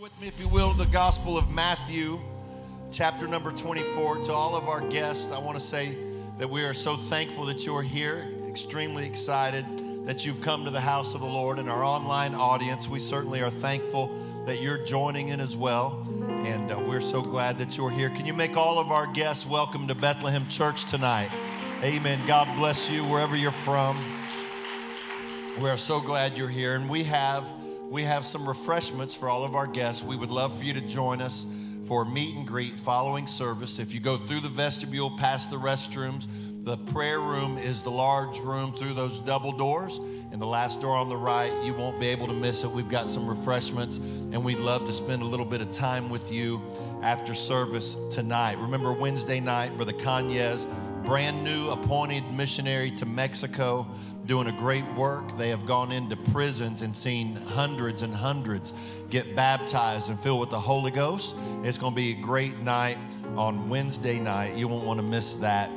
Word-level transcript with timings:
with 0.00 0.18
me, 0.18 0.28
if 0.28 0.40
you 0.40 0.48
will, 0.48 0.72
the 0.72 0.86
Gospel 0.86 1.36
of 1.36 1.50
Matthew, 1.50 2.18
chapter 2.90 3.28
number 3.28 3.52
24. 3.52 4.24
To 4.24 4.32
all 4.32 4.56
of 4.56 4.66
our 4.66 4.80
guests, 4.80 5.30
I 5.30 5.38
want 5.38 5.58
to 5.58 5.62
say 5.62 5.94
that 6.38 6.48
we 6.48 6.62
are 6.62 6.72
so 6.72 6.96
thankful 6.96 7.44
that 7.46 7.66
you're 7.66 7.82
here, 7.82 8.26
extremely 8.48 9.04
excited 9.04 9.66
that 10.06 10.24
you've 10.24 10.40
come 10.40 10.64
to 10.64 10.70
the 10.70 10.80
house 10.80 11.12
of 11.12 11.20
the 11.20 11.26
Lord. 11.26 11.58
And 11.58 11.68
our 11.68 11.84
online 11.84 12.34
audience, 12.34 12.88
we 12.88 12.98
certainly 12.98 13.42
are 13.42 13.50
thankful 13.50 14.10
that 14.46 14.62
you're 14.62 14.82
joining 14.86 15.28
in 15.28 15.38
as 15.38 15.54
well. 15.54 16.02
And 16.46 16.72
uh, 16.72 16.78
we're 16.78 17.02
so 17.02 17.20
glad 17.20 17.58
that 17.58 17.76
you're 17.76 17.90
here. 17.90 18.08
Can 18.08 18.24
you 18.24 18.32
make 18.32 18.56
all 18.56 18.78
of 18.78 18.90
our 18.90 19.06
guests 19.06 19.44
welcome 19.44 19.86
to 19.88 19.94
Bethlehem 19.94 20.48
Church 20.48 20.86
tonight? 20.86 21.28
Amen. 21.82 22.18
God 22.26 22.48
bless 22.56 22.90
you 22.90 23.04
wherever 23.04 23.36
you're 23.36 23.52
from. 23.52 24.02
We're 25.58 25.76
so 25.76 26.00
glad 26.00 26.38
you're 26.38 26.48
here. 26.48 26.74
And 26.74 26.88
we 26.88 27.04
have 27.04 27.52
we 27.90 28.04
have 28.04 28.24
some 28.24 28.48
refreshments 28.48 29.16
for 29.16 29.28
all 29.28 29.42
of 29.42 29.56
our 29.56 29.66
guests. 29.66 30.04
We 30.04 30.14
would 30.14 30.30
love 30.30 30.56
for 30.56 30.64
you 30.64 30.72
to 30.74 30.80
join 30.80 31.20
us 31.20 31.44
for 31.86 32.04
meet 32.04 32.36
and 32.36 32.46
greet 32.46 32.78
following 32.78 33.26
service. 33.26 33.80
If 33.80 33.92
you 33.92 33.98
go 33.98 34.16
through 34.16 34.40
the 34.40 34.48
vestibule 34.48 35.10
past 35.18 35.50
the 35.50 35.56
restrooms, 35.56 36.28
the 36.62 36.76
prayer 36.76 37.18
room 37.18 37.58
is 37.58 37.82
the 37.82 37.90
large 37.90 38.38
room 38.38 38.72
through 38.74 38.94
those 38.94 39.18
double 39.18 39.50
doors. 39.50 39.98
And 40.30 40.40
the 40.40 40.46
last 40.46 40.80
door 40.80 40.94
on 40.94 41.08
the 41.08 41.16
right, 41.16 41.52
you 41.64 41.74
won't 41.74 41.98
be 41.98 42.06
able 42.06 42.28
to 42.28 42.32
miss 42.32 42.62
it. 42.62 42.70
We've 42.70 42.88
got 42.88 43.08
some 43.08 43.26
refreshments, 43.26 43.96
and 43.96 44.44
we'd 44.44 44.60
love 44.60 44.86
to 44.86 44.92
spend 44.92 45.22
a 45.22 45.24
little 45.24 45.44
bit 45.44 45.60
of 45.60 45.72
time 45.72 46.10
with 46.10 46.30
you 46.30 46.62
after 47.02 47.34
service 47.34 47.96
tonight. 48.12 48.58
Remember, 48.58 48.92
Wednesday 48.92 49.40
night, 49.40 49.74
Brother 49.74 49.94
Kanyez, 49.94 50.64
brand 51.04 51.42
new 51.42 51.70
appointed 51.70 52.30
missionary 52.30 52.92
to 52.92 53.06
Mexico 53.06 53.88
doing 54.30 54.46
a 54.46 54.52
great 54.52 54.86
work. 54.92 55.36
They 55.36 55.48
have 55.48 55.66
gone 55.66 55.90
into 55.90 56.14
prisons 56.14 56.82
and 56.82 56.94
seen 56.94 57.34
hundreds 57.34 58.02
and 58.02 58.14
hundreds 58.14 58.72
get 59.10 59.34
baptized 59.34 60.08
and 60.08 60.20
filled 60.20 60.38
with 60.38 60.50
the 60.50 60.60
Holy 60.60 60.92
Ghost. 60.92 61.34
It's 61.64 61.78
going 61.78 61.94
to 61.94 61.96
be 61.96 62.12
a 62.12 62.22
great 62.22 62.56
night 62.60 62.96
on 63.36 63.68
Wednesday 63.68 64.20
night. 64.20 64.54
You 64.54 64.68
won't 64.68 64.86
want 64.86 65.00
to 65.00 65.02
miss 65.02 65.34
that 65.34 65.68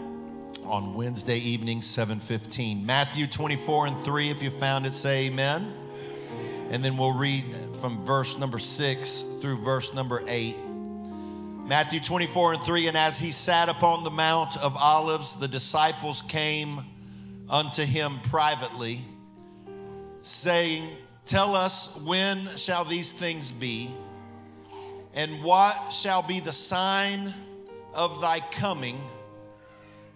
on 0.65 0.93
Wednesday 0.93 1.39
evening, 1.39 1.81
7:15. 1.81 2.85
Matthew 2.85 3.25
24 3.25 3.87
and 3.87 3.99
3 4.01 4.29
if 4.29 4.43
you 4.43 4.51
found 4.51 4.85
it 4.85 4.93
say 4.93 5.25
amen. 5.25 5.73
And 6.69 6.85
then 6.85 6.95
we'll 6.95 7.17
read 7.17 7.43
from 7.81 8.05
verse 8.05 8.37
number 8.37 8.59
6 8.59 9.23
through 9.41 9.63
verse 9.63 9.95
number 9.95 10.21
8. 10.27 10.55
Matthew 11.65 11.99
24 11.99 12.53
and 12.53 12.63
3 12.63 12.87
and 12.89 12.97
as 12.97 13.17
he 13.17 13.31
sat 13.31 13.67
upon 13.67 14.03
the 14.03 14.11
mount 14.11 14.57
of 14.57 14.75
olives 14.75 15.37
the 15.37 15.47
disciples 15.47 16.21
came 16.21 16.83
unto 17.53 17.85
him 17.85 18.19
privately, 18.23 19.05
saying, 20.21 20.89
Tell 21.27 21.55
us 21.55 21.95
when 21.97 22.47
shall 22.57 22.83
these 22.83 23.11
things 23.11 23.51
be, 23.51 23.91
and 25.13 25.43
what 25.43 25.93
shall 25.93 26.23
be 26.23 26.39
the 26.39 26.51
sign 26.51 27.31
of 27.93 28.19
thy 28.19 28.39
coming 28.39 28.99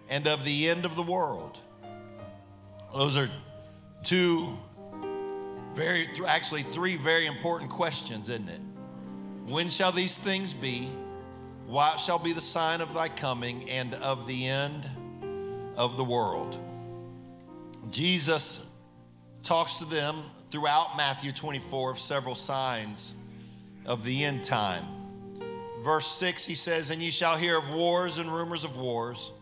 and 0.08 0.26
of 0.26 0.44
the 0.44 0.68
end 0.68 0.84
of 0.84 0.96
the 0.96 1.02
world? 1.02 1.56
Those 2.92 3.16
are 3.16 3.30
two 4.02 4.58
very, 5.74 6.08
actually, 6.26 6.64
three 6.64 6.96
very 6.96 7.26
important 7.26 7.70
questions, 7.70 8.28
isn't 8.28 8.48
it? 8.48 8.60
When 9.46 9.70
shall 9.70 9.92
these 9.92 10.18
things 10.18 10.52
be? 10.52 10.90
What 11.66 12.00
shall 12.00 12.18
be 12.18 12.32
the 12.32 12.40
sign 12.40 12.80
of 12.80 12.94
thy 12.94 13.08
coming 13.08 13.70
and 13.70 13.94
of 13.94 14.26
the 14.26 14.48
end 14.48 14.88
of 15.76 15.96
the 15.96 16.04
world? 16.04 16.58
Jesus 17.90 18.66
talks 19.42 19.74
to 19.74 19.84
them 19.84 20.22
throughout 20.50 20.96
Matthew 20.96 21.32
24 21.32 21.92
of 21.92 21.98
several 21.98 22.34
signs 22.34 23.14
of 23.86 24.04
the 24.04 24.24
end 24.24 24.44
time. 24.44 24.84
Verse 25.82 26.06
6, 26.06 26.44
he 26.44 26.54
says, 26.54 26.90
And 26.90 27.00
ye 27.00 27.10
shall 27.10 27.36
hear 27.36 27.58
of 27.58 27.70
wars 27.70 28.18
and 28.18 28.32
rumors 28.32 28.64
of 28.64 28.76
wars. 28.76 29.32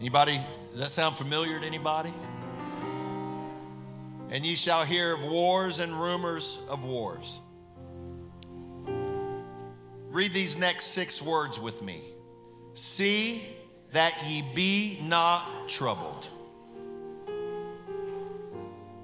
Anybody, 0.00 0.40
does 0.70 0.80
that 0.80 0.90
sound 0.90 1.16
familiar 1.16 1.58
to 1.58 1.66
anybody? 1.66 2.14
And 4.30 4.46
ye 4.46 4.54
shall 4.54 4.84
hear 4.84 5.14
of 5.14 5.24
wars 5.24 5.80
and 5.80 5.92
rumors 5.92 6.58
of 6.68 6.84
wars. 6.84 7.40
Read 10.10 10.32
these 10.32 10.56
next 10.56 10.86
six 10.86 11.20
words 11.20 11.58
with 11.58 11.82
me. 11.82 12.02
See, 12.74 13.42
that 13.92 14.14
ye 14.26 14.42
be 14.54 14.98
not 15.02 15.68
troubled. 15.68 16.26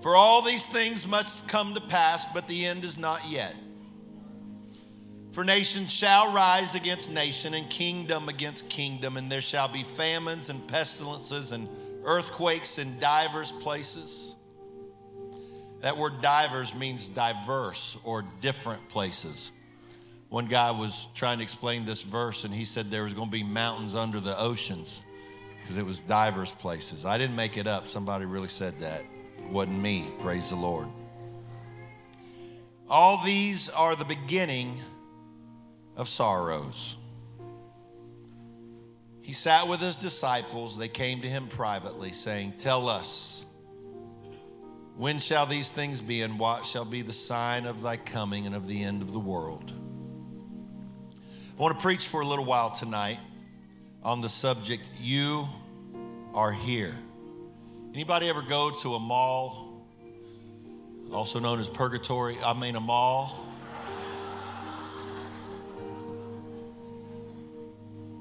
For 0.01 0.15
all 0.15 0.43
these 0.43 0.67
things 0.67 1.07
must 1.07 1.49
come 1.49 1.75
to 1.75 1.81
pass, 1.81 2.27
but 2.27 2.47
the 2.47 2.67
end 2.67 2.85
is 2.85 2.99
not 2.99 3.31
yet. 3.31 3.55
For 5.33 5.43
nation 5.43 5.87
shall 5.87 6.33
rise 6.33 6.75
against 6.75 7.11
nation, 7.11 7.55
and 7.55 7.69
kingdom 7.69 8.29
against 8.29 8.69
kingdom, 8.69 9.17
and 9.17 9.33
there 9.33 9.41
shall 9.41 9.67
be 9.67 9.83
famines 9.83 10.51
and 10.51 10.69
pestilences 10.69 11.53
and 11.53 11.69
earthquakes 12.05 12.79
in 12.79 13.01
divers 13.01 13.51
places. 13.51 14.37
That 15.81 15.97
word 15.97 16.21
divers 16.23 16.75
means 16.75 17.09
diverse 17.09 17.97
or 18.05 18.25
different 18.41 18.89
places. 18.89 19.51
One 20.35 20.47
guy 20.47 20.73
was 20.73 21.07
trying 21.15 21.39
to 21.39 21.45
explain 21.45 21.85
this 21.85 22.03
verse, 22.03 22.43
and 22.43 22.53
he 22.53 22.65
said 22.65 22.91
there 22.91 23.05
was 23.05 23.15
going 23.15 23.29
to 23.29 23.33
be 23.33 23.45
mountains 23.45 23.95
under 23.95 24.19
the 24.19 24.37
oceans 24.37 25.01
because 25.61 25.79
it 25.79 25.87
was 25.87 26.01
diverse 26.01 26.51
places. 26.51 27.05
I 27.05 27.19
didn't 27.19 27.37
make 27.37 27.57
it 27.57 27.69
up. 27.69 27.87
Somebody 27.87 28.25
really 28.25 28.49
said 28.49 28.81
that. 28.81 29.03
It 29.39 29.45
wasn't 29.49 29.79
me. 29.79 30.11
Praise 30.19 30.51
the 30.51 30.57
Lord. 30.57 30.89
All 32.89 33.25
these 33.25 33.69
are 33.69 33.95
the 33.95 34.05
beginning 34.05 34.81
of 35.97 36.09
sorrows. 36.09 36.97
He 39.21 39.35
sat 39.35 39.69
with 39.69 39.79
his 39.79 39.95
disciples. 39.95 40.77
They 40.77 40.89
came 40.89 41.23
to 41.23 41.29
him 41.29 41.47
privately, 41.47 42.11
saying, 42.11 42.55
Tell 42.59 42.89
us, 42.89 43.47
when 44.97 45.21
shall 45.21 45.47
these 45.47 45.71
things 45.71 46.01
be, 46.01 46.23
and 46.23 46.41
what 46.41 46.67
shall 46.67 46.85
be 46.85 47.03
the 47.03 47.13
sign 47.13 47.67
of 47.67 47.83
thy 47.83 47.97
coming 47.97 48.47
and 48.47 48.57
of 48.57 48.67
the 48.67 48.83
end 48.83 49.01
of 49.01 49.13
the 49.13 49.21
world? 49.21 49.73
I 51.57 51.63
want 51.63 51.79
to 51.79 51.81
preach 51.81 52.09
for 52.09 52.21
a 52.21 52.27
little 52.27 52.45
while 52.45 52.73
tonight 52.73 53.21
on 54.03 54.21
the 54.21 54.29
subject 54.29 54.83
you 55.01 55.47
are 56.35 56.51
here. 56.51 56.93
Anybody 57.95 58.29
ever 58.29 58.43
go 58.43 58.73
to 58.73 58.97
a 58.97 58.99
mall, 58.99 59.87
also 61.13 61.39
known 61.39 61.61
as 61.61 61.69
purgatory? 61.69 62.37
I 62.45 62.55
mean, 62.55 62.75
a 62.75 62.81
mall. 62.81 63.47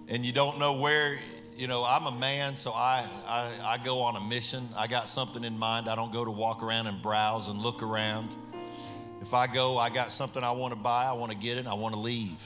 And 0.07 0.23
you 0.23 0.31
don't 0.31 0.59
know 0.59 0.73
where, 0.73 1.19
you 1.57 1.65
know, 1.65 1.83
I'm 1.83 2.05
a 2.05 2.11
man, 2.11 2.55
so 2.55 2.69
I, 2.69 3.03
I, 3.27 3.51
I 3.63 3.77
go 3.83 4.01
on 4.01 4.15
a 4.15 4.21
mission. 4.21 4.69
I 4.77 4.85
got 4.85 5.09
something 5.09 5.43
in 5.43 5.57
mind. 5.57 5.89
I 5.89 5.95
don't 5.95 6.13
go 6.13 6.23
to 6.23 6.29
walk 6.29 6.61
around 6.61 6.85
and 6.85 7.01
browse 7.01 7.47
and 7.47 7.59
look 7.59 7.81
around. 7.81 8.35
If 9.23 9.33
I 9.33 9.47
go, 9.47 9.79
I 9.79 9.89
got 9.89 10.11
something 10.11 10.43
I 10.43 10.51
want 10.51 10.73
to 10.73 10.79
buy, 10.79 11.05
I 11.05 11.13
want 11.13 11.31
to 11.31 11.37
get 11.37 11.57
it, 11.57 11.65
I 11.65 11.73
want 11.73 11.95
to 11.95 11.99
leave. 11.99 12.39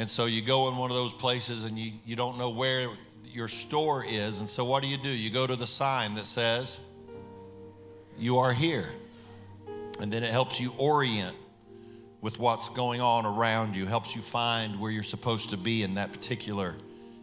And 0.00 0.08
so 0.08 0.24
you 0.24 0.40
go 0.40 0.66
in 0.68 0.78
one 0.78 0.90
of 0.90 0.96
those 0.96 1.12
places 1.12 1.64
and 1.64 1.78
you, 1.78 1.92
you 2.06 2.16
don't 2.16 2.38
know 2.38 2.48
where 2.48 2.88
your 3.22 3.48
store 3.48 4.02
is. 4.02 4.40
And 4.40 4.48
so 4.48 4.64
what 4.64 4.82
do 4.82 4.88
you 4.88 4.96
do? 4.96 5.10
You 5.10 5.28
go 5.28 5.46
to 5.46 5.56
the 5.56 5.66
sign 5.66 6.14
that 6.14 6.24
says, 6.24 6.80
You 8.16 8.38
are 8.38 8.54
here. 8.54 8.86
And 10.00 10.10
then 10.10 10.24
it 10.24 10.30
helps 10.30 10.58
you 10.58 10.72
orient 10.78 11.36
with 12.22 12.38
what's 12.38 12.70
going 12.70 13.02
on 13.02 13.26
around 13.26 13.76
you, 13.76 13.84
helps 13.84 14.16
you 14.16 14.22
find 14.22 14.80
where 14.80 14.90
you're 14.90 15.02
supposed 15.02 15.50
to 15.50 15.58
be 15.58 15.82
in 15.82 15.96
that 15.96 16.12
particular 16.12 16.76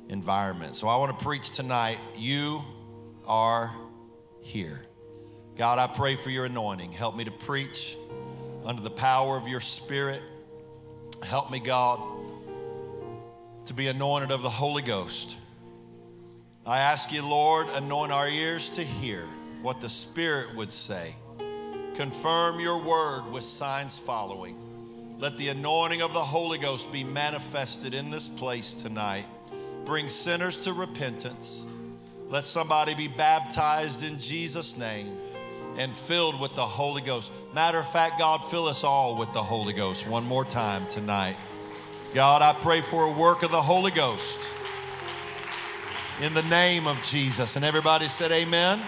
environment. 0.08 0.76
So 0.76 0.88
I 0.88 0.98
want 0.98 1.18
to 1.18 1.26
preach 1.26 1.50
tonight. 1.50 1.98
You 2.16 2.62
are 3.26 3.74
here. 4.42 4.84
God, 5.58 5.80
I 5.80 5.88
pray 5.88 6.16
for 6.16 6.30
your 6.30 6.46
anointing. 6.46 6.92
Help 6.92 7.16
me 7.16 7.24
to 7.24 7.32
preach 7.32 7.98
under 8.64 8.84
the 8.84 8.92
power 8.92 9.36
of 9.36 9.48
your 9.48 9.62
spirit. 9.62 10.22
Help 11.24 11.50
me, 11.50 11.58
God 11.58 12.17
to 13.68 13.74
be 13.74 13.88
anointed 13.88 14.32
of 14.32 14.42
the 14.42 14.50
Holy 14.50 14.82
Ghost. 14.82 15.38
I 16.66 16.80
ask 16.80 17.12
you, 17.12 17.22
Lord, 17.22 17.68
anoint 17.70 18.14
our 18.14 18.28
ears 18.28 18.70
to 18.72 18.84
hear 18.84 19.26
what 19.62 19.82
the 19.82 19.90
Spirit 19.90 20.56
would 20.56 20.72
say. 20.72 21.16
Confirm 21.96 22.62
your 22.62 22.78
word 22.82 23.30
with 23.30 23.44
signs 23.44 24.00
following. 24.00 24.56
Let 25.20 25.38
the 25.38 25.50
anointing 25.50 26.02
of 26.02 26.14
the 26.14 26.24
Holy 26.24 26.58
Ghost 26.58 26.92
be 26.94 27.04
manifested 27.04 27.94
in 27.94 28.10
this 28.10 28.30
place 28.30 28.74
tonight. 28.74 29.26
Bring 29.84 30.08
sinners 30.08 30.58
to 30.60 30.72
repentance. 30.72 31.66
Let 32.30 32.46
somebody 32.46 32.94
be 32.94 33.10
baptized 33.10 34.02
in 34.02 34.18
Jesus' 34.18 34.78
name 34.78 35.18
and 35.78 35.96
filled 35.96 36.40
with 36.40 36.56
the 36.56 36.66
Holy 36.66 37.02
Ghost. 37.02 37.34
Matter 37.54 37.80
of 37.80 37.92
fact, 37.92 38.20
God, 38.20 38.46
fill 38.46 38.68
us 38.68 38.86
all 38.86 39.18
with 39.18 39.34
the 39.34 39.44
Holy 39.44 39.74
Ghost 39.74 40.08
one 40.08 40.24
more 40.24 40.46
time 40.46 40.88
tonight. 40.88 41.36
God, 42.18 42.42
I 42.42 42.54
pray 42.54 42.82
for 42.82 43.04
a 43.04 43.12
work 43.12 43.44
of 43.44 43.52
the 43.52 43.62
Holy 43.62 43.92
Ghost 43.92 44.40
in 46.20 46.34
the 46.34 46.42
name 46.42 46.88
of 46.88 47.00
Jesus. 47.04 47.56
And 47.56 47.64
everybody 47.64 48.08
said, 48.08 48.32
Amen. 48.32 48.82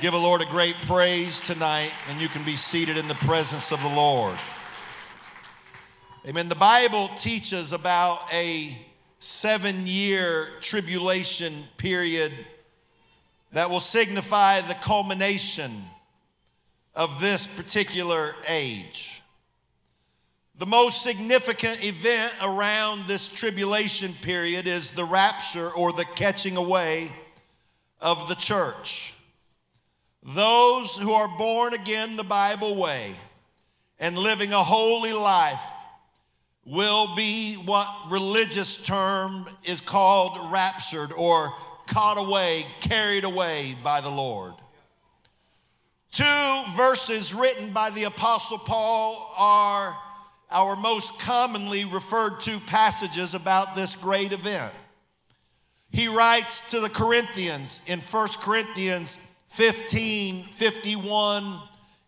Give 0.00 0.12
the 0.12 0.18
Lord 0.18 0.40
a 0.40 0.46
great 0.46 0.76
praise 0.86 1.42
tonight, 1.42 1.92
and 2.08 2.22
you 2.22 2.28
can 2.28 2.42
be 2.42 2.56
seated 2.56 2.96
in 2.96 3.06
the 3.06 3.16
presence 3.16 3.70
of 3.70 3.82
the 3.82 3.88
Lord. 3.88 4.38
Amen. 6.26 6.48
The 6.48 6.54
Bible 6.54 7.10
teaches 7.18 7.70
about 7.70 8.20
a 8.32 8.78
seven 9.18 9.86
year 9.86 10.48
tribulation 10.62 11.64
period 11.76 12.32
that 13.52 13.68
will 13.68 13.78
signify 13.78 14.62
the 14.62 14.72
culmination 14.72 15.84
of 16.94 17.20
this 17.20 17.46
particular 17.46 18.34
age. 18.48 19.21
The 20.58 20.66
most 20.66 21.02
significant 21.02 21.84
event 21.84 22.34
around 22.42 23.06
this 23.06 23.28
tribulation 23.28 24.14
period 24.22 24.66
is 24.66 24.90
the 24.90 25.04
rapture 25.04 25.70
or 25.70 25.92
the 25.92 26.04
catching 26.04 26.56
away 26.56 27.10
of 28.00 28.28
the 28.28 28.34
church. 28.34 29.14
Those 30.22 30.96
who 30.96 31.12
are 31.12 31.28
born 31.38 31.74
again 31.74 32.16
the 32.16 32.24
Bible 32.24 32.76
way 32.76 33.14
and 33.98 34.16
living 34.16 34.52
a 34.52 34.62
holy 34.62 35.12
life 35.12 35.64
will 36.64 37.16
be 37.16 37.54
what 37.54 37.88
religious 38.08 38.76
term 38.76 39.46
is 39.64 39.80
called 39.80 40.52
raptured 40.52 41.12
or 41.12 41.54
caught 41.86 42.18
away, 42.18 42.66
carried 42.80 43.24
away 43.24 43.76
by 43.82 44.00
the 44.00 44.10
Lord. 44.10 44.54
Two 46.12 46.62
verses 46.76 47.34
written 47.34 47.70
by 47.72 47.90
the 47.90 48.04
Apostle 48.04 48.58
Paul 48.58 49.34
are 49.36 49.96
our 50.52 50.76
most 50.76 51.18
commonly 51.18 51.84
referred 51.84 52.40
to 52.42 52.60
passages 52.60 53.34
about 53.34 53.74
this 53.74 53.96
great 53.96 54.32
event. 54.32 54.72
He 55.90 56.08
writes 56.08 56.70
to 56.70 56.80
the 56.80 56.88
Corinthians 56.88 57.82
in 57.86 58.00
1 58.00 58.28
Corinthians 58.40 59.18
15 59.48 60.44
51 60.44 61.60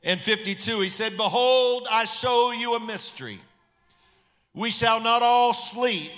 and 0.02 0.20
52. 0.20 0.81
He 0.81 0.88
said, 0.88 1.17
Behold, 1.17 1.87
I 1.91 2.05
show 2.05 2.52
you 2.52 2.75
a 2.75 2.81
mystery. 2.81 3.41
We 4.55 4.70
shall 4.70 5.00
not 5.00 5.23
all 5.23 5.52
sleep, 5.52 6.12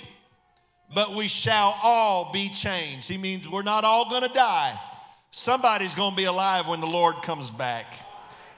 but 0.93 1.15
we 1.15 1.27
shall 1.27 1.77
all 1.81 2.31
be 2.31 2.49
changed. 2.49 3.09
He 3.09 3.17
means 3.17 3.49
we're 3.49 3.63
not 3.63 3.83
all 3.83 4.09
going 4.09 4.23
to 4.23 4.33
die. 4.33 4.79
Somebody's 5.31 5.95
going 5.95 6.11
to 6.11 6.17
be 6.17 6.25
alive 6.25 6.67
when 6.67 6.79
the 6.79 6.87
Lord 6.87 7.21
comes 7.21 7.51
back, 7.51 7.93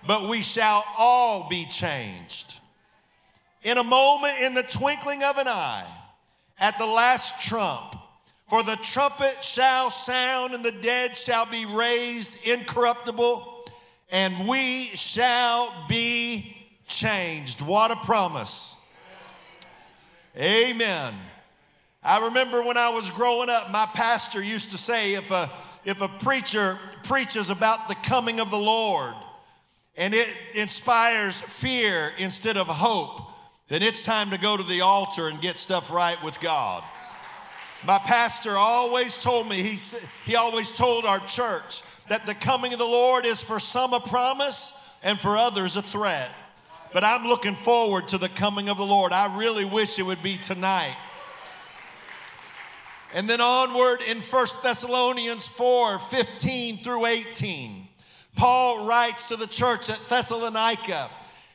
but 0.05 0.29
we 0.29 0.41
shall 0.41 0.83
all 0.97 1.49
be 1.49 1.65
changed. 1.65 2.58
In 3.63 3.77
a 3.77 3.83
moment, 3.83 4.35
in 4.41 4.53
the 4.53 4.63
twinkling 4.63 5.23
of 5.23 5.37
an 5.37 5.47
eye, 5.47 5.85
at 6.59 6.77
the 6.77 6.85
last 6.85 7.41
trump, 7.41 7.95
for 8.47 8.63
the 8.63 8.77
trumpet 8.77 9.43
shall 9.43 9.91
sound, 9.91 10.53
and 10.53 10.63
the 10.63 10.71
dead 10.71 11.15
shall 11.15 11.45
be 11.45 11.65
raised 11.65 12.37
incorruptible, 12.45 13.65
and 14.11 14.47
we 14.47 14.85
shall 14.87 15.73
be 15.87 16.57
changed. 16.87 17.61
What 17.61 17.91
a 17.91 17.95
promise! 17.97 18.75
Amen. 20.37 21.15
I 22.01 22.27
remember 22.27 22.63
when 22.63 22.77
I 22.77 22.89
was 22.89 23.11
growing 23.11 23.49
up, 23.49 23.71
my 23.71 23.85
pastor 23.93 24.41
used 24.41 24.71
to 24.71 24.77
say 24.77 25.15
if 25.15 25.31
a, 25.31 25.49
if 25.83 26.01
a 26.01 26.07
preacher 26.07 26.79
preaches 27.03 27.49
about 27.49 27.89
the 27.89 27.95
coming 27.95 28.39
of 28.39 28.49
the 28.49 28.57
Lord 28.57 29.13
and 29.97 30.13
it 30.13 30.27
inspires 30.55 31.41
fear 31.41 32.13
instead 32.17 32.55
of 32.55 32.67
hope, 32.67 33.28
then 33.69 33.81
it's 33.83 34.03
time 34.03 34.31
to 34.31 34.37
go 34.37 34.57
to 34.57 34.63
the 34.63 34.81
altar 34.81 35.27
and 35.27 35.39
get 35.39 35.55
stuff 35.55 35.91
right 35.91 36.21
with 36.23 36.39
God. 36.39 36.83
My 37.85 37.99
pastor 37.99 38.57
always 38.57 39.21
told 39.21 39.47
me, 39.47 39.63
he, 39.63 39.77
he 40.25 40.35
always 40.35 40.71
told 40.75 41.05
our 41.05 41.19
church 41.19 41.81
that 42.09 42.25
the 42.25 42.33
coming 42.33 42.73
of 42.73 42.79
the 42.79 42.85
Lord 42.85 43.25
is 43.25 43.41
for 43.41 43.59
some 43.59 43.93
a 43.93 43.99
promise 43.99 44.73
and 45.01 45.17
for 45.17 45.37
others 45.37 45.77
a 45.77 45.81
threat. 45.81 46.29
But 46.91 47.03
I'm 47.03 47.27
looking 47.27 47.55
forward 47.55 48.07
to 48.09 48.17
the 48.17 48.27
coming 48.27 48.67
of 48.67 48.77
the 48.77 48.85
Lord. 48.85 49.13
I 49.13 49.37
really 49.37 49.63
wish 49.63 49.99
it 49.99 50.03
would 50.03 50.23
be 50.23 50.37
tonight. 50.37 50.97
And 53.13 53.29
then 53.29 53.41
onward 53.41 54.01
in 54.01 54.17
1 54.19 54.47
Thessalonians 54.61 55.47
4 55.47 55.99
15 55.99 56.83
through 56.83 57.05
18, 57.05 57.87
Paul 58.35 58.87
writes 58.87 59.29
to 59.29 59.35
the 59.35 59.47
church 59.47 59.89
at 59.89 59.99
Thessalonica, 60.09 61.09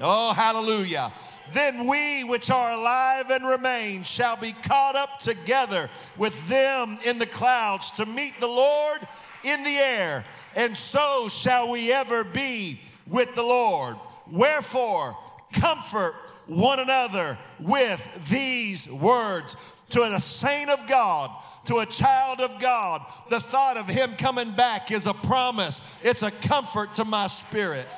Oh, 0.00 0.32
hallelujah. 0.32 1.12
Then 1.52 1.86
we 1.86 2.24
which 2.24 2.50
are 2.50 2.72
alive 2.72 3.30
and 3.30 3.46
remain 3.46 4.02
shall 4.02 4.36
be 4.36 4.52
caught 4.52 4.96
up 4.96 5.20
together 5.20 5.88
with 6.16 6.48
them 6.48 6.98
in 7.04 7.18
the 7.18 7.26
clouds 7.26 7.90
to 7.92 8.06
meet 8.06 8.38
the 8.38 8.46
Lord 8.46 9.00
in 9.44 9.62
the 9.62 9.76
air, 9.76 10.24
and 10.56 10.76
so 10.76 11.28
shall 11.28 11.70
we 11.70 11.92
ever 11.92 12.24
be 12.24 12.80
with 13.06 13.34
the 13.34 13.42
Lord. 13.42 13.96
Wherefore, 14.30 15.16
comfort 15.52 16.14
one 16.46 16.80
another 16.80 17.38
with 17.60 18.00
these 18.28 18.90
words. 18.90 19.56
To 19.90 20.02
a 20.02 20.20
saint 20.20 20.68
of 20.68 20.86
God, 20.86 21.30
to 21.64 21.78
a 21.78 21.86
child 21.86 22.40
of 22.40 22.60
God, 22.60 23.06
the 23.30 23.40
thought 23.40 23.78
of 23.78 23.88
him 23.88 24.16
coming 24.18 24.50
back 24.52 24.90
is 24.90 25.06
a 25.06 25.14
promise. 25.14 25.80
It's 26.02 26.22
a 26.22 26.30
comfort 26.30 26.94
to 26.96 27.06
my 27.06 27.26
spirit. 27.26 27.88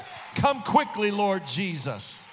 Come 0.41 0.63
quickly, 0.63 1.11
Lord 1.11 1.47
Jesus. 1.47 2.27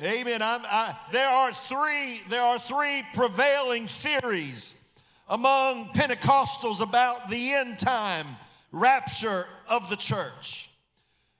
Amen. 0.00 0.40
I, 0.40 0.96
there 1.10 1.28
are 1.28 1.52
three. 1.52 2.20
There 2.28 2.40
are 2.40 2.60
three 2.60 3.02
prevailing 3.12 3.88
theories 3.88 4.76
among 5.28 5.88
Pentecostals 5.88 6.80
about 6.80 7.28
the 7.28 7.54
end 7.54 7.80
time 7.80 8.28
rapture 8.70 9.48
of 9.68 9.90
the 9.90 9.96
church. 9.96 10.70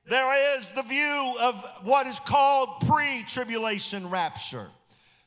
There 0.08 0.58
is 0.58 0.68
the 0.70 0.82
view 0.82 1.36
of 1.40 1.64
what 1.84 2.08
is 2.08 2.18
called 2.18 2.80
pre 2.88 3.22
tribulation 3.28 4.10
rapture, 4.10 4.66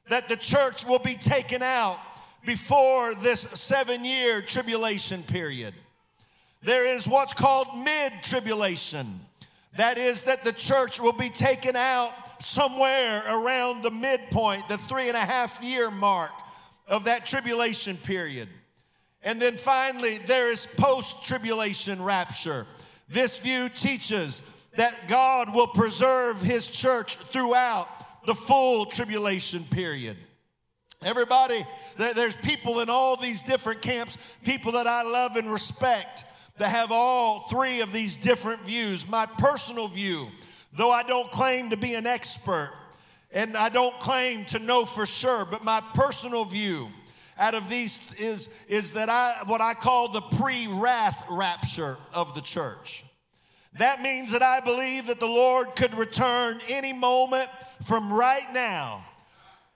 that 0.10 0.28
the 0.28 0.36
church 0.36 0.84
will 0.84 1.00
be 1.00 1.16
taken 1.16 1.64
out 1.64 1.98
before 2.46 3.16
this 3.16 3.40
seven 3.40 4.04
year 4.04 4.42
tribulation 4.42 5.24
period. 5.24 5.74
There 6.68 6.86
is 6.86 7.08
what's 7.08 7.34
called 7.34 7.68
mid 7.78 8.12
tribulation, 8.24 9.22
that 9.78 9.98
is, 9.98 10.24
that 10.24 10.44
the 10.44 10.52
church 10.52 11.00
will 11.00 11.14
be 11.14 11.30
taken 11.30 11.78
out 11.78 12.12
somewhere 12.42 13.24
around 13.26 13.84
the 13.84 13.90
midpoint, 13.90 14.68
the 14.68 14.78
three 14.78 15.08
and 15.08 15.16
a 15.16 15.22
half 15.22 15.64
year 15.64 15.90
mark 15.90 16.32
of 16.86 17.06
that 17.06 17.26
tribulation 17.26 17.96
period. 17.96 18.50
And 19.24 19.42
then 19.42 19.56
finally, 19.56 20.18
there 20.18 20.52
is 20.52 20.68
post 20.76 21.24
tribulation 21.24 22.04
rapture. 22.04 22.68
This 23.08 23.40
view 23.40 23.70
teaches 23.70 24.42
that 24.76 25.08
God 25.08 25.54
will 25.54 25.68
preserve 25.68 26.42
his 26.42 26.68
church 26.68 27.16
throughout 27.16 27.88
the 28.26 28.36
full 28.36 28.88
tribulation 28.88 29.64
period. 29.72 30.18
Everybody, 31.02 31.66
there's 31.96 32.36
people 32.36 32.82
in 32.82 32.90
all 32.90 33.16
these 33.16 33.40
different 33.40 33.82
camps, 33.82 34.18
people 34.44 34.74
that 34.74 34.86
I 34.86 35.04
love 35.04 35.38
and 35.38 35.50
respect, 35.50 36.26
that 36.58 36.70
have 36.70 36.92
all 36.92 37.48
three 37.50 37.82
of 37.82 37.94
these 37.94 38.16
different 38.16 38.62
views. 38.62 39.08
My 39.08 39.26
personal 39.26 39.88
view, 39.88 40.28
though 40.74 40.92
I 40.92 41.04
don't 41.04 41.32
claim 41.32 41.70
to 41.70 41.78
be 41.78 41.96
an 41.96 42.08
expert 42.08 42.72
and 43.32 43.58
I 43.58 43.70
don't 43.70 43.98
claim 44.00 44.46
to 44.46 44.60
know 44.60 44.86
for 44.86 45.06
sure, 45.06 45.46
but 45.46 45.64
my 45.64 45.82
personal 45.94 46.46
view 46.46 46.88
out 47.38 47.54
of 47.54 47.70
these 47.70 48.02
is, 48.18 48.50
is 48.68 48.94
that 48.94 49.10
I, 49.10 49.44
what 49.46 49.62
I 49.62 49.74
call 49.74 50.10
the 50.10 50.22
pre 50.22 50.68
wrath 50.68 51.24
rapture 51.30 51.98
of 52.14 52.34
the 52.34 52.42
church. 52.42 53.04
That 53.78 54.02
means 54.02 54.32
that 54.32 54.42
I 54.42 54.60
believe 54.60 55.08
that 55.08 55.20
the 55.20 55.28
Lord 55.28 55.76
could 55.76 55.96
return 55.96 56.60
any 56.70 56.94
moment 56.94 57.50
from 57.84 58.12
right 58.12 58.48
now 58.54 59.06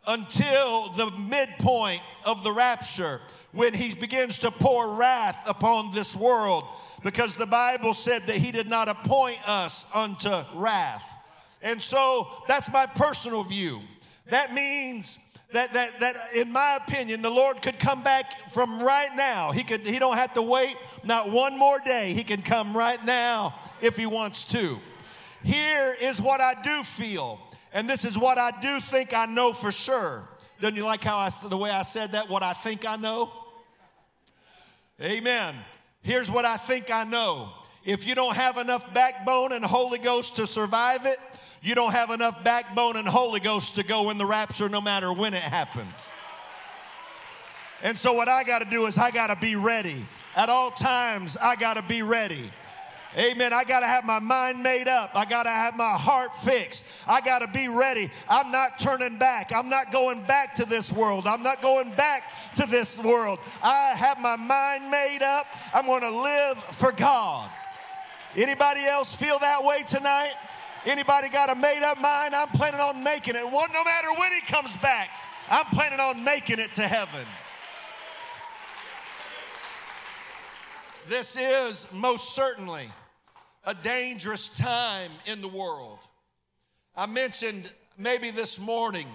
until 0.08 0.92
the 0.94 1.12
midpoint 1.12 2.02
of 2.26 2.44
the 2.44 2.52
rapture 2.52 3.22
when 3.52 3.74
he 3.74 3.94
begins 3.94 4.40
to 4.40 4.52
pour 4.52 4.96
wrath 4.96 5.38
upon 5.46 5.92
this 5.92 6.16
world 6.16 6.64
because 7.04 7.36
the 7.36 7.46
Bible 7.46 7.94
said 7.94 8.28
that 8.28 8.38
he 8.38 8.52
did 8.52 8.70
not 8.70 8.88
appoint 8.88 9.40
us 9.48 9.86
unto 9.94 10.44
wrath. 10.54 11.04
And 11.62 11.82
so 11.82 12.28
that's 12.48 12.72
my 12.72 12.86
personal 12.86 13.44
view. 13.44 13.82
That 14.28 14.54
means 14.54 15.20
that, 15.52 15.74
that, 15.74 16.00
that 16.00 16.16
in 16.36 16.52
my 16.52 16.80
opinion, 16.86 17.22
the 17.22 17.30
Lord 17.30 17.62
could 17.62 17.80
come 17.80 18.04
back 18.04 18.52
from 18.52 18.82
right 18.82 19.10
now. 19.16 19.52
He 19.52 19.64
could, 19.64 19.86
he 19.86 20.00
don't 20.00 20.18
have 20.18 20.34
to 20.36 20.42
wait 20.42 20.76
not 21.04 21.30
one 21.30 21.58
more 21.58 21.80
day. 21.80 22.14
He 22.14 22.24
can 22.24 22.42
come 22.42 22.76
right 22.76 23.04
now 23.04 23.56
if 23.82 23.98
he 23.98 24.06
wants 24.06 24.46
to. 24.46 24.80
Here 25.44 25.96
is 26.00 26.22
what 26.22 26.40
I 26.40 26.54
do 26.64 26.84
feel, 26.84 27.40
and 27.74 27.90
this 27.90 28.06
is 28.06 28.18
what 28.18 28.38
I 28.38 28.52
do 28.62 28.80
think 28.80 29.14
I 29.14 29.26
know 29.26 29.54
for 29.54 29.72
sure. 29.72 30.28
Don't 30.62 30.76
you 30.76 30.86
like 30.86 31.04
how 31.04 31.18
I, 31.18 31.32
the 31.48 31.58
way 31.58 31.72
I 31.72 31.82
said 31.82 32.12
that, 32.12 32.30
what 32.30 32.44
I 32.44 32.54
think 32.54 32.88
I 32.88 32.96
know? 32.96 33.32
Amen. 35.02 35.56
Here's 36.04 36.30
what 36.30 36.46
I 36.46 36.58
think 36.58 36.92
I 36.92 37.04
know. 37.06 37.50
If 37.84 38.08
you 38.08 38.14
don't 38.14 38.36
have 38.36 38.58
enough 38.58 38.94
backbone 38.94 39.52
and 39.52 39.66
Holy 39.66 39.98
Ghost 39.98 40.36
to 40.36 40.46
survive 40.46 41.08
it, 41.08 41.18
you 41.64 41.74
don't 41.74 41.92
have 41.92 42.12
enough 42.12 42.44
backbone 42.44 42.98
and 42.98 43.08
Holy 43.08 43.40
Ghost 43.40 43.76
to 43.76 43.84
go 43.84 44.12
in 44.12 44.20
the 44.20 44.26
rapture 44.26 44.70
no 44.70 44.80
matter 44.80 45.12
when 45.12 45.34
it 45.34 45.42
happens. 45.42 46.12
And 47.82 47.98
so, 47.98 48.14
what 48.14 48.30
I 48.30 48.44
got 48.44 48.62
to 48.62 48.70
do 48.70 48.86
is, 48.86 49.00
I 49.00 49.10
got 49.10 49.28
to 49.28 49.42
be 49.42 49.56
ready. 49.56 50.06
At 50.36 50.50
all 50.50 50.70
times, 50.70 51.36
I 51.36 51.56
got 51.56 51.78
to 51.78 51.84
be 51.84 52.04
ready. 52.04 52.52
Amen. 53.18 53.52
I 53.52 53.66
got 53.66 53.82
to 53.82 53.88
have 53.88 54.06
my 54.06 54.20
mind 54.20 54.64
made 54.64 54.88
up. 54.88 55.12
I 55.14 55.26
got 55.26 55.44
to 55.44 55.50
have 55.50 55.76
my 55.76 55.92
heart 55.92 56.34
fixed. 56.38 56.86
I 57.06 57.20
got 57.20 57.40
to 57.40 57.48
be 57.48 57.68
ready. 57.68 58.10
I'm 58.30 58.52
not 58.52 58.80
turning 58.80 59.18
back. 59.18 59.52
I'm 59.54 59.68
not 59.68 59.92
going 59.92 60.24
back 60.24 60.56
to 60.56 60.66
this 60.66 60.94
world. 60.94 61.28
I'm 61.28 61.44
not 61.44 61.62
going 61.62 61.92
back 61.92 62.24
to 62.56 62.66
this 62.66 62.98
world. 63.00 63.40
I 63.62 63.94
have 63.98 64.20
my 64.22 64.38
mind 64.38 64.90
made 64.90 65.24
up. 65.24 65.46
I'm 65.74 65.86
going 65.86 66.02
to 66.02 66.22
live 66.22 66.58
for 66.76 66.94
God. 66.94 67.50
Anybody 68.36 68.86
else 68.86 69.14
feel 69.14 69.40
that 69.40 69.62
way 69.62 69.84
tonight? 69.86 70.34
Anybody 70.86 71.28
got 71.28 71.50
a 71.50 71.56
made 71.56 71.84
up 71.84 72.00
mind? 72.00 72.34
I'm 72.34 72.48
planning 72.48 72.80
on 72.80 73.04
making 73.04 73.36
it. 73.36 73.44
no 73.44 73.84
matter 73.84 74.08
when 74.18 74.32
he 74.32 74.42
comes 74.42 74.78
back, 74.78 75.10
I'm 75.50 75.66
planning 75.66 76.00
on 76.00 76.24
making 76.24 76.60
it 76.60 76.74
to 76.76 76.84
heaven. 76.84 77.26
This 81.08 81.36
is 81.36 81.88
most 81.92 82.36
certainly 82.36 82.90
a 83.64 83.76
dangerous 83.76 84.50
time 84.50 85.12
in 85.26 85.42
the 85.42 85.48
world. 85.48 86.00
I 86.96 87.06
mentioned 87.06 87.70
maybe 87.98 88.32
this 88.32 88.60
morning 88.60 89.08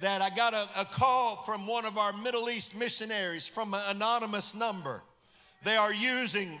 that 0.00 0.22
I 0.22 0.30
got 0.30 0.54
a, 0.54 0.68
a, 0.76 0.84
call 0.84 1.36
from 1.36 1.66
one 1.66 1.84
of 1.84 1.98
our 1.98 2.12
Middle 2.12 2.50
East 2.50 2.74
missionaries 2.74 3.46
from 3.46 3.74
an 3.74 3.82
anonymous 3.88 4.54
number. 4.54 5.02
They 5.64 5.76
are 5.76 5.92
using, 5.92 6.60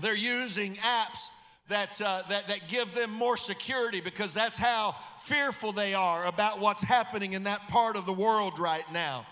they're 0.00 0.14
using 0.14 0.74
apps 0.76 1.28
that, 1.68 2.00
uh, 2.00 2.22
that, 2.28 2.48
that 2.48 2.68
give 2.68 2.94
them 2.94 3.10
more 3.10 3.36
security 3.36 4.00
because 4.00 4.34
that's 4.34 4.58
how 4.58 4.96
fearful 5.22 5.72
they 5.72 5.94
are 5.94 6.26
about 6.26 6.60
what's 6.60 6.82
happening 6.82 7.34
in 7.34 7.44
that 7.44 7.60
part 7.68 7.96
of 7.96 8.06
the 8.06 8.12
world 8.12 8.58
right 8.58 8.84
now. 8.92 9.26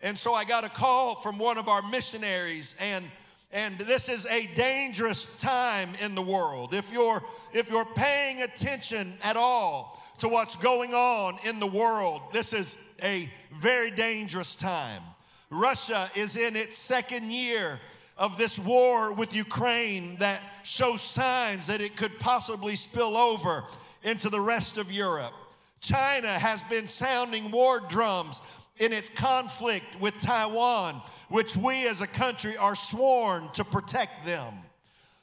And 0.00 0.16
so 0.16 0.32
I 0.32 0.44
got 0.44 0.64
a 0.64 0.68
call 0.68 1.16
from 1.16 1.38
one 1.38 1.58
of 1.58 1.68
our 1.68 1.82
missionaries 1.82 2.74
and 2.80 3.04
and 3.50 3.78
this 3.78 4.08
is 4.08 4.26
a 4.26 4.46
dangerous 4.54 5.26
time 5.38 5.90
in 6.02 6.14
the 6.14 6.22
world. 6.22 6.74
If 6.74 6.92
you're, 6.92 7.22
if 7.52 7.70
you're 7.70 7.86
paying 7.86 8.42
attention 8.42 9.14
at 9.22 9.36
all 9.36 10.02
to 10.18 10.28
what's 10.28 10.56
going 10.56 10.92
on 10.92 11.38
in 11.44 11.58
the 11.58 11.66
world, 11.66 12.20
this 12.32 12.52
is 12.52 12.76
a 13.02 13.30
very 13.60 13.90
dangerous 13.90 14.54
time. 14.54 15.02
Russia 15.50 16.10
is 16.14 16.36
in 16.36 16.56
its 16.56 16.76
second 16.76 17.32
year 17.32 17.80
of 18.18 18.36
this 18.36 18.58
war 18.58 19.14
with 19.14 19.34
Ukraine 19.34 20.16
that 20.16 20.42
shows 20.62 21.00
signs 21.00 21.68
that 21.68 21.80
it 21.80 21.96
could 21.96 22.18
possibly 22.18 22.76
spill 22.76 23.16
over 23.16 23.64
into 24.02 24.28
the 24.28 24.40
rest 24.40 24.76
of 24.76 24.92
Europe. 24.92 25.32
China 25.80 26.28
has 26.28 26.62
been 26.64 26.86
sounding 26.86 27.50
war 27.50 27.80
drums 27.80 28.42
in 28.78 28.92
its 28.92 29.08
conflict 29.08 30.00
with 30.00 30.18
Taiwan 30.20 31.00
which 31.28 31.56
we 31.56 31.86
as 31.86 32.00
a 32.00 32.06
country 32.06 32.56
are 32.56 32.74
sworn 32.74 33.48
to 33.54 33.64
protect 33.64 34.24
them. 34.24 34.54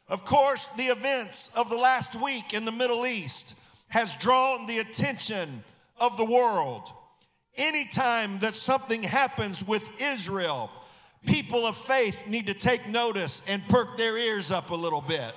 Of 0.08 0.24
course, 0.24 0.70
the 0.78 0.86
events 0.86 1.50
of 1.56 1.70
the 1.70 1.78
last 1.78 2.16
week 2.16 2.54
in 2.54 2.66
the 2.66 2.72
Middle 2.72 3.08
East 3.08 3.56
has 3.88 4.16
drawn 4.16 4.68
the 4.68 4.80
attention 4.80 5.64
of 6.00 6.16
the 6.18 6.26
world. 6.26 6.92
Anytime 7.58 8.40
that 8.40 8.54
something 8.54 9.02
happens 9.02 9.66
with 9.66 9.84
Israel, 10.00 10.70
people 11.26 11.66
of 11.66 11.76
faith 11.76 12.18
need 12.28 12.48
to 12.48 12.54
take 12.54 12.88
notice 12.88 13.42
and 13.48 13.68
perk 13.68 13.98
their 13.98 14.18
ears 14.18 14.52
up 14.52 14.70
a 14.70 14.76
little 14.76 15.02
bit. 15.02 15.34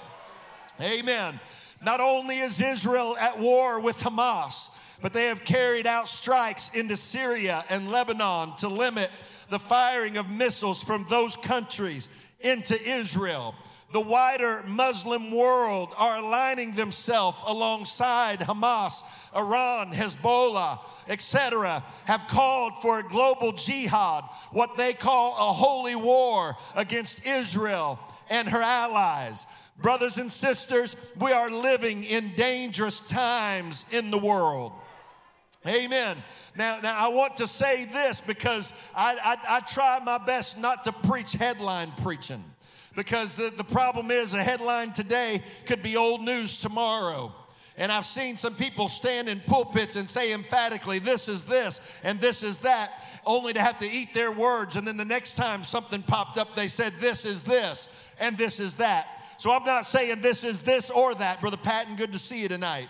Amen. 0.80 1.40
Not 1.82 2.00
only 2.00 2.38
is 2.38 2.60
Israel 2.60 3.16
at 3.18 3.38
war 3.38 3.80
with 3.80 3.96
Hamas, 3.98 4.68
but 5.00 5.12
they 5.12 5.26
have 5.26 5.44
carried 5.44 5.86
out 5.86 6.08
strikes 6.08 6.70
into 6.70 6.96
Syria 6.96 7.64
and 7.70 7.90
Lebanon 7.90 8.56
to 8.58 8.68
limit 8.68 9.10
the 9.50 9.58
firing 9.58 10.16
of 10.16 10.30
missiles 10.30 10.82
from 10.82 11.06
those 11.08 11.36
countries 11.36 12.08
into 12.40 12.80
Israel. 12.82 13.54
The 13.90 14.00
wider 14.00 14.62
Muslim 14.66 15.30
world 15.30 15.94
are 15.96 16.18
aligning 16.18 16.74
themselves 16.74 17.38
alongside 17.46 18.40
Hamas, 18.40 19.02
Iran, 19.34 19.92
Hezbollah, 19.92 20.80
etc., 21.08 21.82
have 22.04 22.28
called 22.28 22.74
for 22.82 22.98
a 22.98 23.02
global 23.02 23.52
jihad, 23.52 24.24
what 24.50 24.76
they 24.76 24.92
call 24.92 25.32
a 25.38 25.54
holy 25.54 25.96
war 25.96 26.56
against 26.76 27.24
Israel 27.24 27.98
and 28.28 28.46
her 28.48 28.60
allies. 28.60 29.46
Brothers 29.80 30.18
and 30.18 30.30
sisters, 30.30 30.94
we 31.18 31.32
are 31.32 31.50
living 31.50 32.04
in 32.04 32.32
dangerous 32.36 33.00
times 33.00 33.86
in 33.90 34.10
the 34.10 34.18
world. 34.18 34.72
Amen. 35.66 36.16
Now, 36.56 36.78
now 36.80 36.94
I 36.96 37.08
want 37.08 37.36
to 37.38 37.48
say 37.48 37.84
this 37.84 38.20
because 38.20 38.72
I, 38.94 39.16
I, 39.22 39.56
I 39.56 39.60
try 39.60 40.00
my 40.04 40.18
best 40.18 40.58
not 40.58 40.84
to 40.84 40.92
preach 40.92 41.32
headline 41.32 41.92
preaching 42.02 42.44
because 42.94 43.34
the, 43.34 43.52
the 43.56 43.64
problem 43.64 44.10
is 44.10 44.34
a 44.34 44.42
headline 44.42 44.92
today 44.92 45.42
could 45.66 45.82
be 45.82 45.96
old 45.96 46.20
news 46.20 46.60
tomorrow. 46.60 47.34
And 47.76 47.92
I've 47.92 48.06
seen 48.06 48.36
some 48.36 48.56
people 48.56 48.88
stand 48.88 49.28
in 49.28 49.40
pulpits 49.40 49.94
and 49.94 50.08
say 50.08 50.32
emphatically, 50.32 50.98
this 50.98 51.28
is 51.28 51.44
this 51.44 51.80
and 52.02 52.20
this 52.20 52.42
is 52.42 52.58
that, 52.60 53.04
only 53.24 53.52
to 53.52 53.60
have 53.60 53.78
to 53.78 53.86
eat 53.88 54.14
their 54.14 54.32
words. 54.32 54.74
And 54.74 54.86
then 54.86 54.96
the 54.96 55.04
next 55.04 55.34
time 55.34 55.62
something 55.64 56.02
popped 56.02 56.38
up, 56.38 56.56
they 56.56 56.66
said, 56.66 56.94
this 56.98 57.24
is 57.24 57.42
this 57.42 57.88
and 58.18 58.36
this 58.36 58.58
is 58.58 58.76
that. 58.76 59.08
So 59.38 59.52
I'm 59.52 59.64
not 59.64 59.86
saying 59.86 60.20
this 60.20 60.42
is 60.42 60.62
this 60.62 60.90
or 60.90 61.14
that. 61.16 61.40
Brother 61.40 61.56
Patton, 61.56 61.94
good 61.94 62.12
to 62.12 62.18
see 62.18 62.42
you 62.42 62.48
tonight 62.48 62.88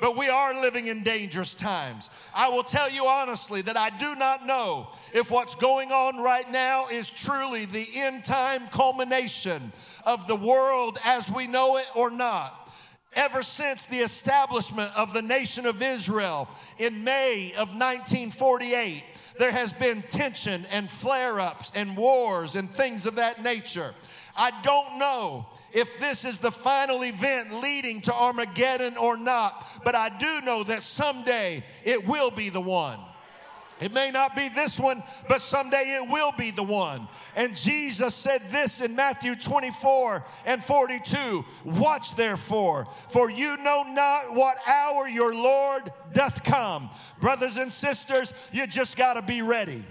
but 0.00 0.16
we 0.16 0.28
are 0.28 0.60
living 0.60 0.86
in 0.86 1.02
dangerous 1.02 1.54
times. 1.54 2.10
I 2.34 2.48
will 2.48 2.62
tell 2.62 2.90
you 2.90 3.06
honestly 3.06 3.62
that 3.62 3.76
I 3.76 3.90
do 3.98 4.14
not 4.14 4.46
know 4.46 4.88
if 5.12 5.30
what's 5.30 5.54
going 5.54 5.90
on 5.90 6.22
right 6.22 6.50
now 6.50 6.86
is 6.90 7.10
truly 7.10 7.64
the 7.64 7.86
end 7.94 8.24
time 8.24 8.68
culmination 8.68 9.72
of 10.04 10.26
the 10.26 10.36
world 10.36 10.98
as 11.04 11.30
we 11.30 11.46
know 11.46 11.76
it 11.78 11.86
or 11.94 12.10
not. 12.10 12.70
Ever 13.14 13.42
since 13.42 13.86
the 13.86 13.98
establishment 13.98 14.90
of 14.94 15.14
the 15.14 15.22
nation 15.22 15.64
of 15.64 15.80
Israel 15.80 16.48
in 16.78 17.02
May 17.02 17.52
of 17.52 17.68
1948, 17.68 19.02
there 19.38 19.52
has 19.52 19.72
been 19.72 20.02
tension 20.02 20.66
and 20.70 20.90
flare 20.90 21.40
ups 21.40 21.72
and 21.74 21.96
wars 21.96 22.56
and 22.56 22.70
things 22.70 23.06
of 23.06 23.16
that 23.16 23.42
nature. 23.42 23.94
I 24.36 24.52
don't 24.62 24.98
know 24.98 25.46
if 25.72 25.98
this 25.98 26.24
is 26.24 26.38
the 26.38 26.50
final 26.50 27.02
event 27.04 27.62
leading 27.62 28.00
to 28.02 28.14
Armageddon 28.14 28.96
or 28.96 29.16
not, 29.16 29.66
but 29.84 29.94
I 29.94 30.10
do 30.18 30.40
know 30.42 30.64
that 30.64 30.82
someday 30.82 31.64
it 31.84 32.06
will 32.06 32.30
be 32.30 32.48
the 32.48 32.60
one. 32.60 32.98
It 33.80 33.92
may 33.92 34.10
not 34.10 34.34
be 34.34 34.48
this 34.48 34.80
one, 34.80 35.02
but 35.28 35.42
someday 35.42 35.98
it 36.00 36.08
will 36.08 36.32
be 36.32 36.50
the 36.50 36.62
one. 36.62 37.08
And 37.34 37.54
Jesus 37.54 38.14
said 38.14 38.50
this 38.50 38.80
in 38.80 38.96
Matthew 38.96 39.36
24 39.36 40.24
and 40.46 40.64
42 40.64 41.44
Watch 41.64 42.16
therefore, 42.16 42.88
for 43.10 43.30
you 43.30 43.56
know 43.58 43.84
not 43.88 44.34
what 44.34 44.56
hour 44.66 45.06
your 45.08 45.34
Lord 45.34 45.92
doth 46.14 46.42
come. 46.42 46.88
Brothers 47.20 47.58
and 47.58 47.70
sisters, 47.70 48.32
you 48.50 48.66
just 48.66 48.96
got 48.96 49.14
to 49.14 49.22
be 49.22 49.42
ready. 49.42 49.84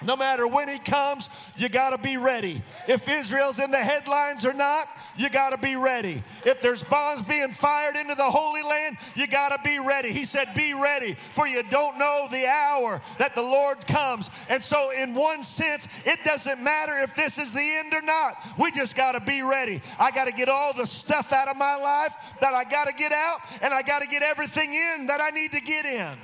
No 0.00 0.16
matter 0.16 0.46
when 0.46 0.68
he 0.68 0.78
comes, 0.78 1.28
you 1.56 1.68
got 1.68 1.90
to 1.90 1.98
be 1.98 2.16
ready. 2.18 2.62
If 2.86 3.08
Israel's 3.08 3.58
in 3.58 3.72
the 3.72 3.78
headlines 3.78 4.46
or 4.46 4.54
not, 4.54 4.86
you 5.18 5.28
got 5.28 5.50
to 5.50 5.58
be 5.58 5.76
ready. 5.76 6.22
If 6.46 6.62
there's 6.62 6.82
bombs 6.84 7.22
being 7.22 7.50
fired 7.50 7.96
into 7.96 8.14
the 8.14 8.22
Holy 8.22 8.62
Land, 8.62 8.96
you 9.16 9.26
got 9.26 9.50
to 9.50 9.58
be 9.64 9.78
ready. 9.80 10.12
He 10.12 10.24
said, 10.24 10.54
Be 10.54 10.72
ready, 10.74 11.16
for 11.34 11.46
you 11.46 11.62
don't 11.64 11.98
know 11.98 12.28
the 12.30 12.46
hour 12.46 13.02
that 13.18 13.34
the 13.34 13.42
Lord 13.42 13.84
comes. 13.86 14.30
And 14.48 14.64
so, 14.64 14.90
in 14.90 15.14
one 15.14 15.42
sense, 15.42 15.88
it 16.04 16.20
doesn't 16.24 16.62
matter 16.62 16.96
if 16.98 17.16
this 17.16 17.36
is 17.36 17.52
the 17.52 17.76
end 17.78 17.92
or 17.92 18.02
not. 18.02 18.36
We 18.58 18.70
just 18.70 18.96
got 18.96 19.12
to 19.12 19.20
be 19.20 19.42
ready. 19.42 19.82
I 19.98 20.12
got 20.12 20.28
to 20.28 20.32
get 20.32 20.48
all 20.48 20.72
the 20.72 20.86
stuff 20.86 21.32
out 21.32 21.48
of 21.48 21.56
my 21.56 21.76
life 21.76 22.14
that 22.40 22.54
I 22.54 22.64
got 22.64 22.86
to 22.86 22.94
get 22.94 23.12
out, 23.12 23.40
and 23.60 23.74
I 23.74 23.82
got 23.82 24.02
to 24.02 24.06
get 24.06 24.22
everything 24.22 24.72
in 24.72 25.08
that 25.08 25.20
I 25.20 25.30
need 25.30 25.52
to 25.52 25.60
get 25.60 25.84
in. 25.84 26.16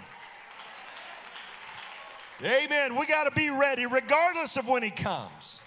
Amen. 2.44 2.96
We 2.96 3.06
got 3.06 3.24
to 3.24 3.34
be 3.34 3.50
ready 3.50 3.86
regardless 3.86 4.56
of 4.56 4.68
when 4.68 4.82
He 4.82 4.90
comes. 4.90 5.60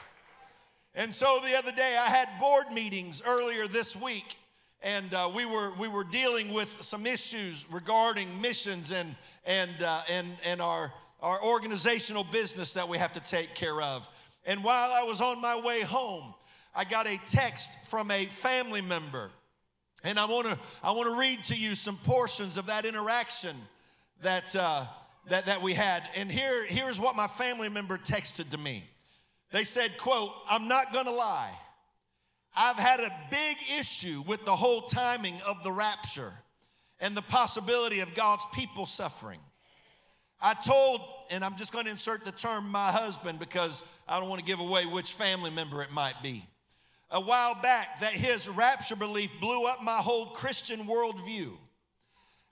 And 0.97 1.13
so 1.13 1.39
the 1.43 1.55
other 1.55 1.71
day, 1.71 1.95
I 1.95 2.07
had 2.07 2.27
board 2.39 2.71
meetings 2.71 3.21
earlier 3.23 3.67
this 3.67 3.95
week, 3.95 4.35
and 4.81 5.13
uh, 5.13 5.29
we, 5.33 5.45
were, 5.45 5.71
we 5.79 5.87
were 5.87 6.03
dealing 6.03 6.51
with 6.51 6.75
some 6.81 7.05
issues 7.05 7.67
regarding 7.69 8.41
missions 8.41 8.89
and, 8.91 9.15
and, 9.45 9.83
uh, 9.83 10.01
and, 10.09 10.27
and 10.43 10.59
our, 10.59 10.91
our 11.21 11.39
organizational 11.43 12.23
business 12.23 12.73
that 12.73 12.89
we 12.89 12.97
have 12.97 13.13
to 13.13 13.19
take 13.19 13.53
care 13.53 13.79
of. 13.79 14.09
And 14.43 14.63
while 14.63 14.91
I 14.91 15.03
was 15.03 15.21
on 15.21 15.39
my 15.39 15.61
way 15.61 15.81
home, 15.81 16.33
I 16.73 16.83
got 16.83 17.05
a 17.05 17.19
text 17.27 17.77
from 17.85 18.09
a 18.09 18.25
family 18.25 18.81
member. 18.81 19.29
And 20.03 20.17
I 20.17 20.25
want 20.25 20.47
to 20.47 20.57
I 20.81 20.93
want 20.93 21.09
to 21.09 21.15
read 21.15 21.43
to 21.45 21.55
you 21.55 21.75
some 21.75 21.97
portions 21.97 22.57
of 22.57 22.65
that 22.67 22.85
interaction 22.85 23.55
that, 24.23 24.55
uh, 24.55 24.85
that, 25.29 25.45
that 25.45 25.61
we 25.61 25.75
had. 25.75 26.01
And 26.15 26.31
here, 26.31 26.65
here's 26.65 26.99
what 26.99 27.15
my 27.15 27.27
family 27.27 27.69
member 27.69 27.99
texted 27.99 28.49
to 28.49 28.57
me. 28.57 28.83
They 29.51 29.63
said, 29.63 29.97
quote, 29.97 30.31
I'm 30.49 30.67
not 30.67 30.93
gonna 30.93 31.11
lie. 31.11 31.53
I've 32.55 32.77
had 32.77 32.99
a 32.99 33.11
big 33.29 33.57
issue 33.79 34.23
with 34.25 34.43
the 34.43 34.55
whole 34.55 34.81
timing 34.81 35.39
of 35.45 35.61
the 35.63 35.71
rapture 35.71 36.33
and 36.99 37.15
the 37.15 37.21
possibility 37.21 37.99
of 37.99 38.15
God's 38.15 38.43
people 38.53 38.87
suffering. 38.87 39.39
I 40.41 40.55
told, 40.55 41.01
and 41.29 41.43
I'm 41.43 41.55
just 41.55 41.71
going 41.71 41.85
to 41.85 41.91
insert 41.91 42.25
the 42.25 42.31
term 42.31 42.69
my 42.69 42.91
husband 42.91 43.39
because 43.39 43.83
I 44.07 44.19
don't 44.19 44.29
want 44.29 44.39
to 44.39 44.45
give 44.45 44.59
away 44.59 44.85
which 44.85 45.13
family 45.13 45.51
member 45.51 45.81
it 45.83 45.91
might 45.91 46.21
be. 46.23 46.47
A 47.09 47.21
while 47.21 47.55
back, 47.61 48.01
that 48.01 48.11
his 48.11 48.49
rapture 48.49 48.95
belief 48.95 49.31
blew 49.39 49.65
up 49.65 49.83
my 49.83 49.97
whole 49.97 50.27
Christian 50.27 50.87
worldview. 50.87 51.51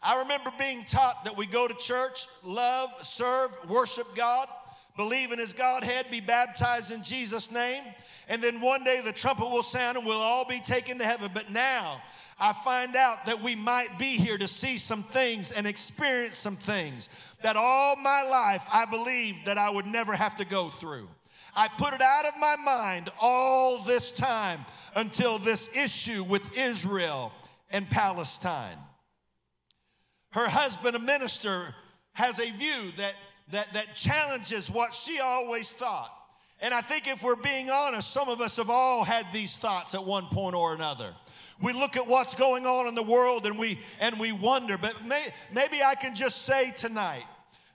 I 0.02 0.20
remember 0.22 0.52
being 0.58 0.86
taught 0.86 1.26
that 1.26 1.36
we 1.36 1.46
go 1.46 1.68
to 1.68 1.74
church, 1.74 2.28
love, 2.44 2.90
serve, 3.02 3.50
worship 3.68 4.08
God, 4.16 4.48
believe 4.96 5.32
in 5.32 5.40
His 5.40 5.54
Godhead, 5.54 6.08
be 6.12 6.20
baptized 6.20 6.92
in 6.92 7.04
Jesus' 7.04 7.52
name, 7.52 7.84
and 8.28 8.42
then 8.42 8.62
one 8.62 8.84
day 8.84 9.02
the 9.04 9.12
trumpet 9.12 9.50
will 9.50 9.64
sound 9.64 9.98
and 9.98 10.06
we'll 10.06 10.22
all 10.22 10.46
be 10.46 10.60
taken 10.60 10.98
to 10.98 11.06
heaven. 11.06 11.32
But 11.34 11.52
now, 11.52 12.02
I 12.40 12.54
find 12.54 12.96
out 12.96 13.26
that 13.28 13.42
we 13.42 13.56
might 13.56 13.98
be 13.98 14.18
here 14.18 14.38
to 14.38 14.48
see 14.48 14.78
some 14.78 15.04
things 15.04 15.52
and 15.52 15.66
experience 15.66 16.38
some 16.38 16.58
things 16.58 17.10
that 17.42 17.56
all 17.56 17.96
my 17.96 18.24
life 18.24 18.66
I 18.74 18.86
believed 18.86 19.46
that 19.46 19.58
I 19.58 19.70
would 19.70 19.86
never 19.86 20.14
have 20.14 20.36
to 20.38 20.46
go 20.46 20.70
through. 20.70 21.08
I 21.56 21.70
put 21.78 21.94
it 21.94 22.02
out 22.02 22.26
of 22.26 22.34
my 22.40 22.58
mind 22.58 23.10
all 23.22 23.80
this 23.84 24.12
time 24.12 24.66
until 24.96 25.40
this 25.40 25.70
issue 25.76 26.24
with 26.24 26.58
Israel 26.58 27.32
and 27.72 27.90
Palestine. 27.90 28.78
Her 30.32 30.50
husband, 30.50 30.98
a 30.98 31.00
minister, 31.00 31.74
has 32.12 32.40
a 32.40 32.52
view 32.52 32.92
that, 32.98 33.14
that, 33.52 33.72
that 33.74 33.96
challenges 33.96 34.70
what 34.70 34.94
she 34.94 35.20
always 35.20 35.72
thought. 35.72 36.12
And 36.62 36.74
I 36.74 36.82
think 36.82 37.08
if 37.08 37.22
we're 37.22 37.36
being 37.36 37.70
honest, 37.70 38.12
some 38.12 38.30
of 38.30 38.42
us 38.42 38.58
have 38.58 38.70
all 38.70 39.04
had 39.04 39.26
these 39.34 39.58
thoughts 39.58 39.94
at 39.94 40.04
one 40.04 40.26
point 40.28 40.56
or 40.56 40.74
another. 40.74 41.14
We 41.62 41.74
look 41.74 41.96
at 41.96 42.08
what's 42.08 42.36
going 42.36 42.66
on 42.66 42.88
in 42.88 42.96
the 42.96 43.04
world 43.04 43.46
and 43.46 43.58
we 43.58 43.80
and 44.00 44.20
we 44.20 44.32
wonder. 44.32 44.78
But 44.78 45.06
may, 45.06 45.28
maybe 45.54 45.82
I 45.84 45.96
can 45.96 46.16
just 46.16 46.44
say 46.44 46.72
tonight 46.72 47.24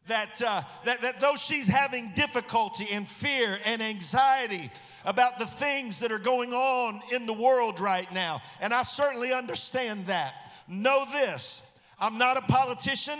that, 0.07 0.43
uh, 0.43 0.63
that 0.85 1.03
that 1.03 1.21
though 1.21 1.37
she's 1.37 1.67
having 1.67 2.13
difficulty 2.15 2.89
and 2.93 3.09
fear 3.09 3.59
and 3.65 3.83
anxiety 3.83 4.71
about 5.05 5.39
the 5.39 5.47
things 5.47 6.01
that 6.01 6.13
are 6.13 6.19
going 6.19 6.53
on 6.53 7.01
in 7.13 7.25
the 7.27 7.33
world 7.33 7.81
right 7.81 8.11
now, 8.13 8.43
and 8.61 8.75
I 8.75 8.83
certainly 8.83 9.33
understand 9.33 10.07
that. 10.07 10.35
Know 10.69 11.07
this: 11.11 11.63
I'm 11.99 12.19
not 12.19 12.37
a 12.37 12.43
politician. 12.43 13.19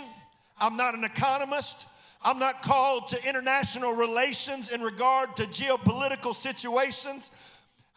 I'm 0.59 0.77
not 0.77 0.93
an 0.93 1.03
economist. 1.03 1.87
I'm 2.23 2.37
not 2.37 2.61
called 2.61 3.07
to 3.09 3.27
international 3.27 3.93
relations 3.93 4.71
in 4.71 4.81
regard 4.81 5.35
to 5.37 5.43
geopolitical 5.43 6.35
situations. 6.35 7.31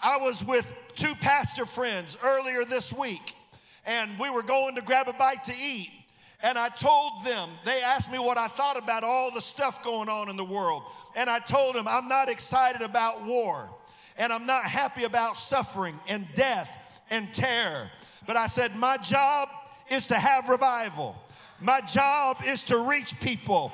I 0.03 0.17
was 0.17 0.43
with 0.43 0.67
two 0.97 1.15
pastor 1.17 1.67
friends 1.67 2.17
earlier 2.25 2.65
this 2.65 2.93
week, 2.93 3.35
and 3.87 4.19
we 4.19 4.31
were 4.31 4.43
going 4.43 4.77
to 4.77 4.83
grab 4.83 5.09
a 5.09 5.13
bite 5.13 5.45
to 5.45 5.53
eat. 5.53 5.91
And 6.43 6.59
I 6.59 6.69
told 6.69 7.25
them, 7.25 7.51
they 7.65 7.83
asked 7.83 8.11
me 8.11 8.19
what 8.19 8.39
I 8.39 8.49
thought 8.49 8.79
about 8.79 9.05
all 9.05 9.31
the 9.31 9.41
stuff 9.41 9.83
going 9.85 10.09
on 10.09 10.29
in 10.29 10.37
the 10.37 10.45
world. 10.45 10.83
And 11.17 11.31
I 11.31 11.39
told 11.39 11.75
them, 11.75 11.87
I'm 11.87 12.09
not 12.09 12.29
excited 12.29 12.83
about 12.83 13.25
war, 13.25 13.69
and 14.17 14.33
I'm 14.33 14.47
not 14.47 14.65
happy 14.65 15.05
about 15.05 15.37
suffering 15.37 15.99
and 16.09 16.27
death 16.35 16.71
and 17.11 17.33
terror. 17.35 17.91
But 18.27 18.37
I 18.37 18.47
said, 18.47 18.75
my 18.75 18.97
job 18.97 19.49
is 19.91 20.09
to 20.09 20.15
have 20.15 20.49
revival, 20.49 21.15
my 21.61 21.81
job 21.83 22.39
is 22.47 22.63
to 22.65 22.79
reach 22.89 23.19
people, 23.21 23.71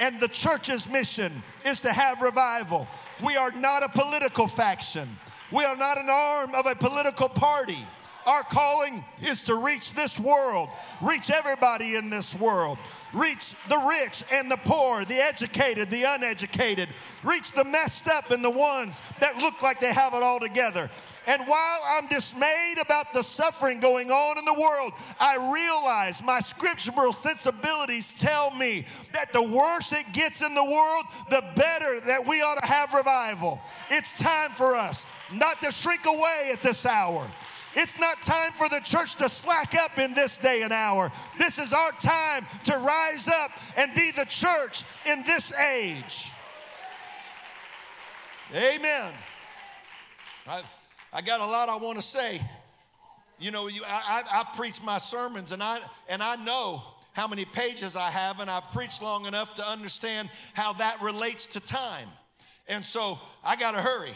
and 0.00 0.18
the 0.18 0.28
church's 0.28 0.88
mission 0.88 1.42
is 1.64 1.82
to 1.82 1.92
have 1.92 2.22
revival. 2.22 2.88
We 3.22 3.36
are 3.36 3.52
not 3.52 3.84
a 3.84 3.88
political 3.88 4.48
faction. 4.48 5.08
We 5.52 5.64
are 5.64 5.76
not 5.76 5.98
an 5.98 6.08
arm 6.10 6.54
of 6.54 6.66
a 6.66 6.74
political 6.74 7.28
party. 7.28 7.86
Our 8.26 8.42
calling 8.44 9.04
is 9.22 9.42
to 9.42 9.56
reach 9.56 9.94
this 9.94 10.18
world, 10.18 10.68
reach 11.00 11.30
everybody 11.30 11.96
in 11.96 12.10
this 12.10 12.34
world, 12.34 12.78
reach 13.12 13.54
the 13.68 13.78
rich 13.78 14.24
and 14.32 14.50
the 14.50 14.58
poor, 14.58 15.04
the 15.04 15.16
educated, 15.16 15.90
the 15.90 16.04
uneducated, 16.06 16.88
reach 17.22 17.52
the 17.52 17.64
messed 17.64 18.08
up 18.08 18.30
and 18.30 18.44
the 18.44 18.50
ones 18.50 19.00
that 19.20 19.38
look 19.38 19.62
like 19.62 19.80
they 19.80 19.92
have 19.92 20.14
it 20.14 20.22
all 20.22 20.38
together. 20.38 20.90
And 21.30 21.46
while 21.46 21.80
I'm 21.86 22.08
dismayed 22.08 22.78
about 22.80 23.12
the 23.14 23.22
suffering 23.22 23.78
going 23.78 24.10
on 24.10 24.36
in 24.36 24.44
the 24.44 24.52
world, 24.52 24.92
I 25.20 25.36
realize 25.54 26.24
my 26.24 26.40
scriptural 26.40 27.12
sensibilities 27.12 28.12
tell 28.18 28.50
me 28.50 28.84
that 29.12 29.32
the 29.32 29.40
worse 29.40 29.92
it 29.92 30.12
gets 30.12 30.42
in 30.42 30.56
the 30.56 30.64
world, 30.64 31.04
the 31.28 31.44
better 31.54 32.00
that 32.00 32.26
we 32.26 32.42
ought 32.42 32.60
to 32.60 32.66
have 32.66 32.92
revival. 32.92 33.60
It's 33.90 34.18
time 34.18 34.50
for 34.50 34.74
us 34.74 35.06
not 35.32 35.62
to 35.62 35.70
shrink 35.70 36.04
away 36.04 36.50
at 36.52 36.62
this 36.62 36.84
hour. 36.84 37.30
It's 37.76 37.96
not 38.00 38.20
time 38.24 38.50
for 38.50 38.68
the 38.68 38.80
church 38.80 39.14
to 39.16 39.28
slack 39.28 39.76
up 39.76 40.00
in 40.00 40.14
this 40.14 40.36
day 40.36 40.62
and 40.62 40.72
hour. 40.72 41.12
This 41.38 41.60
is 41.60 41.72
our 41.72 41.92
time 41.92 42.44
to 42.64 42.76
rise 42.76 43.28
up 43.28 43.52
and 43.76 43.94
be 43.94 44.10
the 44.10 44.24
church 44.24 44.82
in 45.06 45.22
this 45.22 45.52
age. 45.54 46.32
Amen. 48.52 49.12
I, 50.48 50.62
I 51.12 51.22
got 51.22 51.40
a 51.40 51.46
lot 51.46 51.68
I 51.68 51.76
want 51.76 51.96
to 51.98 52.02
say. 52.02 52.40
You 53.38 53.50
know, 53.50 53.68
you, 53.68 53.82
I, 53.86 54.22
I, 54.24 54.40
I 54.40 54.56
preach 54.56 54.82
my 54.82 54.98
sermons 54.98 55.52
and 55.52 55.62
I, 55.62 55.80
and 56.08 56.22
I 56.22 56.36
know 56.36 56.82
how 57.12 57.26
many 57.26 57.44
pages 57.44 57.96
I 57.96 58.10
have, 58.10 58.38
and 58.40 58.48
I 58.48 58.60
preach 58.72 59.02
long 59.02 59.26
enough 59.26 59.54
to 59.56 59.68
understand 59.68 60.30
how 60.54 60.74
that 60.74 61.02
relates 61.02 61.46
to 61.48 61.60
time. 61.60 62.08
And 62.68 62.84
so 62.84 63.18
I 63.42 63.56
got 63.56 63.72
to 63.72 63.82
hurry. 63.82 64.12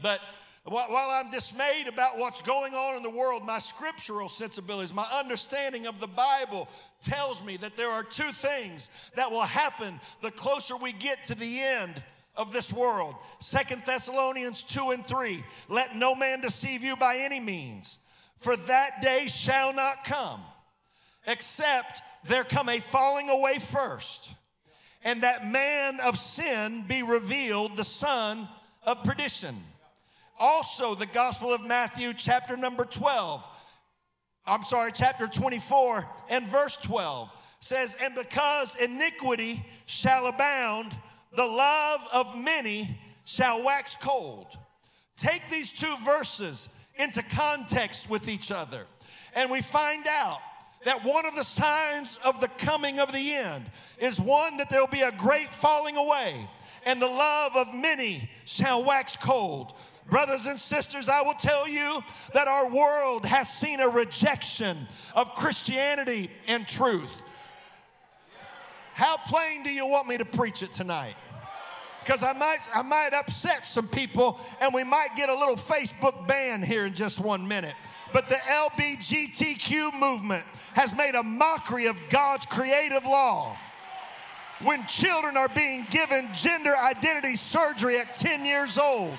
But 0.00 0.20
while 0.64 1.10
I'm 1.10 1.30
dismayed 1.30 1.88
about 1.88 2.16
what's 2.16 2.40
going 2.40 2.74
on 2.74 2.96
in 2.96 3.02
the 3.02 3.10
world, 3.10 3.44
my 3.44 3.58
scriptural 3.58 4.28
sensibilities, 4.28 4.94
my 4.94 5.06
understanding 5.12 5.86
of 5.86 6.00
the 6.00 6.06
Bible 6.06 6.68
tells 7.02 7.44
me 7.44 7.56
that 7.58 7.76
there 7.76 7.90
are 7.90 8.02
two 8.02 8.30
things 8.32 8.88
that 9.16 9.30
will 9.30 9.42
happen 9.42 10.00
the 10.22 10.30
closer 10.30 10.76
we 10.76 10.92
get 10.92 11.24
to 11.26 11.34
the 11.34 11.60
end 11.60 12.02
of 12.36 12.52
this 12.52 12.72
world. 12.72 13.14
Second 13.40 13.82
Thessalonians 13.86 14.62
2 14.62 14.90
and 14.90 15.06
3. 15.06 15.44
Let 15.68 15.96
no 15.96 16.14
man 16.14 16.40
deceive 16.40 16.82
you 16.82 16.96
by 16.96 17.16
any 17.18 17.40
means, 17.40 17.98
for 18.38 18.56
that 18.56 19.02
day 19.02 19.26
shall 19.26 19.72
not 19.72 20.04
come, 20.04 20.40
except 21.26 22.02
there 22.24 22.44
come 22.44 22.68
a 22.68 22.80
falling 22.80 23.30
away 23.30 23.58
first, 23.58 24.30
and 25.04 25.22
that 25.22 25.46
man 25.46 26.00
of 26.00 26.18
sin 26.18 26.84
be 26.88 27.02
revealed, 27.02 27.76
the 27.76 27.84
son 27.84 28.48
of 28.84 29.02
perdition 29.04 29.56
also, 30.38 30.94
the 30.94 31.06
Gospel 31.06 31.52
of 31.52 31.64
Matthew, 31.64 32.12
chapter 32.12 32.56
number 32.56 32.84
12, 32.84 33.46
I'm 34.46 34.64
sorry, 34.64 34.90
chapter 34.92 35.26
24 35.26 36.06
and 36.28 36.48
verse 36.48 36.76
12 36.78 37.30
says, 37.60 37.96
And 38.02 38.14
because 38.14 38.76
iniquity 38.76 39.64
shall 39.86 40.26
abound, 40.26 40.94
the 41.36 41.46
love 41.46 42.00
of 42.12 42.36
many 42.36 42.98
shall 43.24 43.64
wax 43.64 43.96
cold. 44.00 44.46
Take 45.18 45.42
these 45.50 45.72
two 45.72 45.94
verses 46.04 46.68
into 46.96 47.22
context 47.22 48.08
with 48.08 48.28
each 48.28 48.50
other, 48.50 48.86
and 49.34 49.50
we 49.50 49.62
find 49.62 50.04
out 50.08 50.38
that 50.84 51.04
one 51.04 51.26
of 51.26 51.34
the 51.34 51.44
signs 51.44 52.18
of 52.24 52.40
the 52.40 52.48
coming 52.48 53.00
of 53.00 53.12
the 53.12 53.34
end 53.34 53.64
is 53.98 54.20
one 54.20 54.58
that 54.58 54.70
there 54.70 54.80
will 54.80 54.86
be 54.86 55.02
a 55.02 55.12
great 55.12 55.50
falling 55.50 55.96
away, 55.96 56.48
and 56.84 57.00
the 57.00 57.06
love 57.06 57.56
of 57.56 57.74
many 57.74 58.30
shall 58.44 58.84
wax 58.84 59.16
cold. 59.16 59.72
Brothers 60.06 60.44
and 60.44 60.58
sisters, 60.58 61.08
I 61.08 61.22
will 61.22 61.34
tell 61.34 61.66
you 61.66 62.02
that 62.34 62.46
our 62.46 62.68
world 62.68 63.24
has 63.24 63.50
seen 63.50 63.80
a 63.80 63.88
rejection 63.88 64.86
of 65.14 65.34
Christianity 65.34 66.30
and 66.46 66.68
truth. 66.68 67.22
How 68.92 69.16
plain 69.16 69.62
do 69.62 69.70
you 69.70 69.86
want 69.86 70.06
me 70.06 70.18
to 70.18 70.24
preach 70.24 70.62
it 70.62 70.72
tonight? 70.72 71.14
Because 72.04 72.22
I 72.22 72.34
might, 72.34 72.58
I 72.74 72.82
might 72.82 73.14
upset 73.14 73.66
some 73.66 73.88
people 73.88 74.38
and 74.60 74.74
we 74.74 74.84
might 74.84 75.08
get 75.16 75.30
a 75.30 75.34
little 75.34 75.56
Facebook 75.56 76.26
ban 76.26 76.62
here 76.62 76.84
in 76.86 76.94
just 76.94 77.18
one 77.18 77.48
minute. 77.48 77.74
But 78.12 78.28
the 78.28 78.34
LBGTQ 78.34 79.98
movement 79.98 80.44
has 80.74 80.94
made 80.94 81.14
a 81.14 81.22
mockery 81.22 81.86
of 81.86 81.96
God's 82.10 82.44
creative 82.46 83.04
law 83.04 83.56
when 84.62 84.84
children 84.86 85.36
are 85.36 85.48
being 85.48 85.86
given 85.90 86.28
gender 86.34 86.76
identity 86.76 87.36
surgery 87.36 87.98
at 87.98 88.14
10 88.14 88.44
years 88.44 88.78
old. 88.78 89.16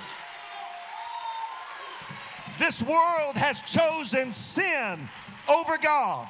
This 2.60 2.82
world 2.84 3.36
has 3.36 3.62
chosen 3.62 4.32
sin 4.32 5.10
over 5.50 5.78
God. 5.78 6.28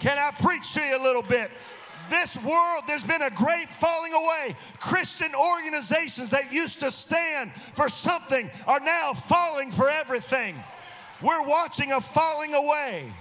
Can 0.00 0.18
I 0.18 0.30
preach 0.42 0.72
to 0.74 0.80
you 0.80 0.98
a 0.98 1.02
little 1.02 1.22
bit? 1.22 1.50
This 2.10 2.36
world, 2.38 2.84
there's 2.86 3.04
been 3.04 3.22
a 3.22 3.30
great 3.30 3.68
falling 3.68 4.12
away. 4.12 4.56
Christian 4.78 5.34
organizations 5.34 6.30
that 6.30 6.52
used 6.52 6.80
to 6.80 6.90
stand 6.90 7.52
for 7.52 7.88
something 7.88 8.50
are 8.66 8.80
now 8.80 9.12
falling 9.14 9.70
for 9.70 9.88
everything. 9.88 10.56
We're 11.22 11.46
watching 11.46 11.92
a 11.92 12.00
falling 12.00 12.54
away. 12.54 13.12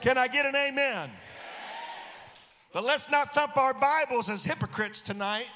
Can 0.00 0.18
I 0.18 0.28
get 0.28 0.46
an 0.46 0.54
amen? 0.54 1.10
But 2.72 2.84
let's 2.84 3.10
not 3.10 3.34
thump 3.34 3.56
our 3.56 3.74
Bibles 3.74 4.28
as 4.28 4.44
hypocrites 4.44 5.00
tonight. 5.00 5.48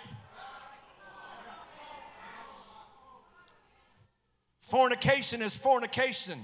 Fornication 4.60 5.42
is 5.42 5.56
fornication, 5.56 6.40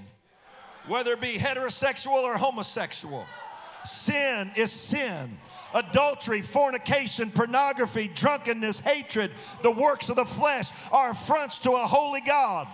whether 0.87 1.13
it 1.13 1.21
be 1.21 1.37
heterosexual 1.37 2.11
or 2.11 2.37
homosexual. 2.37 3.25
Sin 3.85 4.51
is 4.55 4.71
sin. 4.71 5.37
Adultery, 5.73 6.41
fornication, 6.41 7.31
pornography, 7.31 8.09
drunkenness, 8.13 8.79
hatred, 8.79 9.31
the 9.61 9.71
works 9.71 10.09
of 10.09 10.15
the 10.15 10.25
flesh 10.25 10.71
are 10.91 11.11
affronts 11.11 11.59
to 11.59 11.71
a 11.71 11.87
holy 11.87 12.21
God. 12.21 12.67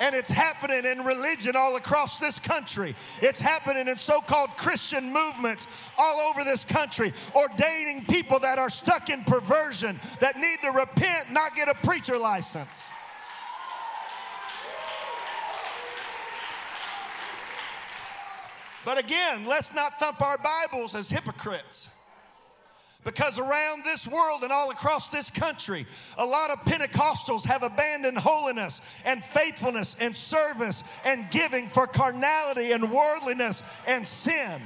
And 0.00 0.14
it's 0.14 0.30
happening 0.30 0.84
in 0.84 1.04
religion 1.04 1.56
all 1.56 1.76
across 1.76 2.18
this 2.18 2.38
country. 2.38 2.94
It's 3.20 3.40
happening 3.40 3.88
in 3.88 3.98
so 3.98 4.20
called 4.20 4.50
Christian 4.50 5.12
movements 5.12 5.66
all 5.98 6.30
over 6.30 6.44
this 6.44 6.64
country, 6.64 7.12
ordaining 7.34 8.04
people 8.06 8.38
that 8.40 8.58
are 8.58 8.70
stuck 8.70 9.10
in 9.10 9.24
perversion, 9.24 10.00
that 10.20 10.36
need 10.36 10.58
to 10.62 10.70
repent, 10.70 11.32
not 11.32 11.56
get 11.56 11.68
a 11.68 11.74
preacher 11.74 12.16
license. 12.16 12.90
But 18.88 18.96
again, 18.96 19.44
let's 19.44 19.74
not 19.74 20.00
thump 20.00 20.22
our 20.22 20.38
Bibles 20.38 20.94
as 20.94 21.10
hypocrites. 21.10 21.90
Because 23.04 23.38
around 23.38 23.84
this 23.84 24.08
world 24.08 24.44
and 24.44 24.50
all 24.50 24.70
across 24.70 25.10
this 25.10 25.28
country, 25.28 25.84
a 26.16 26.24
lot 26.24 26.50
of 26.50 26.60
Pentecostals 26.60 27.44
have 27.44 27.62
abandoned 27.62 28.16
holiness 28.16 28.80
and 29.04 29.22
faithfulness 29.22 29.94
and 30.00 30.16
service 30.16 30.84
and 31.04 31.30
giving 31.30 31.68
for 31.68 31.86
carnality 31.86 32.72
and 32.72 32.90
worldliness 32.90 33.62
and 33.86 34.06
sin. 34.06 34.62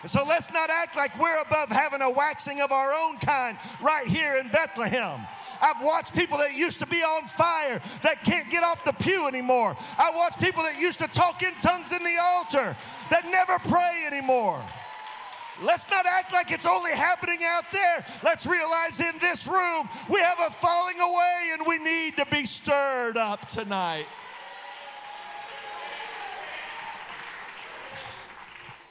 And 0.00 0.10
so 0.10 0.24
let's 0.26 0.50
not 0.54 0.70
act 0.70 0.96
like 0.96 1.18
we're 1.20 1.42
above 1.42 1.68
having 1.68 2.00
a 2.00 2.10
waxing 2.10 2.62
of 2.62 2.72
our 2.72 2.94
own 2.94 3.18
kind 3.18 3.58
right 3.82 4.06
here 4.06 4.38
in 4.38 4.48
Bethlehem. 4.48 5.20
I've 5.60 5.82
watched 5.82 6.14
people 6.14 6.38
that 6.38 6.54
used 6.54 6.78
to 6.80 6.86
be 6.86 6.98
on 6.98 7.26
fire 7.26 7.80
that 8.02 8.24
can't 8.24 8.50
get 8.50 8.62
off 8.62 8.84
the 8.84 8.92
pew 8.92 9.26
anymore. 9.26 9.76
I 9.98 10.12
watch 10.14 10.38
people 10.38 10.62
that 10.62 10.80
used 10.80 10.98
to 11.00 11.08
talk 11.08 11.42
in 11.42 11.52
tongues 11.60 11.92
in 11.92 12.02
the 12.02 12.16
altar 12.22 12.76
that 13.10 13.24
never 13.26 13.58
pray 13.68 14.04
anymore. 14.06 14.62
Let's 15.62 15.90
not 15.90 16.04
act 16.06 16.32
like 16.32 16.50
it's 16.50 16.66
only 16.66 16.92
happening 16.92 17.38
out 17.42 17.64
there. 17.72 18.04
Let's 18.22 18.46
realize 18.46 19.00
in 19.00 19.18
this 19.20 19.46
room 19.46 19.88
we 20.08 20.20
have 20.20 20.38
a 20.46 20.50
falling 20.50 21.00
away 21.00 21.50
and 21.54 21.66
we 21.66 21.78
need 21.78 22.16
to 22.18 22.26
be 22.26 22.44
stirred 22.44 23.16
up 23.16 23.48
tonight. 23.48 24.06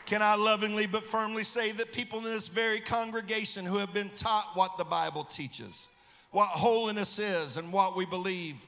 Can 0.06 0.22
I 0.22 0.36
lovingly 0.36 0.86
but 0.86 1.04
firmly 1.04 1.44
say 1.44 1.72
that 1.74 1.92
people 1.92 2.20
in 2.20 2.26
this 2.26 2.48
very 2.48 2.80
congregation 2.80 3.66
who 3.66 3.78
have 3.78 3.92
been 3.92 4.10
taught 4.10 4.52
what 4.54 4.78
the 4.78 4.84
Bible 4.84 5.24
teaches, 5.24 5.88
what 6.32 6.48
holiness 6.48 7.18
is, 7.18 7.58
and 7.58 7.74
what 7.74 7.96
we 7.96 8.06
believe, 8.06 8.68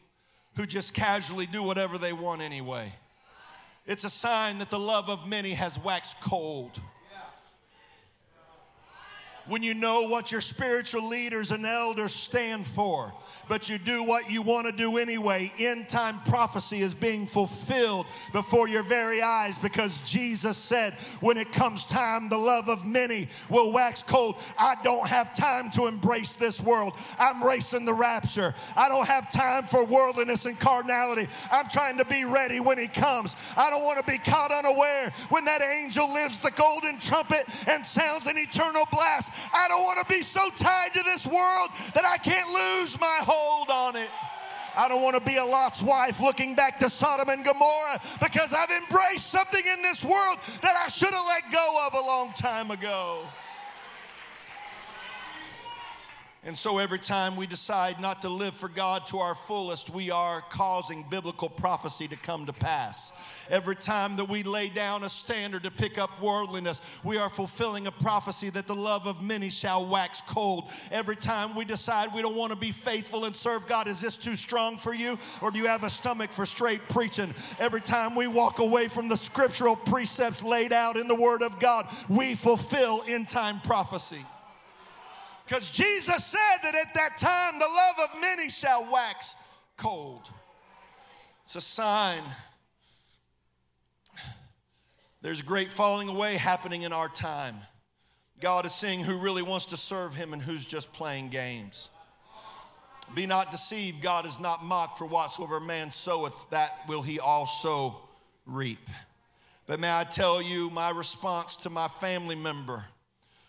who 0.56 0.66
just 0.66 0.96
casually 0.96 1.46
do 1.46 1.62
whatever 1.62 2.00
they 2.00 2.12
want 2.12 2.42
anyway? 2.42 2.92
It's 3.88 4.04
a 4.04 4.10
sign 4.10 4.58
that 4.58 4.70
the 4.70 4.80
love 4.80 5.10
of 5.10 5.26
many 5.26 5.54
has 5.54 5.80
waxed 5.80 6.20
cold 6.20 6.82
when 9.48 9.64
you 9.64 9.74
know 9.74 10.08
what 10.08 10.32
your 10.32 10.42
spiritual 10.42 11.08
leaders 11.08 11.52
and 11.52 11.66
elders 11.66 12.14
stand 12.14 12.66
for 12.66 13.14
but 13.48 13.70
you 13.70 13.78
do 13.78 14.04
what 14.04 14.30
you 14.30 14.42
want 14.42 14.68
to 14.68 14.74
do 14.74 14.98
anyway. 14.98 15.52
End 15.58 15.90
time 15.90 16.20
prophecy 16.28 16.80
is 16.80 16.94
being 16.94 17.26
fulfilled 17.26 18.06
before 18.34 18.68
your 18.68 18.84
very 18.84 19.22
eyes 19.22 19.58
because 19.58 20.00
Jesus 20.10 20.58
said, 20.58 20.94
when 21.22 21.38
it 21.38 21.52
comes 21.52 21.86
time, 21.86 22.30
the 22.30 22.38
love 22.38 22.70
of 22.70 22.86
many 22.86 23.28
will 23.50 23.72
wax 23.72 24.04
cold. 24.04 24.36
I 24.60 24.76
don't 24.84 25.08
have 25.08 25.36
time 25.36 25.72
to 25.72 25.88
embrace 25.88 26.34
this 26.34 26.62
world. 26.62 26.94
I'm 27.20 27.44
racing 27.44 27.86
the 27.86 27.94
rapture. 27.94 28.54
I 28.76 28.90
don't 28.90 29.08
have 29.08 29.32
time 29.32 29.64
for 29.66 29.86
worldliness 29.86 30.46
and 30.46 30.60
carnality. 30.60 31.28
I'm 31.52 31.70
trying 31.70 31.98
to 31.98 32.06
be 32.06 32.26
ready 32.26 32.60
when 32.60 32.78
He 32.78 32.88
comes. 32.88 33.36
I 33.56 33.70
don't 33.70 33.84
want 33.84 34.00
to 34.00 34.12
be 34.12 34.18
caught 34.18 34.52
unaware 34.52 35.12
when 35.30 35.46
that 35.46 35.62
angel 35.62 36.12
lifts 36.14 36.40
the 36.40 36.52
golden 36.52 37.00
trumpet 37.00 37.46
and 37.68 37.86
sounds 37.86 38.28
an 38.28 38.38
eternal 38.38 38.86
blast. 38.92 39.32
I 39.54 39.68
don't 39.68 39.84
want 39.84 40.00
to 40.00 40.14
be 40.14 40.22
so 40.22 40.50
tied 40.58 40.94
to 40.94 41.04
this 41.04 41.26
world 41.26 41.70
that 41.94 42.06
I 42.06 42.18
can't 42.18 42.48
lose 42.50 43.00
my 43.00 43.20
hold 43.22 43.70
on 43.70 43.96
it. 43.96 44.10
I 44.76 44.88
don't 44.88 45.02
want 45.02 45.16
to 45.16 45.22
be 45.22 45.38
a 45.38 45.46
Lot's 45.46 45.82
wife 45.82 46.20
looking 46.20 46.54
back 46.54 46.78
to 46.80 46.90
Sodom 46.90 47.30
and 47.30 47.44
Gomorrah 47.44 48.00
because 48.22 48.54
I've 48.54 48.70
embraced 48.70 49.28
something 49.28 49.64
in 49.66 49.82
this 49.82 50.06
world 50.06 50.38
that 50.62 50.76
I 50.76 50.88
should 50.88 51.10
have 51.10 51.26
let 51.26 51.52
go 51.52 51.88
of 51.88 51.96
a 51.96 52.06
long 52.06 52.32
time 52.34 52.70
ago. 52.70 53.24
And 56.44 56.58
so 56.58 56.78
every 56.78 57.00
time 57.00 57.36
we 57.36 57.48
decide 57.48 58.00
not 58.00 58.22
to 58.22 58.30
live 58.30 58.56
for 58.56 58.70
God 58.70 59.08
to 59.08 59.18
our 59.20 59.36
fullest, 59.36 59.90
we 59.90 60.12
are 60.12 60.42
causing 60.42 61.04
biblical 61.10 61.50
prophecy 61.50 62.08
to 62.08 62.16
come 62.16 62.46
to 62.46 62.54
pass. 62.54 63.12
Every 63.50 63.76
time 63.76 64.18
that 64.18 64.30
we 64.30 64.44
lay 64.44 64.70
down 64.70 65.04
a 65.04 65.10
standard 65.10 65.64
to 65.64 65.72
pick 65.72 65.98
up 65.98 66.22
worldliness, 66.22 66.80
we 67.04 67.18
are 67.18 67.30
fulfilling 67.30 67.88
a 67.88 67.92
prophecy 67.92 68.50
that 68.52 68.68
the 68.68 68.76
love 68.76 69.08
of 69.08 69.22
many 69.22 69.50
shall 69.50 69.86
wax 69.88 70.22
cold. 70.22 70.70
Every 70.92 71.16
time 71.16 71.56
we 71.56 71.66
decide 71.66 72.14
we 72.14 72.22
don't 72.22 72.36
want 72.36 72.52
to 72.52 72.58
be 72.58 72.72
faithful 72.72 73.26
and 73.26 73.36
serve 73.36 73.68
God, 73.68 73.88
is 73.88 74.00
this 74.00 74.16
too 74.16 74.36
strong 74.36 74.78
for 74.78 74.94
you? 74.94 75.18
Or 75.42 75.50
do 75.50 75.58
you 75.58 75.68
have 75.68 75.84
a 75.84 75.90
stomach 75.90 76.32
for 76.32 76.46
straight 76.46 76.88
preaching? 76.88 77.34
Every 77.60 77.82
time 77.82 78.16
we 78.16 78.28
walk 78.28 78.60
away 78.60 78.90
from 78.90 79.10
the 79.10 79.18
scriptural 79.18 79.76
precepts 79.76 80.44
laid 80.44 80.72
out 80.72 80.98
in 80.98 81.08
the 81.08 81.16
Word 81.16 81.42
of 81.42 81.60
God, 81.60 81.90
we 82.08 82.36
fulfill 82.36 83.04
end 83.08 83.28
time 83.28 83.60
prophecy. 83.62 84.24
Because 85.48 85.70
Jesus 85.72 86.26
said 86.26 86.58
that 86.64 86.76
at 86.76 86.94
that 86.94 87.18
time 87.18 87.58
the 87.58 87.66
love 87.66 88.10
of 88.10 88.20
many 88.20 88.50
shall 88.50 88.86
wax 88.92 89.36
cold. 89.78 90.30
It's 91.46 91.56
a 91.56 91.62
sign. 91.62 92.22
There's 95.22 95.42
great 95.42 95.72
falling 95.72 96.10
away 96.10 96.36
happening 96.36 96.82
in 96.82 96.92
our 96.92 97.08
time. 97.08 97.56
God 98.42 98.66
is 98.66 98.74
seeing 98.74 99.00
who 99.00 99.18
really 99.18 99.42
wants 99.42 99.68
to 99.68 99.78
serve 99.78 100.16
Him 100.16 100.34
and 100.34 100.42
who's 100.42 100.66
just 100.66 100.92
playing 100.92 101.30
games. 101.30 101.90
Be 103.16 103.26
not 103.26 103.50
deceived, 103.50 104.02
God 104.02 104.26
is 104.26 104.42
not 104.42 104.66
mocked, 104.66 104.98
for 104.98 105.06
whatsoever 105.06 105.62
man 105.62 105.92
soweth, 105.92 106.50
that 106.50 106.78
will 106.90 107.02
he 107.02 107.22
also 107.22 108.02
reap. 108.46 108.90
But 109.66 109.80
may 109.80 109.90
I 109.90 110.04
tell 110.04 110.42
you 110.42 110.70
my 110.70 110.90
response 110.90 111.56
to 111.58 111.70
my 111.70 111.88
family 111.88 112.36
member 112.36 112.84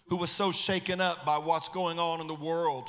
who 0.09 0.17
was 0.17 0.31
so 0.31 0.53
shaken 0.53 1.01
up 1.01 1.25
by 1.25 1.39
what's 1.39 1.69
going 1.69 1.99
on 1.99 2.21
in 2.21 2.27
the 2.27 2.35
world. 2.35 2.89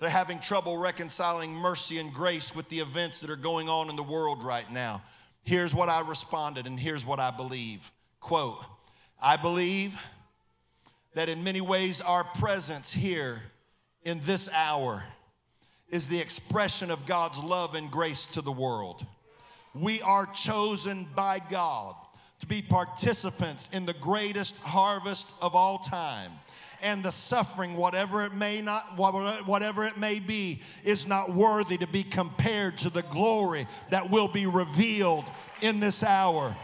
They're 0.00 0.08
having 0.08 0.40
trouble 0.40 0.78
reconciling 0.78 1.52
mercy 1.52 1.98
and 1.98 2.12
grace 2.12 2.54
with 2.54 2.68
the 2.68 2.80
events 2.80 3.20
that 3.20 3.30
are 3.30 3.36
going 3.36 3.68
on 3.68 3.90
in 3.90 3.96
the 3.96 4.02
world 4.02 4.42
right 4.42 4.70
now. 4.70 5.02
Here's 5.42 5.74
what 5.74 5.88
I 5.88 6.00
responded, 6.00 6.66
and 6.66 6.78
here's 6.78 7.04
what 7.04 7.20
I 7.20 7.30
believe. 7.30 7.90
Quote, 8.20 8.64
I 9.20 9.36
believe 9.36 9.96
that 11.14 11.28
in 11.28 11.44
many 11.44 11.60
ways 11.60 12.00
our 12.00 12.24
presence 12.24 12.92
here 12.92 13.42
in 14.04 14.20
this 14.24 14.48
hour 14.52 15.04
is 15.90 16.08
the 16.08 16.20
expression 16.20 16.90
of 16.90 17.06
God's 17.06 17.38
love 17.38 17.74
and 17.74 17.90
grace 17.90 18.26
to 18.26 18.40
the 18.40 18.52
world. 18.52 19.04
We 19.74 20.00
are 20.02 20.26
chosen 20.26 21.06
by 21.14 21.40
God 21.50 21.94
to 22.40 22.46
be 22.46 22.62
participants 22.62 23.68
in 23.72 23.86
the 23.86 23.94
greatest 23.94 24.58
harvest 24.58 25.32
of 25.40 25.54
all 25.54 25.78
time. 25.78 26.32
And 26.82 27.04
the 27.04 27.12
suffering, 27.12 27.76
whatever 27.76 28.24
it 28.24 28.32
may 28.32 28.62
not, 28.62 28.96
whatever 28.96 29.84
it 29.84 29.98
may 29.98 30.18
be, 30.18 30.62
is 30.82 31.06
not 31.06 31.30
worthy 31.30 31.76
to 31.76 31.86
be 31.86 32.02
compared 32.02 32.78
to 32.78 32.90
the 32.90 33.02
glory 33.02 33.66
that 33.90 34.10
will 34.10 34.28
be 34.28 34.46
revealed 34.46 35.30
in 35.60 35.78
this 35.78 36.02
hour. 36.02 36.56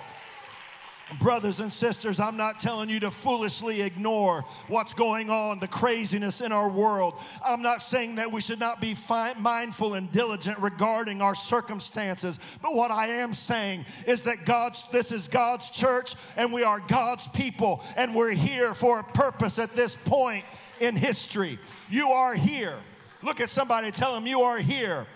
Brothers 1.20 1.60
and 1.60 1.72
sisters, 1.72 2.18
I'm 2.18 2.36
not 2.36 2.58
telling 2.58 2.90
you 2.90 2.98
to 3.00 3.12
foolishly 3.12 3.80
ignore 3.80 4.44
what's 4.66 4.92
going 4.92 5.30
on, 5.30 5.60
the 5.60 5.68
craziness 5.68 6.40
in 6.40 6.50
our 6.50 6.68
world. 6.68 7.14
I'm 7.44 7.62
not 7.62 7.80
saying 7.80 8.16
that 8.16 8.32
we 8.32 8.40
should 8.40 8.58
not 8.58 8.80
be 8.80 8.94
fi- 8.94 9.34
mindful 9.34 9.94
and 9.94 10.10
diligent 10.10 10.58
regarding 10.58 11.22
our 11.22 11.36
circumstances. 11.36 12.40
But 12.60 12.74
what 12.74 12.90
I 12.90 13.06
am 13.06 13.34
saying 13.34 13.86
is 14.04 14.24
that 14.24 14.44
God's 14.44 14.82
this 14.90 15.12
is 15.12 15.28
God's 15.28 15.70
church 15.70 16.16
and 16.36 16.52
we 16.52 16.64
are 16.64 16.80
God's 16.80 17.28
people 17.28 17.84
and 17.96 18.12
we're 18.12 18.32
here 18.34 18.74
for 18.74 18.98
a 18.98 19.04
purpose 19.04 19.60
at 19.60 19.76
this 19.76 19.94
point 19.94 20.44
in 20.80 20.96
history. 20.96 21.60
You 21.88 22.08
are 22.08 22.34
here. 22.34 22.78
Look 23.22 23.40
at 23.40 23.48
somebody 23.48 23.92
tell 23.92 24.12
them 24.12 24.26
you 24.26 24.40
are 24.40 24.58
here 24.58 25.06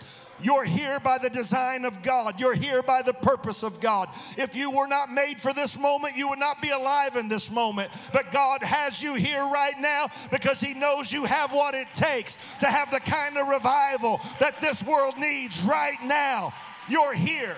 You're 0.43 0.63
here 0.63 0.99
by 0.99 1.17
the 1.17 1.29
design 1.29 1.85
of 1.85 2.01
God. 2.01 2.39
You're 2.39 2.55
here 2.55 2.81
by 2.81 3.01
the 3.01 3.13
purpose 3.13 3.63
of 3.63 3.79
God. 3.79 4.09
If 4.37 4.55
you 4.55 4.71
were 4.71 4.87
not 4.87 5.11
made 5.11 5.39
for 5.39 5.53
this 5.53 5.77
moment, 5.77 6.17
you 6.17 6.29
would 6.29 6.39
not 6.39 6.61
be 6.61 6.69
alive 6.69 7.15
in 7.15 7.29
this 7.29 7.51
moment. 7.51 7.91
But 8.13 8.31
God 8.31 8.63
has 8.63 9.01
you 9.01 9.15
here 9.15 9.43
right 9.43 9.79
now 9.79 10.07
because 10.31 10.59
He 10.59 10.73
knows 10.73 11.11
you 11.11 11.25
have 11.25 11.51
what 11.51 11.75
it 11.75 11.87
takes 11.93 12.37
to 12.59 12.67
have 12.67 12.91
the 12.91 12.99
kind 12.99 13.37
of 13.37 13.47
revival 13.47 14.21
that 14.39 14.61
this 14.61 14.83
world 14.83 15.17
needs 15.17 15.61
right 15.61 16.01
now. 16.03 16.53
You're 16.89 17.13
here. 17.13 17.57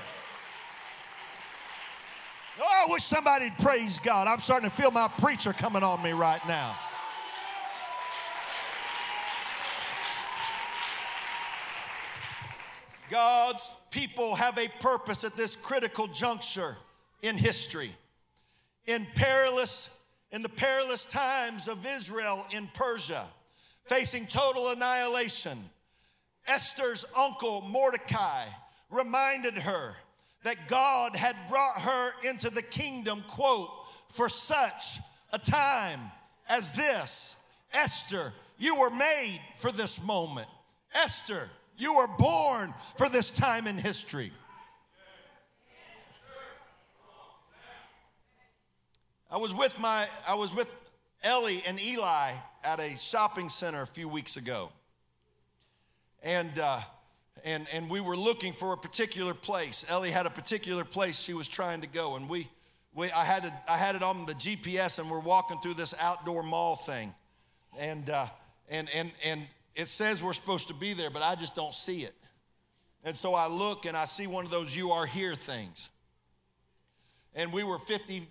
Oh, 2.61 2.85
I 2.87 2.91
wish 2.91 3.03
somebody'd 3.03 3.57
praise 3.57 3.99
God. 3.99 4.27
I'm 4.27 4.39
starting 4.39 4.69
to 4.69 4.75
feel 4.75 4.91
my 4.91 5.07
preacher 5.07 5.53
coming 5.53 5.83
on 5.83 6.03
me 6.03 6.11
right 6.11 6.45
now. 6.47 6.75
God's 13.13 13.69
people 13.91 14.33
have 14.33 14.57
a 14.57 14.67
purpose 14.79 15.23
at 15.23 15.37
this 15.37 15.55
critical 15.55 16.07
juncture 16.07 16.75
in 17.21 17.37
history. 17.37 17.95
In 18.87 19.05
perilous, 19.13 19.91
in 20.31 20.41
the 20.41 20.49
perilous 20.49 21.05
times 21.05 21.67
of 21.67 21.85
Israel 21.85 22.43
in 22.49 22.67
Persia, 22.73 23.27
facing 23.85 24.25
total 24.25 24.69
annihilation, 24.69 25.69
Esther's 26.47 27.05
uncle 27.15 27.61
Mordecai 27.61 28.45
reminded 28.89 29.59
her 29.59 29.93
that 30.41 30.67
God 30.67 31.15
had 31.15 31.35
brought 31.47 31.81
her 31.81 32.13
into 32.27 32.49
the 32.49 32.63
kingdom, 32.63 33.23
quote, 33.27 33.69
for 34.09 34.27
such 34.27 34.97
a 35.31 35.37
time 35.37 35.99
as 36.49 36.71
this. 36.71 37.35
Esther, 37.75 38.33
you 38.57 38.75
were 38.75 38.89
made 38.89 39.39
for 39.59 39.71
this 39.71 40.03
moment. 40.03 40.47
Esther, 40.95 41.51
you 41.77 41.95
were 41.95 42.07
born 42.07 42.73
for 42.97 43.09
this 43.09 43.31
time 43.31 43.67
in 43.67 43.77
history. 43.77 44.31
I 49.31 49.37
was 49.37 49.53
with 49.53 49.79
my 49.79 50.07
I 50.27 50.35
was 50.35 50.53
with 50.53 50.69
Ellie 51.23 51.63
and 51.65 51.81
Eli 51.81 52.33
at 52.63 52.79
a 52.79 52.95
shopping 52.97 53.49
center 53.49 53.81
a 53.81 53.87
few 53.87 54.07
weeks 54.07 54.37
ago. 54.37 54.69
And 56.21 56.59
uh, 56.59 56.81
and, 57.43 57.67
and 57.73 57.89
we 57.89 57.99
were 57.99 58.15
looking 58.15 58.53
for 58.53 58.73
a 58.73 58.77
particular 58.77 59.33
place. 59.33 59.85
Ellie 59.89 60.11
had 60.11 60.25
a 60.25 60.29
particular 60.29 60.85
place 60.85 61.19
she 61.19 61.33
was 61.33 61.47
trying 61.47 61.81
to 61.81 61.87
go, 61.87 62.15
and 62.15 62.29
we, 62.29 62.47
we 62.95 63.11
I, 63.11 63.25
had 63.25 63.45
it, 63.45 63.51
I 63.67 63.77
had 63.77 63.95
it 63.95 64.03
on 64.03 64.25
the 64.25 64.33
GPS, 64.33 64.99
and 64.99 65.09
we're 65.09 65.19
walking 65.19 65.59
through 65.59 65.73
this 65.73 65.93
outdoor 65.99 66.43
mall 66.43 66.75
thing. 66.75 67.13
And, 67.77 68.09
uh, 68.09 68.27
and, 68.69 68.89
and, 68.95 69.11
and 69.25 69.41
it 69.75 69.87
says 69.87 70.21
we're 70.21 70.33
supposed 70.33 70.67
to 70.67 70.73
be 70.73 70.93
there, 70.93 71.09
but 71.09 71.21
I 71.21 71.35
just 71.35 71.55
don't 71.55 71.73
see 71.73 72.03
it. 72.03 72.13
And 73.03 73.17
so 73.17 73.33
I 73.33 73.47
look 73.47 73.85
and 73.85 73.97
I 73.97 74.05
see 74.05 74.27
one 74.27 74.45
of 74.45 74.51
those 74.51 74.75
you 74.75 74.91
are 74.91 75.05
here 75.05 75.35
things. 75.35 75.89
And 77.35 77.51
we 77.51 77.63
were 77.63 77.79
50, 77.79 78.27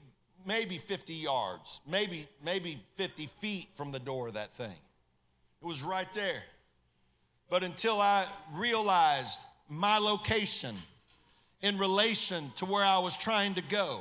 maybe 0.46 0.78
50 0.78 1.14
yards, 1.14 1.80
maybe, 1.86 2.28
maybe 2.44 2.82
50 2.94 3.26
feet 3.40 3.68
from 3.74 3.92
the 3.92 3.98
door 3.98 4.28
of 4.28 4.34
that 4.34 4.54
thing. 4.54 4.76
It 5.60 5.66
was 5.66 5.82
right 5.82 6.10
there. 6.12 6.42
But 7.50 7.64
until 7.64 8.00
I 8.00 8.26
realized 8.54 9.40
my 9.68 9.98
location 9.98 10.76
in 11.60 11.78
relation 11.78 12.52
to 12.56 12.64
where 12.64 12.84
I 12.84 12.98
was 12.98 13.16
trying 13.16 13.54
to 13.54 13.62
go, 13.62 14.00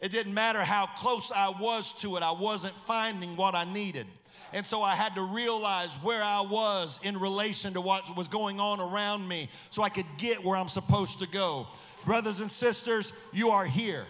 it 0.00 0.12
didn't 0.12 0.34
matter 0.34 0.60
how 0.60 0.86
close 0.98 1.32
I 1.34 1.48
was 1.48 1.92
to 1.94 2.16
it, 2.16 2.22
I 2.22 2.30
wasn't 2.30 2.76
finding 2.80 3.36
what 3.36 3.54
I 3.54 3.64
needed. 3.64 4.06
And 4.52 4.64
so 4.66 4.82
I 4.82 4.94
had 4.94 5.14
to 5.16 5.22
realize 5.22 5.94
where 6.02 6.22
I 6.22 6.40
was 6.40 7.00
in 7.02 7.18
relation 7.18 7.74
to 7.74 7.80
what 7.80 8.16
was 8.16 8.28
going 8.28 8.60
on 8.60 8.80
around 8.80 9.26
me 9.26 9.48
so 9.70 9.82
I 9.82 9.88
could 9.88 10.06
get 10.18 10.44
where 10.44 10.56
I'm 10.56 10.68
supposed 10.68 11.18
to 11.18 11.26
go. 11.26 11.66
Brothers 12.04 12.40
and 12.40 12.50
sisters, 12.50 13.12
you 13.32 13.50
are 13.50 13.64
here. 13.64 14.06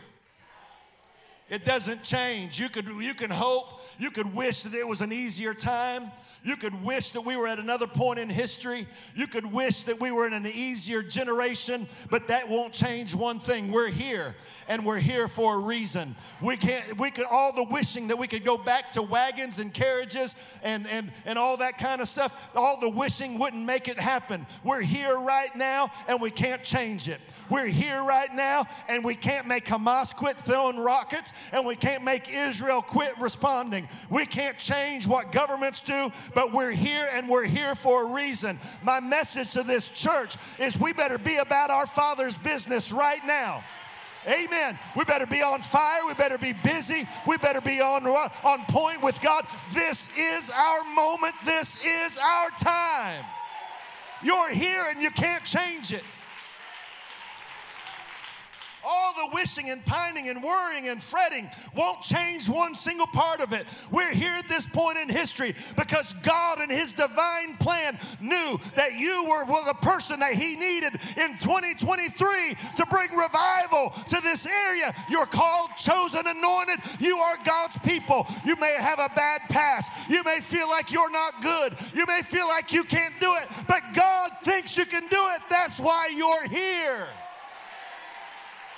It 1.48 1.64
doesn't 1.64 2.02
change. 2.02 2.58
You 2.58 2.68
could 2.68 2.86
you 2.86 3.14
can 3.14 3.30
hope, 3.30 3.80
you 3.98 4.10
could 4.10 4.34
wish 4.34 4.62
that 4.62 4.74
it 4.74 4.86
was 4.86 5.00
an 5.00 5.12
easier 5.12 5.54
time. 5.54 6.10
You 6.46 6.54
could 6.54 6.84
wish 6.84 7.10
that 7.10 7.22
we 7.22 7.36
were 7.36 7.48
at 7.48 7.58
another 7.58 7.88
point 7.88 8.20
in 8.20 8.30
history. 8.30 8.86
You 9.16 9.26
could 9.26 9.44
wish 9.44 9.82
that 9.82 10.00
we 10.00 10.12
were 10.12 10.28
in 10.28 10.32
an 10.32 10.46
easier 10.46 11.02
generation, 11.02 11.88
but 12.08 12.28
that 12.28 12.48
won't 12.48 12.72
change 12.72 13.16
one 13.16 13.40
thing. 13.40 13.72
We're 13.72 13.90
here 13.90 14.36
and 14.68 14.86
we're 14.86 15.00
here 15.00 15.26
for 15.26 15.56
a 15.56 15.58
reason. 15.58 16.14
We 16.40 16.56
can't 16.56 16.98
we 17.00 17.10
could 17.10 17.26
all 17.28 17.52
the 17.52 17.64
wishing 17.64 18.06
that 18.08 18.18
we 18.18 18.28
could 18.28 18.44
go 18.44 18.56
back 18.56 18.92
to 18.92 19.02
wagons 19.02 19.58
and 19.58 19.74
carriages 19.74 20.36
and 20.62 20.86
and 20.86 21.10
and 21.24 21.36
all 21.36 21.56
that 21.56 21.78
kind 21.78 22.00
of 22.00 22.08
stuff. 22.08 22.50
All 22.54 22.78
the 22.78 22.90
wishing 22.90 23.40
wouldn't 23.40 23.64
make 23.64 23.88
it 23.88 23.98
happen. 23.98 24.46
We're 24.62 24.82
here 24.82 25.18
right 25.18 25.54
now 25.56 25.90
and 26.06 26.20
we 26.20 26.30
can't 26.30 26.62
change 26.62 27.08
it. 27.08 27.20
We're 27.50 27.66
here 27.66 28.04
right 28.04 28.32
now 28.32 28.66
and 28.88 29.04
we 29.04 29.16
can't 29.16 29.48
make 29.48 29.64
Hamas 29.64 30.14
quit 30.14 30.38
throwing 30.38 30.78
rockets 30.78 31.32
and 31.50 31.66
we 31.66 31.74
can't 31.74 32.04
make 32.04 32.32
Israel 32.32 32.82
quit 32.82 33.18
responding. 33.18 33.88
We 34.10 34.26
can't 34.26 34.58
change 34.58 35.08
what 35.08 35.32
governments 35.32 35.80
do, 35.80 36.12
but 36.36 36.52
we're 36.52 36.70
here 36.70 37.08
and 37.14 37.30
we're 37.30 37.46
here 37.46 37.74
for 37.74 38.02
a 38.02 38.12
reason. 38.12 38.58
My 38.82 39.00
message 39.00 39.54
to 39.54 39.62
this 39.62 39.88
church 39.88 40.36
is 40.58 40.78
we 40.78 40.92
better 40.92 41.16
be 41.16 41.36
about 41.38 41.70
our 41.70 41.86
Father's 41.86 42.36
business 42.36 42.92
right 42.92 43.24
now. 43.24 43.64
Amen. 44.28 44.78
We 44.94 45.04
better 45.04 45.24
be 45.24 45.40
on 45.40 45.62
fire. 45.62 46.02
We 46.06 46.12
better 46.12 46.36
be 46.36 46.52
busy. 46.52 47.08
We 47.26 47.38
better 47.38 47.62
be 47.62 47.80
on, 47.80 48.06
on 48.06 48.64
point 48.66 49.02
with 49.02 49.18
God. 49.22 49.46
This 49.72 50.08
is 50.14 50.50
our 50.50 50.84
moment. 50.94 51.34
This 51.46 51.82
is 51.82 52.18
our 52.18 52.50
time. 52.60 53.24
You're 54.22 54.50
here 54.50 54.88
and 54.90 55.00
you 55.00 55.10
can't 55.10 55.42
change 55.42 55.90
it 55.90 56.04
all 58.86 59.12
the 59.14 59.34
wishing 59.34 59.70
and 59.70 59.84
pining 59.84 60.28
and 60.28 60.42
worrying 60.42 60.88
and 60.88 61.02
fretting 61.02 61.50
won't 61.74 62.02
change 62.02 62.48
one 62.48 62.74
single 62.74 63.06
part 63.08 63.40
of 63.40 63.52
it. 63.52 63.66
We're 63.90 64.12
here 64.12 64.32
at 64.32 64.48
this 64.48 64.66
point 64.66 64.98
in 64.98 65.08
history 65.08 65.54
because 65.76 66.12
God 66.22 66.60
and 66.60 66.70
His 66.70 66.92
divine 66.92 67.56
plan 67.58 67.98
knew 68.20 68.60
that 68.76 68.94
you 68.94 69.26
were 69.28 69.44
the 69.66 69.74
person 69.74 70.20
that 70.20 70.34
He 70.34 70.56
needed 70.56 70.94
in 71.16 71.36
2023 71.38 72.56
to 72.76 72.86
bring 72.86 73.10
revival 73.10 73.92
to 74.08 74.20
this 74.22 74.46
area. 74.46 74.94
You're 75.10 75.26
called, 75.26 75.70
chosen, 75.78 76.26
anointed. 76.26 76.80
You 77.00 77.16
are 77.18 77.36
God's 77.44 77.78
people. 77.78 78.26
You 78.44 78.56
may 78.56 78.76
have 78.78 78.98
a 78.98 79.10
bad 79.14 79.42
past. 79.48 79.92
You 80.08 80.22
may 80.24 80.40
feel 80.40 80.68
like 80.68 80.92
you're 80.92 81.10
not 81.10 81.42
good. 81.42 81.74
You 81.94 82.06
may 82.06 82.22
feel 82.22 82.46
like 82.46 82.72
you 82.72 82.84
can't 82.84 83.14
do 83.20 83.34
it, 83.36 83.48
but 83.66 83.82
God 83.94 84.30
thinks 84.42 84.76
you 84.76 84.86
can 84.86 85.02
do 85.08 85.28
it. 85.34 85.42
That's 85.50 85.80
why 85.80 86.10
you're 86.14 86.48
here. 86.48 87.06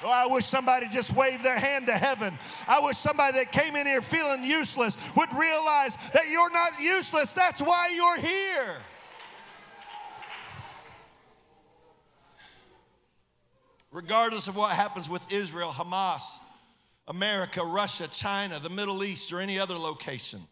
Oh, 0.04 0.10
I 0.10 0.26
wish 0.26 0.44
somebody 0.44 0.88
just 0.88 1.12
waved 1.14 1.42
their 1.44 1.58
hand 1.58 1.88
to 1.88 1.92
heaven. 1.92 2.38
I 2.68 2.78
wish 2.80 2.96
somebody 2.96 3.38
that 3.38 3.50
came 3.50 3.74
in 3.74 3.86
here 3.86 4.00
feeling 4.00 4.44
useless 4.44 4.96
would 5.16 5.32
realize 5.32 5.96
that 6.14 6.28
you're 6.30 6.52
not 6.52 6.80
useless. 6.80 7.34
That's 7.34 7.60
why 7.60 7.90
you're 7.94 8.18
here. 8.18 8.76
Regardless 13.90 14.46
of 14.46 14.54
what 14.54 14.70
happens 14.70 15.08
with 15.08 15.22
Israel, 15.32 15.70
Hamas, 15.70 16.38
America, 17.08 17.64
Russia, 17.64 18.06
China, 18.06 18.60
the 18.60 18.70
Middle 18.70 19.02
East, 19.02 19.32
or 19.32 19.40
any 19.40 19.58
other 19.58 19.76
location, 19.76 20.42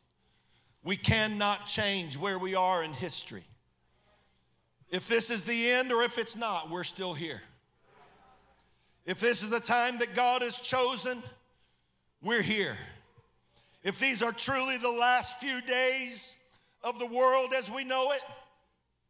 we 0.83 0.97
cannot 0.97 1.67
change 1.67 2.17
where 2.17 2.39
we 2.39 2.57
are 2.57 2.83
in 2.83 2.93
history. 2.93 3.45
If 4.89 5.07
this 5.07 5.31
is 5.31 5.45
the 5.45 5.71
end 5.71 5.93
or 5.93 6.03
if 6.03 6.19
it's 6.19 6.35
not, 6.35 6.71
we're 6.71 6.85
still 6.85 7.15
here. 7.15 7.43
If 9.07 9.21
this 9.21 9.45
is 9.45 9.51
the 9.51 9.61
time 9.61 9.99
that 9.99 10.17
God 10.17 10.43
has 10.43 10.59
chosen, 10.59 11.23
we're 12.21 12.43
here. 12.43 12.77
If 13.85 14.01
these 14.01 14.21
are 14.21 14.33
truly 14.33 14.79
the 14.79 14.91
last 14.91 15.39
few 15.39 15.61
days 15.61 16.35
of 16.83 16.99
the 16.99 17.07
world 17.07 17.53
as 17.57 17.71
we 17.71 17.85
know 17.85 18.11
it, 18.11 18.23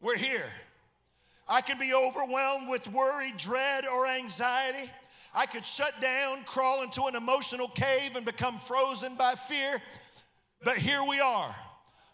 we're 0.02 0.18
here. 0.18 0.50
I 1.48 1.62
could 1.62 1.78
be 1.78 1.94
overwhelmed 1.94 2.68
with 2.68 2.86
worry, 2.88 3.32
dread, 3.38 3.86
or 3.86 4.06
anxiety. 4.06 4.90
I 5.34 5.46
could 5.46 5.64
shut 5.64 5.98
down, 6.02 6.44
crawl 6.44 6.82
into 6.82 7.04
an 7.04 7.14
emotional 7.14 7.68
cave, 7.68 8.16
and 8.16 8.26
become 8.26 8.58
frozen 8.58 9.14
by 9.14 9.34
fear. 9.34 9.80
But 10.62 10.76
here 10.76 11.02
we 11.04 11.20
are. 11.20 11.54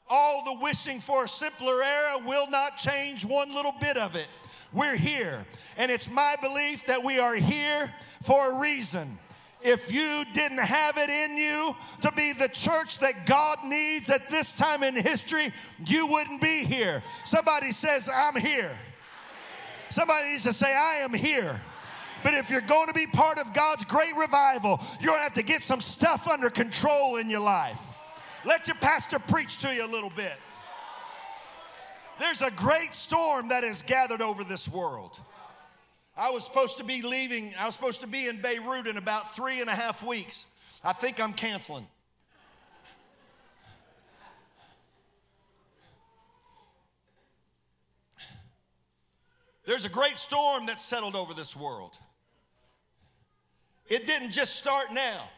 All 0.09 0.45
the 0.45 0.61
wishing 0.63 1.01
for 1.01 1.25
a 1.25 1.29
simpler 1.29 1.83
era 1.83 2.19
will 2.25 2.49
not 2.49 2.77
change 2.77 3.25
one 3.25 3.53
little 3.53 3.75
bit 3.81 3.97
of 3.97 4.15
it. 4.15 4.29
We're 4.73 4.97
here. 4.97 5.45
And 5.77 5.91
it's 5.91 6.11
my 6.11 6.37
belief 6.41 6.87
that 6.87 7.03
we 7.05 7.19
are 7.19 7.35
here 7.35 7.93
for 8.23 8.53
a 8.53 8.61
reason. 8.61 9.19
If 9.65 9.93
you 9.93 10.25
didn't 10.33 10.59
have 10.59 10.99
it 10.99 11.09
in 11.09 11.37
you 11.37 11.77
to 12.01 12.11
be 12.13 12.33
the 12.33 12.49
church 12.49 12.99
that 12.99 13.27
God 13.27 13.59
needs 13.65 14.11
at 14.11 14.29
this 14.29 14.53
time 14.53 14.83
in 14.83 14.97
history, 14.97 15.53
you 15.87 16.07
wouldn't 16.07 16.41
be 16.41 16.65
here. 16.65 17.03
Somebody 17.25 17.71
says, 17.73 18.09
I'm 18.13 18.35
here. 18.35 18.77
Somebody 19.91 20.33
needs 20.33 20.45
to 20.45 20.53
say, 20.53 20.75
I 20.75 20.97
am 20.97 21.15
here. 21.15 21.61
But 22.25 22.35
if 22.35 22.51
you're 22.51 22.61
going 22.61 22.89
to 22.89 22.95
be 22.95 23.07
part 23.07 23.39
of 23.39 23.53
God's 23.53 23.85
great 23.85 24.17
revival, 24.17 24.81
you're 25.01 25.09
going 25.09 25.19
to 25.19 25.25
have 25.25 25.35
to 25.35 25.43
get 25.43 25.63
some 25.63 25.81
stuff 25.81 26.27
under 26.27 26.51
control 26.51 27.17
in 27.17 27.29
your 27.29 27.41
life. 27.41 27.79
Let 28.45 28.67
your 28.67 28.77
pastor 28.77 29.19
preach 29.19 29.59
to 29.59 29.73
you 29.73 29.85
a 29.85 29.91
little 29.91 30.11
bit. 30.11 30.35
There's 32.19 32.43
a 32.43 32.51
great 32.51 32.95
storm 32.95 33.49
that 33.49 33.65
has 33.65 33.83
gathered 33.83 34.23
over 34.23 34.45
this 34.45 34.69
world. 34.69 35.19
I 36.17 36.31
was 36.31 36.45
supposed 36.45 36.77
to 36.77 36.85
be 36.85 37.03
leaving, 37.03 37.53
I 37.59 37.67
was 37.67 37.75
supposed 37.75 38.03
to 38.03 38.07
be 38.07 38.29
in 38.29 38.41
Beirut 38.41 38.87
in 38.87 38.97
about 38.97 39.35
three 39.35 39.61
and 39.61 39.69
a 39.69 39.75
half 39.75 40.05
weeks. 40.05 40.47
I 40.85 40.93
think 40.93 41.21
I'm 41.21 41.33
canceling. 41.33 41.87
There's 49.65 49.85
a 49.85 49.89
great 49.89 50.19
storm 50.19 50.67
that 50.67 50.81
settled 50.81 51.15
over 51.15 51.35
this 51.35 51.55
world. 51.55 51.97
It 53.87 54.07
didn't 54.07 54.31
just 54.33 54.57
start 54.57 54.93
now. 54.93 55.29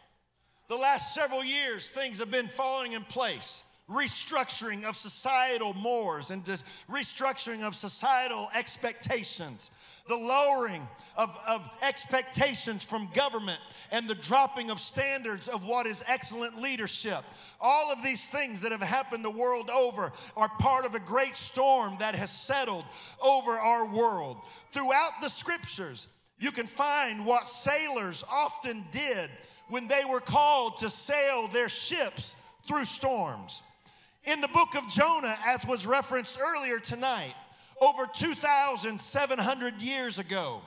The 0.68 0.76
last 0.76 1.14
several 1.14 1.44
years, 1.44 1.88
things 1.88 2.18
have 2.20 2.30
been 2.30 2.48
falling 2.48 2.92
in 2.92 3.02
place. 3.02 3.63
Restructuring 3.88 4.84
of 4.84 4.96
societal 4.96 5.74
mores 5.74 6.30
and 6.30 6.42
just 6.44 6.64
restructuring 6.90 7.62
of 7.62 7.74
societal 7.74 8.48
expectations, 8.56 9.70
the 10.08 10.16
lowering 10.16 10.88
of, 11.18 11.36
of 11.46 11.68
expectations 11.82 12.82
from 12.82 13.10
government, 13.14 13.60
and 13.90 14.08
the 14.08 14.14
dropping 14.14 14.70
of 14.70 14.80
standards 14.80 15.48
of 15.48 15.66
what 15.66 15.86
is 15.86 16.02
excellent 16.08 16.62
leadership. 16.62 17.24
All 17.60 17.92
of 17.92 18.02
these 18.02 18.26
things 18.26 18.62
that 18.62 18.72
have 18.72 18.82
happened 18.82 19.22
the 19.22 19.30
world 19.30 19.68
over 19.68 20.12
are 20.34 20.48
part 20.58 20.86
of 20.86 20.94
a 20.94 21.00
great 21.00 21.36
storm 21.36 21.96
that 21.98 22.14
has 22.14 22.30
settled 22.30 22.86
over 23.22 23.50
our 23.52 23.86
world. 23.86 24.38
Throughout 24.72 25.20
the 25.20 25.28
scriptures, 25.28 26.06
you 26.38 26.52
can 26.52 26.66
find 26.66 27.26
what 27.26 27.48
sailors 27.48 28.24
often 28.32 28.84
did 28.90 29.28
when 29.68 29.88
they 29.88 30.04
were 30.08 30.20
called 30.20 30.78
to 30.78 30.88
sail 30.88 31.48
their 31.48 31.68
ships 31.68 32.34
through 32.66 32.86
storms. 32.86 33.62
In 34.24 34.40
the 34.40 34.48
book 34.48 34.74
of 34.74 34.88
Jonah, 34.88 35.36
as 35.46 35.66
was 35.66 35.86
referenced 35.86 36.38
earlier 36.40 36.78
tonight, 36.78 37.34
over 37.80 38.06
2,700 38.06 39.82
years 39.82 40.18
ago, 40.18 40.62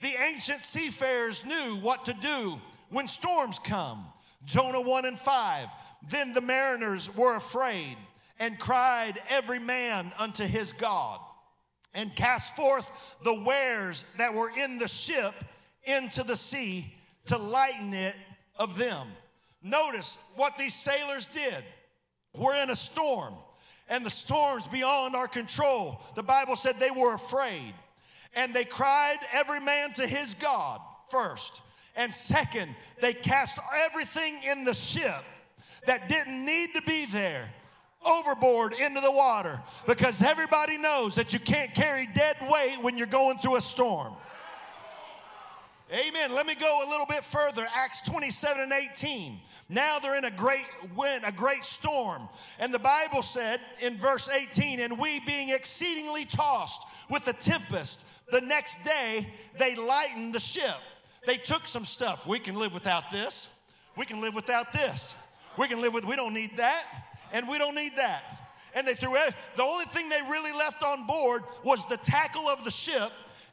the 0.00 0.12
ancient 0.32 0.62
seafarers 0.62 1.44
knew 1.44 1.76
what 1.80 2.04
to 2.04 2.14
do 2.14 2.60
when 2.88 3.08
storms 3.08 3.58
come. 3.58 4.06
Jonah 4.46 4.80
1 4.80 5.06
and 5.06 5.18
5. 5.18 5.68
Then 6.08 6.32
the 6.32 6.40
mariners 6.40 7.14
were 7.14 7.36
afraid 7.36 7.96
and 8.38 8.58
cried 8.58 9.20
every 9.28 9.58
man 9.58 10.12
unto 10.18 10.44
his 10.44 10.72
God 10.72 11.18
and 11.94 12.14
cast 12.14 12.54
forth 12.54 12.90
the 13.24 13.34
wares 13.42 14.04
that 14.18 14.32
were 14.32 14.50
in 14.56 14.78
the 14.78 14.88
ship 14.88 15.34
into 15.84 16.22
the 16.22 16.36
sea 16.36 16.94
to 17.26 17.36
lighten 17.36 17.92
it 17.92 18.14
of 18.56 18.78
them. 18.78 19.08
Notice 19.62 20.16
what 20.36 20.56
these 20.56 20.74
sailors 20.74 21.26
did. 21.26 21.64
We're 22.36 22.62
in 22.62 22.70
a 22.70 22.76
storm, 22.76 23.34
and 23.88 24.04
the 24.04 24.10
storm's 24.10 24.66
beyond 24.66 25.16
our 25.16 25.28
control. 25.28 26.00
The 26.14 26.22
Bible 26.22 26.56
said 26.56 26.78
they 26.78 26.90
were 26.90 27.14
afraid, 27.14 27.74
and 28.34 28.54
they 28.54 28.64
cried 28.64 29.18
every 29.32 29.60
man 29.60 29.92
to 29.94 30.06
his 30.06 30.34
God 30.34 30.80
first. 31.10 31.62
And 31.96 32.14
second, 32.14 32.74
they 33.00 33.12
cast 33.12 33.58
everything 33.86 34.40
in 34.48 34.64
the 34.64 34.74
ship 34.74 35.24
that 35.86 36.08
didn't 36.08 36.44
need 36.44 36.74
to 36.74 36.82
be 36.82 37.06
there 37.06 37.48
overboard 38.04 38.72
into 38.72 39.00
the 39.00 39.10
water 39.10 39.60
because 39.86 40.22
everybody 40.22 40.78
knows 40.78 41.14
that 41.16 41.32
you 41.32 41.38
can't 41.38 41.74
carry 41.74 42.06
dead 42.14 42.36
weight 42.50 42.78
when 42.80 42.96
you're 42.96 43.06
going 43.06 43.38
through 43.38 43.56
a 43.56 43.60
storm. 43.60 44.14
Amen. 45.92 46.32
Let 46.32 46.46
me 46.46 46.54
go 46.54 46.84
a 46.86 46.88
little 46.88 47.06
bit 47.06 47.24
further. 47.24 47.66
Acts 47.76 48.02
27 48.02 48.62
and 48.62 48.72
18. 48.72 49.40
Now 49.70 50.00
they're 50.00 50.18
in 50.18 50.24
a 50.24 50.32
great 50.32 50.66
wind, 50.96 51.22
a 51.24 51.30
great 51.30 51.64
storm. 51.64 52.28
And 52.58 52.74
the 52.74 52.80
Bible 52.80 53.22
said 53.22 53.60
in 53.80 53.98
verse 53.98 54.28
18, 54.28 54.80
and 54.80 54.98
we 54.98 55.20
being 55.20 55.50
exceedingly 55.50 56.24
tossed 56.24 56.82
with 57.08 57.24
the 57.24 57.32
tempest, 57.32 58.04
the 58.32 58.40
next 58.40 58.82
day 58.84 59.28
they 59.58 59.76
lightened 59.76 60.34
the 60.34 60.40
ship. 60.40 60.74
They 61.24 61.36
took 61.36 61.68
some 61.68 61.84
stuff. 61.84 62.26
We 62.26 62.40
can 62.40 62.56
live 62.56 62.74
without 62.74 63.12
this. 63.12 63.46
We 63.96 64.06
can 64.06 64.20
live 64.20 64.34
without 64.34 64.72
this. 64.72 65.14
We 65.56 65.68
can 65.68 65.80
live 65.80 65.94
with, 65.94 66.04
we 66.04 66.16
don't 66.16 66.34
need 66.34 66.56
that, 66.56 66.84
and 67.32 67.48
we 67.48 67.58
don't 67.58 67.76
need 67.76 67.96
that. 67.96 68.24
And 68.74 68.88
they 68.88 68.94
threw. 68.94 69.14
The 69.54 69.62
only 69.62 69.84
thing 69.86 70.08
they 70.08 70.22
really 70.28 70.56
left 70.56 70.82
on 70.82 71.06
board 71.06 71.42
was 71.64 71.86
the 71.88 71.96
tackle 71.96 72.48
of 72.48 72.64
the 72.64 72.70
ship 72.72 73.12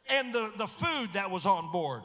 and 0.10 0.34
the, 0.34 0.52
the 0.58 0.68
food 0.68 1.14
that 1.14 1.30
was 1.30 1.46
on 1.46 1.72
board. 1.72 2.02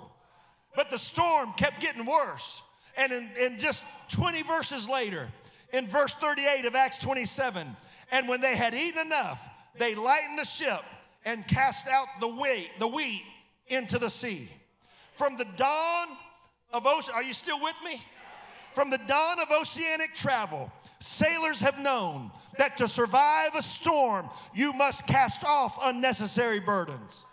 But 0.76 0.90
the 0.90 0.98
storm 0.98 1.54
kept 1.56 1.80
getting 1.80 2.04
worse. 2.04 2.60
And 2.96 3.12
in, 3.38 3.58
just 3.58 3.84
20 4.10 4.42
verses 4.42 4.88
later, 4.88 5.28
in 5.72 5.86
verse 5.86 6.14
38 6.14 6.66
of 6.66 6.74
Acts 6.74 6.98
27, 6.98 7.76
and 8.10 8.28
when 8.28 8.40
they 8.40 8.56
had 8.56 8.74
eaten 8.74 9.06
enough, 9.06 9.48
they 9.78 9.94
lightened 9.94 10.38
the 10.38 10.44
ship 10.44 10.82
and 11.24 11.46
cast 11.46 11.88
out 11.88 12.06
the 12.20 12.28
wheat, 12.28 12.70
the 12.78 12.88
wheat 12.88 13.24
into 13.68 13.98
the 13.98 14.10
sea. 14.10 14.50
From 15.14 15.36
the 15.36 15.46
dawn 15.56 16.08
of 16.72 16.86
ocean, 16.86 17.12
are 17.14 17.22
you 17.22 17.32
still 17.32 17.60
with 17.60 17.76
me? 17.84 18.02
From 18.74 18.90
the 18.90 18.98
dawn 18.98 19.40
of 19.40 19.50
oceanic 19.50 20.14
travel, 20.14 20.70
sailors 21.00 21.60
have 21.60 21.78
known 21.78 22.30
that 22.58 22.76
to 22.78 22.88
survive 22.88 23.54
a 23.54 23.62
storm, 23.62 24.28
you 24.54 24.72
must 24.72 25.06
cast 25.06 25.44
off 25.44 25.78
unnecessary 25.82 26.60
burdens. 26.60 27.24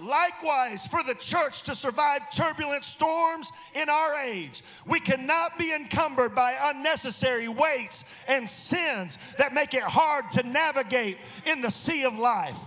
Likewise, 0.00 0.86
for 0.86 1.02
the 1.04 1.14
church 1.14 1.62
to 1.62 1.76
survive 1.76 2.22
turbulent 2.34 2.82
storms 2.82 3.52
in 3.74 3.88
our 3.88 4.14
age, 4.16 4.62
we 4.86 4.98
cannot 4.98 5.58
be 5.58 5.72
encumbered 5.72 6.34
by 6.34 6.56
unnecessary 6.64 7.46
weights 7.46 8.04
and 8.26 8.48
sins 8.48 9.18
that 9.38 9.54
make 9.54 9.74
it 9.74 9.82
hard 9.82 10.30
to 10.32 10.42
navigate 10.42 11.18
in 11.46 11.60
the 11.60 11.70
sea 11.70 12.04
of 12.04 12.18
life. 12.18 12.58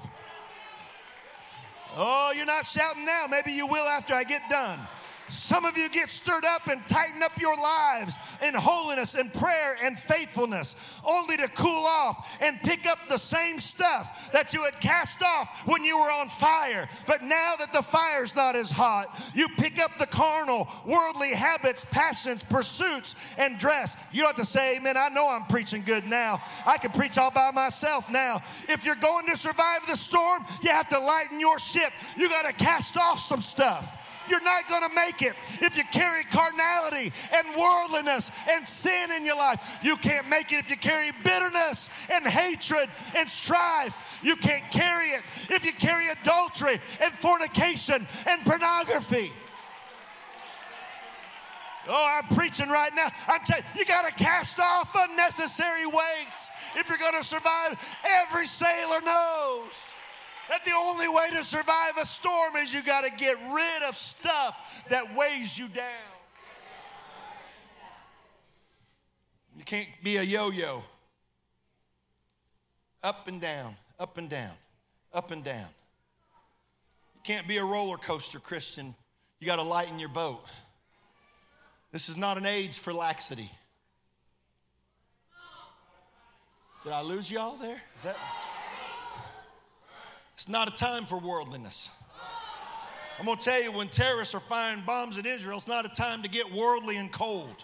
Oh, 1.97 2.31
you're 2.35 2.45
not 2.45 2.65
shouting 2.65 3.05
now. 3.05 3.25
Maybe 3.29 3.53
you 3.53 3.67
will 3.67 3.87
after 3.87 4.13
I 4.13 4.23
get 4.23 4.41
done. 4.49 4.79
Some 5.27 5.65
of 5.65 5.75
you 5.75 5.89
get 5.89 6.09
stirred 6.09 6.45
up 6.45 6.67
and 6.67 6.85
tighten 6.87 7.23
up 7.23 7.39
your 7.41 7.55
lives 7.55 8.17
in 8.45 8.53
holiness 8.53 9.15
and 9.15 9.33
prayer 9.33 9.75
and 9.83 9.97
faithfulness, 9.97 10.75
only 11.03 11.35
to 11.37 11.47
cool 11.49 11.85
off 11.85 12.37
and 12.41 12.59
pick 12.61 12.85
up 12.85 12.99
the 13.09 13.17
same 13.17 13.57
stuff 13.57 14.31
that 14.33 14.53
you 14.53 14.63
had 14.65 14.79
cast 14.79 15.23
off 15.23 15.67
when 15.67 15.83
you 15.83 15.97
were 15.97 16.11
on 16.11 16.29
fire. 16.29 16.87
But 17.07 17.23
now 17.23 17.55
that 17.57 17.73
the 17.73 17.81
fire's 17.81 18.35
not 18.35 18.55
as 18.55 18.69
hot, 18.69 19.19
you 19.33 19.47
pick 19.49 19.79
up 19.79 19.97
the 19.97 20.05
carnal, 20.05 20.67
worldly 20.85 21.33
habits, 21.33 21.85
passions, 21.89 22.43
pursuits, 22.43 23.15
and 23.37 23.57
dress. 23.57 23.95
You 24.11 24.21
don't 24.21 24.37
have 24.37 24.45
to 24.45 24.45
say, 24.45 24.77
Amen. 24.77 24.95
I 24.95 25.09
know 25.09 25.27
I'm 25.27 25.45
preaching 25.45 25.81
good 25.83 26.07
now. 26.07 26.41
I 26.67 26.77
can 26.77 26.91
preach 26.91 27.17
all 27.17 27.31
by 27.31 27.49
myself 27.51 28.11
now. 28.11 28.43
If 28.69 28.85
you're 28.85 28.95
going 28.95 29.25
to 29.27 29.37
survive 29.37 29.87
the 29.87 29.97
storm, 29.97 30.45
you 30.61 30.69
have 30.69 30.89
to 30.89 30.99
lighten 30.99 31.39
your 31.39 31.57
ship. 31.57 31.91
You 32.15 32.29
got 32.29 32.45
to 32.45 32.53
cast 32.53 32.95
off 32.95 33.19
some 33.19 33.41
stuff 33.41 33.97
you're 34.29 34.41
not 34.41 34.67
going 34.69 34.83
to 34.83 34.95
make 34.95 35.21
it. 35.21 35.33
If 35.61 35.77
you 35.77 35.83
carry 35.91 36.23
carnality 36.25 37.11
and 37.33 37.47
worldliness 37.57 38.31
and 38.49 38.67
sin 38.67 39.11
in 39.11 39.25
your 39.25 39.37
life, 39.37 39.79
you 39.83 39.97
can't 39.97 40.29
make 40.29 40.51
it. 40.51 40.59
If 40.59 40.69
you 40.69 40.77
carry 40.77 41.11
bitterness 41.23 41.89
and 42.11 42.25
hatred 42.25 42.89
and 43.15 43.29
strife, 43.29 43.95
you 44.23 44.35
can't 44.35 44.69
carry 44.71 45.07
it. 45.07 45.23
If 45.49 45.65
you 45.65 45.73
carry 45.73 46.09
adultery 46.09 46.79
and 47.01 47.13
fornication 47.13 48.07
and 48.27 48.45
pornography, 48.45 49.31
Oh, 51.87 52.17
I'm 52.17 52.35
preaching 52.35 52.69
right 52.69 52.91
now. 52.95 53.09
I'm 53.27 53.41
telling 53.45 53.63
you, 53.75 53.81
you 53.81 53.85
got 53.85 54.05
to 54.07 54.23
cast 54.23 54.59
off 54.59 54.95
unnecessary 54.95 55.85
weights 55.85 56.49
if 56.75 56.89
you're 56.89 56.97
going 56.97 57.13
to 57.13 57.23
survive. 57.23 57.77
Every 58.23 58.47
sailor 58.47 59.01
knows 59.01 59.71
that 60.49 60.63
the 60.65 60.71
only 60.75 61.07
way 61.07 61.29
to 61.31 61.43
survive 61.43 61.97
a 62.01 62.05
storm 62.05 62.55
is 62.57 62.73
you 62.73 62.83
got 62.83 63.03
to 63.03 63.11
get 63.11 63.37
rid 63.51 63.83
of 63.87 63.97
stuff 63.97 64.57
that 64.89 65.15
weighs 65.15 65.57
you 65.57 65.67
down. 65.67 65.85
You 69.57 69.63
can't 69.63 69.87
be 70.03 70.17
a 70.17 70.21
yo 70.21 70.51
yo. 70.51 70.83
Up 73.03 73.27
and 73.27 73.39
down, 73.39 73.75
up 73.99 74.17
and 74.17 74.29
down, 74.29 74.53
up 75.13 75.31
and 75.31 75.43
down. 75.43 75.67
You 77.15 77.21
can't 77.23 77.47
be 77.47 77.57
a 77.57 77.63
roller 77.63 77.97
coaster 77.97 78.39
Christian. 78.39 78.95
You 79.39 79.47
got 79.47 79.57
to 79.57 79.63
lighten 79.63 79.99
your 79.99 80.09
boat. 80.09 80.43
This 81.91 82.09
is 82.09 82.17
not 82.17 82.37
an 82.37 82.45
age 82.45 82.77
for 82.77 82.93
laxity. 82.93 83.49
Did 86.83 86.93
I 86.93 87.01
lose 87.01 87.31
y'all 87.31 87.55
there? 87.57 87.81
Is 87.97 88.03
that? 88.03 88.17
It's 90.35 90.49
not 90.49 90.71
a 90.71 90.75
time 90.75 91.05
for 91.05 91.17
worldliness. 91.17 91.89
I'm 93.17 93.25
going 93.25 93.37
to 93.37 93.43
tell 93.43 93.63
you 93.63 93.71
when 93.71 93.87
terrorists 93.87 94.35
are 94.35 94.41
firing 94.41 94.83
bombs 94.85 95.17
at 95.17 95.25
Israel, 95.25 95.57
it's 95.57 95.67
not 95.67 95.85
a 95.85 95.89
time 95.89 96.21
to 96.23 96.29
get 96.29 96.53
worldly 96.53 96.97
and 96.97 97.09
cold. 97.09 97.55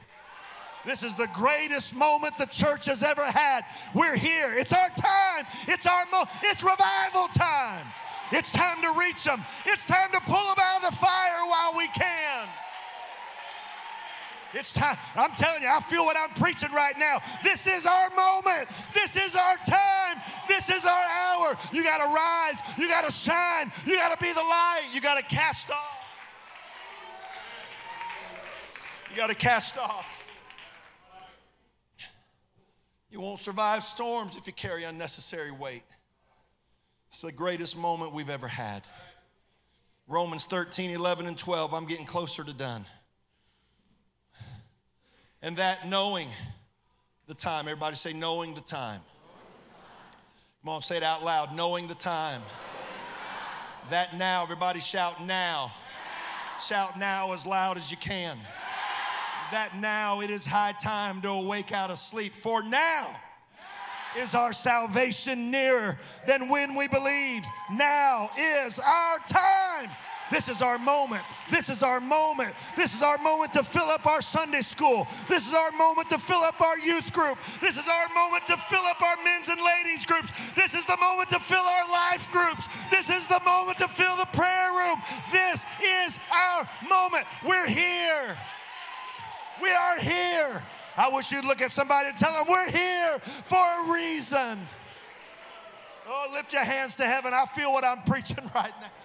This 0.86 1.04
is 1.04 1.14
the 1.16 1.28
greatest 1.28 1.94
moment 1.94 2.38
the 2.38 2.46
church 2.46 2.86
has 2.86 3.04
ever 3.04 3.24
had. 3.24 3.62
We're 3.94 4.16
here. 4.16 4.54
It's 4.56 4.74
our 4.74 4.90
time. 4.90 5.46
It's 5.68 5.86
our 5.86 6.06
mo- 6.12 6.26
it's 6.44 6.64
revival 6.64 7.28
time. 7.38 7.86
It's 8.32 8.52
time 8.52 8.82
to 8.82 8.94
reach 8.98 9.26
them. 9.26 9.44
It's 9.66 9.86
time 9.86 10.10
to 10.14 10.22
pull 10.22 10.34
them 10.34 10.56
out 10.60 10.84
of 10.84 10.92
the 10.92 10.96
fire 10.96 11.46
while 11.46 11.74
we 11.78 11.88
can. 11.90 12.48
It's 14.54 14.74
time. 14.74 14.98
I'm 15.16 15.32
telling 15.32 15.64
you, 15.64 15.70
I 15.70 15.80
feel 15.80 16.04
what 16.04 16.18
I'm 16.18 16.30
preaching 16.32 16.72
right 16.72 16.96
now. 16.98 17.20
This 17.44 17.68
is 17.68 17.86
our 17.86 18.10
moment. 18.10 18.68
This 18.94 19.16
is 19.16 19.36
our 19.36 19.56
time. 19.66 20.22
This 20.48 20.70
is 20.70 20.86
our 20.86 20.92
hour. 20.92 21.58
You 21.72 21.84
got 21.84 22.00
to 22.00 22.14
rise. 22.14 22.62
You 22.78 22.88
got 22.90 23.06
to 23.06 23.12
shine. 23.12 23.72
You 23.86 23.96
got 23.96 24.18
to 24.18 24.24
be 24.24 24.34
the 24.34 24.42
light. 24.42 24.90
You 24.94 25.00
got 25.00 25.18
to 25.18 25.24
cast 25.24 25.70
off. 25.70 25.98
You 29.10 29.18
got 29.18 29.28
to 29.28 29.36
cast 29.36 29.78
off. 29.78 30.08
You 33.10 33.20
won't 33.20 33.40
survive 33.40 33.84
storms 33.84 34.38
if 34.38 34.48
you 34.48 34.54
carry 34.54 34.86
unnecessary 34.86 35.52
weight. 35.52 35.84
It's 37.10 37.22
the 37.22 37.32
greatest 37.32 37.78
moment 37.78 38.14
we've 38.14 38.30
ever 38.30 38.48
had. 38.48 38.84
Romans 40.08 40.46
13, 40.46 40.92
11, 40.92 41.26
and 41.26 41.38
12. 41.38 41.74
I'm 41.74 41.86
getting 41.86 42.06
closer 42.06 42.44
to 42.44 42.54
done. 42.54 42.86
And 45.42 45.58
that 45.58 45.88
knowing 45.88 46.30
the 47.28 47.34
time, 47.34 47.68
everybody 47.68 47.96
say, 47.96 48.14
knowing 48.14 48.54
the 48.54 48.62
time. 48.62 49.02
Come 50.62 50.70
on, 50.70 50.82
say 50.84 50.98
it 50.98 51.04
out 51.04 51.24
loud. 51.24 51.56
Knowing 51.56 51.88
the 51.88 51.96
time. 51.96 52.42
That 53.90 54.16
now, 54.16 54.44
everybody 54.44 54.80
shout 54.80 55.26
now. 55.26 55.72
Shout 56.62 57.00
now 57.00 57.34
as 57.34 57.48
loud 57.48 57.78
as 57.78 57.90
you 57.90 57.98
can. 57.98 58.38
That 59.52 59.76
now 59.78 60.22
it 60.22 60.30
is 60.30 60.46
high 60.46 60.74
time 60.82 61.22
to 61.24 61.30
awake 61.30 61.72
out 61.72 61.90
of 61.90 61.98
sleep. 61.98 62.36
For 62.36 62.62
now 62.64 63.08
is 64.18 64.36
our 64.36 64.54
salvation 64.54 65.50
nearer 65.50 65.98
than 66.28 66.50
when 66.50 66.76
we 66.76 66.88
believed. 66.88 67.46
Now 67.72 68.30
is 68.38 68.78
our 68.78 69.18
time. 69.28 69.90
This 70.32 70.48
is 70.48 70.62
our 70.62 70.80
moment. 70.80 71.24
This 71.52 71.70
is 71.70 71.84
our 71.84 72.00
moment. 72.00 72.54
This 72.78 72.96
is 72.96 73.02
our 73.02 73.18
moment 73.18 73.54
to 73.54 73.64
fill 73.64 73.90
up 73.90 74.08
our 74.08 74.22
Sunday 74.22 74.62
school. 74.62 75.06
This 75.28 75.48
is 75.48 75.54
our 75.54 75.72
moment 75.74 76.10
to 76.10 76.18
fill 76.18 76.40
up 76.40 76.60
our 76.62 76.80
youth 76.80 77.12
group. 77.12 77.38
This 77.60 77.78
is 77.78 77.88
our 77.88 78.16
moment 78.16 78.48
to 78.48 78.56
fill 78.56 78.84
up 78.86 79.02
our 79.02 79.18
men's 79.26 79.50
and 79.50 79.60
ladies 79.62 80.06
groups. 80.06 80.32
This 80.56 80.74
is 80.74 80.86
the 80.86 80.98
moment 80.98 81.30
to 81.30 81.40
fill 81.40 81.64
our 81.64 81.92
life 81.92 82.32
groups. 82.32 82.68
This 82.90 83.10
is 83.10 83.28
the 83.28 83.42
moment 83.44 83.78
to 83.80 83.90
fill 83.90 84.16
the 84.16 84.28
prayer 84.32 84.72
room. 84.72 85.02
This 85.32 85.66
is 85.84 86.20
our 86.32 86.70
moment. 86.90 87.26
We're 87.46 87.68
here. 87.68 88.38
We 89.62 89.70
are 89.70 90.00
here. 90.00 90.64
I 90.98 91.10
wish 91.14 91.32
you'd 91.32 91.46
look 91.46 91.62
at 91.62 91.72
somebody 91.72 92.10
and 92.10 92.18
tell 92.18 92.34
them 92.34 92.46
we're 92.50 92.72
here 92.72 93.20
for 93.20 93.58
a 93.58 93.94
reason. 93.94 94.60
Oh, 96.08 96.28
lift 96.34 96.54
your 96.54 96.64
hands 96.64 96.98
to 96.98 97.06
heaven. 97.06 97.34
I 97.34 97.46
feel 97.46 97.72
what 97.72 97.84
I'm 97.84 98.02
preaching 98.08 98.50
right 98.56 98.74
now. 98.80 99.01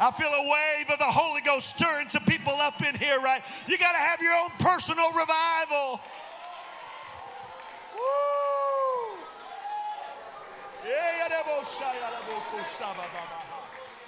I 0.00 0.10
feel 0.10 0.28
a 0.28 0.42
wave 0.50 0.90
of 0.90 0.98
the 0.98 1.04
Holy 1.04 1.40
Ghost 1.42 1.68
stirring 1.68 2.08
some 2.08 2.24
people 2.24 2.54
up 2.54 2.82
in 2.84 2.96
here, 2.96 3.20
right? 3.20 3.42
You 3.66 3.78
got 3.78 3.92
to 3.92 3.98
have 3.98 4.20
your 4.20 4.34
own 4.34 4.50
personal 4.58 5.12
revival. 5.12 6.00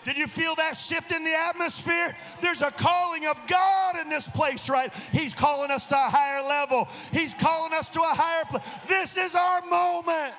Did 0.05 0.18
you 0.18 0.26
feel 0.26 0.55
that 0.57 0.76
shift 0.76 1.12
in 1.12 1.24
the 1.24 1.34
atmosphere? 1.34 2.14
There's 2.42 2.62
a 2.62 2.70
calling 2.70 3.26
of 3.26 3.40
God 3.46 3.96
in 3.98 4.11
this 4.11 4.28
place, 4.28 4.68
right? 4.68 4.92
He's 5.12 5.32
calling 5.32 5.70
us 5.70 5.86
to 5.88 5.94
a 5.94 5.98
higher 5.98 6.46
level. 6.46 6.88
He's 7.12 7.32
calling 7.34 7.72
us 7.72 7.90
to 7.90 8.00
a 8.00 8.05
higher 8.05 8.44
place. 8.44 8.62
This 8.86 9.16
is 9.16 9.34
our 9.34 9.62
moment. 9.62 10.34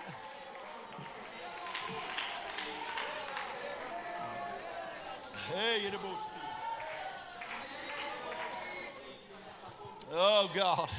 Oh 10.12 10.50
God. 10.54 10.90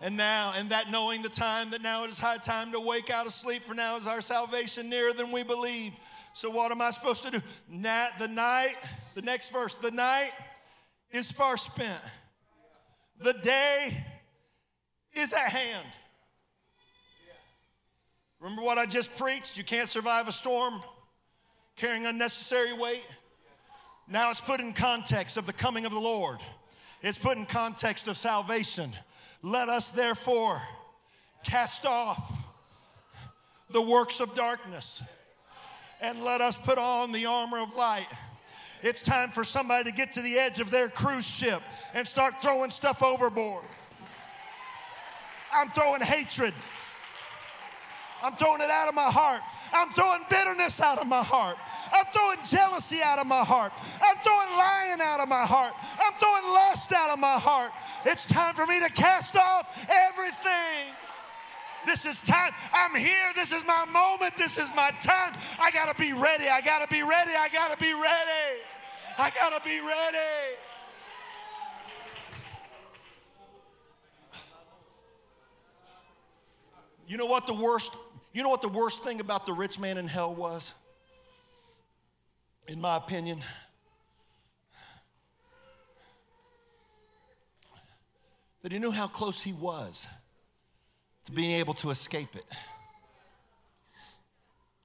And 0.00 0.16
now, 0.16 0.52
and 0.54 0.70
that 0.70 0.90
knowing 0.90 1.22
the 1.22 1.28
time 1.30 1.70
that 1.70 1.80
now 1.80 2.04
it 2.04 2.10
is 2.10 2.18
high 2.18 2.36
time 2.36 2.72
to 2.72 2.80
wake 2.80 3.10
out 3.10 3.26
of 3.26 3.32
sleep, 3.32 3.64
for 3.64 3.74
now 3.74 3.96
is 3.96 4.06
our 4.06 4.20
salvation 4.20 4.90
nearer 4.90 5.14
than 5.14 5.32
we 5.32 5.42
believe. 5.42 5.94
So, 6.34 6.50
what 6.50 6.72
am 6.72 6.82
I 6.82 6.90
supposed 6.90 7.24
to 7.24 7.30
do? 7.30 7.40
Now, 7.68 8.08
the 8.18 8.26
night, 8.26 8.74
the 9.14 9.22
next 9.22 9.52
verse, 9.52 9.74
the 9.74 9.92
night 9.92 10.32
is 11.12 11.30
far 11.30 11.56
spent, 11.56 12.00
the 13.20 13.34
day 13.34 14.04
is 15.12 15.32
at 15.32 15.48
hand. 15.48 15.86
Remember 18.40 18.62
what 18.62 18.78
I 18.78 18.84
just 18.84 19.16
preached? 19.16 19.56
You 19.56 19.62
can't 19.62 19.88
survive 19.88 20.26
a 20.26 20.32
storm 20.32 20.82
carrying 21.76 22.04
unnecessary 22.04 22.72
weight. 22.72 23.06
Now 24.08 24.32
it's 24.32 24.40
put 24.40 24.58
in 24.58 24.72
context 24.72 25.36
of 25.36 25.46
the 25.46 25.52
coming 25.52 25.86
of 25.86 25.92
the 25.92 26.00
Lord. 26.00 26.38
It's 27.00 27.18
put 27.18 27.38
in 27.38 27.46
context 27.46 28.08
of 28.08 28.16
salvation. 28.16 28.92
Let 29.40 29.68
us 29.68 29.88
therefore 29.88 30.60
cast 31.44 31.86
off 31.86 32.36
the 33.70 33.80
works 33.80 34.20
of 34.20 34.34
darkness 34.34 35.00
and 36.00 36.22
let 36.22 36.40
us 36.40 36.58
put 36.58 36.78
on 36.78 37.12
the 37.12 37.26
armor 37.26 37.58
of 37.58 37.74
light. 37.74 38.08
It's 38.82 39.02
time 39.02 39.30
for 39.30 39.44
somebody 39.44 39.90
to 39.90 39.96
get 39.96 40.12
to 40.12 40.22
the 40.22 40.38
edge 40.38 40.60
of 40.60 40.70
their 40.70 40.88
cruise 40.88 41.26
ship 41.26 41.62
and 41.94 42.06
start 42.06 42.42
throwing 42.42 42.70
stuff 42.70 43.02
overboard. 43.02 43.64
I'm 45.54 45.70
throwing 45.70 46.02
hatred. 46.02 46.52
I'm 48.22 48.34
throwing 48.34 48.60
it 48.60 48.70
out 48.70 48.88
of 48.88 48.94
my 48.94 49.10
heart. 49.10 49.40
I'm 49.72 49.90
throwing 49.90 50.22
bitterness 50.30 50.80
out 50.80 50.98
of 50.98 51.06
my 51.06 51.22
heart. 51.22 51.56
I'm 51.92 52.06
throwing 52.06 52.38
jealousy 52.44 52.98
out 53.02 53.18
of 53.18 53.26
my 53.26 53.44
heart. 53.44 53.72
I'm 54.02 54.16
throwing 54.18 54.48
lying 54.56 55.00
out 55.00 55.20
of 55.20 55.28
my 55.28 55.44
heart. 55.44 55.72
I'm 56.00 56.12
throwing 56.14 56.44
lust 56.54 56.92
out 56.92 57.10
of 57.10 57.18
my 57.18 57.38
heart. 57.38 57.70
It's 58.04 58.26
time 58.26 58.54
for 58.54 58.66
me 58.66 58.80
to 58.80 58.88
cast 58.88 59.36
off 59.36 59.66
everything. 59.88 60.94
This 61.86 62.06
is 62.06 62.20
time. 62.22 62.52
I'm 62.72 62.94
here. 62.94 63.32
This 63.34 63.52
is 63.52 63.64
my 63.64 63.84
moment. 63.90 64.36
This 64.38 64.58
is 64.58 64.68
my 64.74 64.90
time. 65.02 65.32
I 65.58 65.70
got 65.70 65.94
to 65.94 66.00
be 66.00 66.12
ready. 66.12 66.48
I 66.48 66.60
got 66.60 66.82
to 66.82 66.88
be 66.88 67.02
ready. 67.02 67.32
I 67.38 67.48
got 67.52 67.70
to 67.72 67.78
be 67.78 67.92
ready. 67.92 68.60
I 69.18 69.30
got 69.30 69.56
to 69.56 69.68
be 69.68 69.80
ready. 69.80 70.56
You 77.06 77.18
know 77.18 77.26
what 77.26 77.46
the 77.46 77.54
worst 77.54 77.94
you 78.32 78.42
know 78.42 78.48
what 78.48 78.62
the 78.62 78.68
worst 78.68 79.04
thing 79.04 79.20
about 79.20 79.46
the 79.46 79.52
rich 79.52 79.78
man 79.78 79.96
in 79.96 80.08
hell 80.08 80.34
was? 80.34 80.72
in 82.66 82.80
my 82.80 82.96
opinion. 82.96 83.42
That 88.62 88.72
he 88.72 88.78
knew 88.78 88.90
how 88.90 89.06
close 89.06 89.42
he 89.42 89.52
was 89.52 90.06
to 91.24 91.32
being 91.32 91.52
able 91.52 91.74
to 91.74 91.90
escape 91.90 92.34
it. 92.36 92.44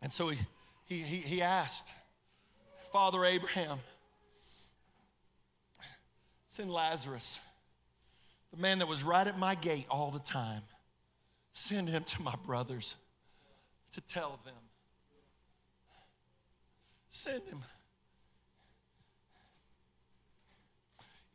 And 0.01 0.11
so 0.11 0.29
he, 0.29 0.39
he, 0.85 0.99
he, 0.99 1.17
he 1.17 1.41
asked 1.41 1.89
Father 2.91 3.25
Abraham, 3.25 3.79
send 6.47 6.71
Lazarus, 6.71 7.39
the 8.51 8.61
man 8.61 8.79
that 8.79 8.87
was 8.87 9.03
right 9.03 9.27
at 9.27 9.37
my 9.37 9.55
gate 9.55 9.85
all 9.89 10.09
the 10.09 10.19
time, 10.19 10.63
send 11.53 11.89
him 11.89 12.03
to 12.05 12.21
my 12.21 12.35
brothers 12.45 12.95
to 13.91 14.01
tell 14.01 14.39
them 14.45 14.55
Send 17.09 17.43
him. 17.45 17.63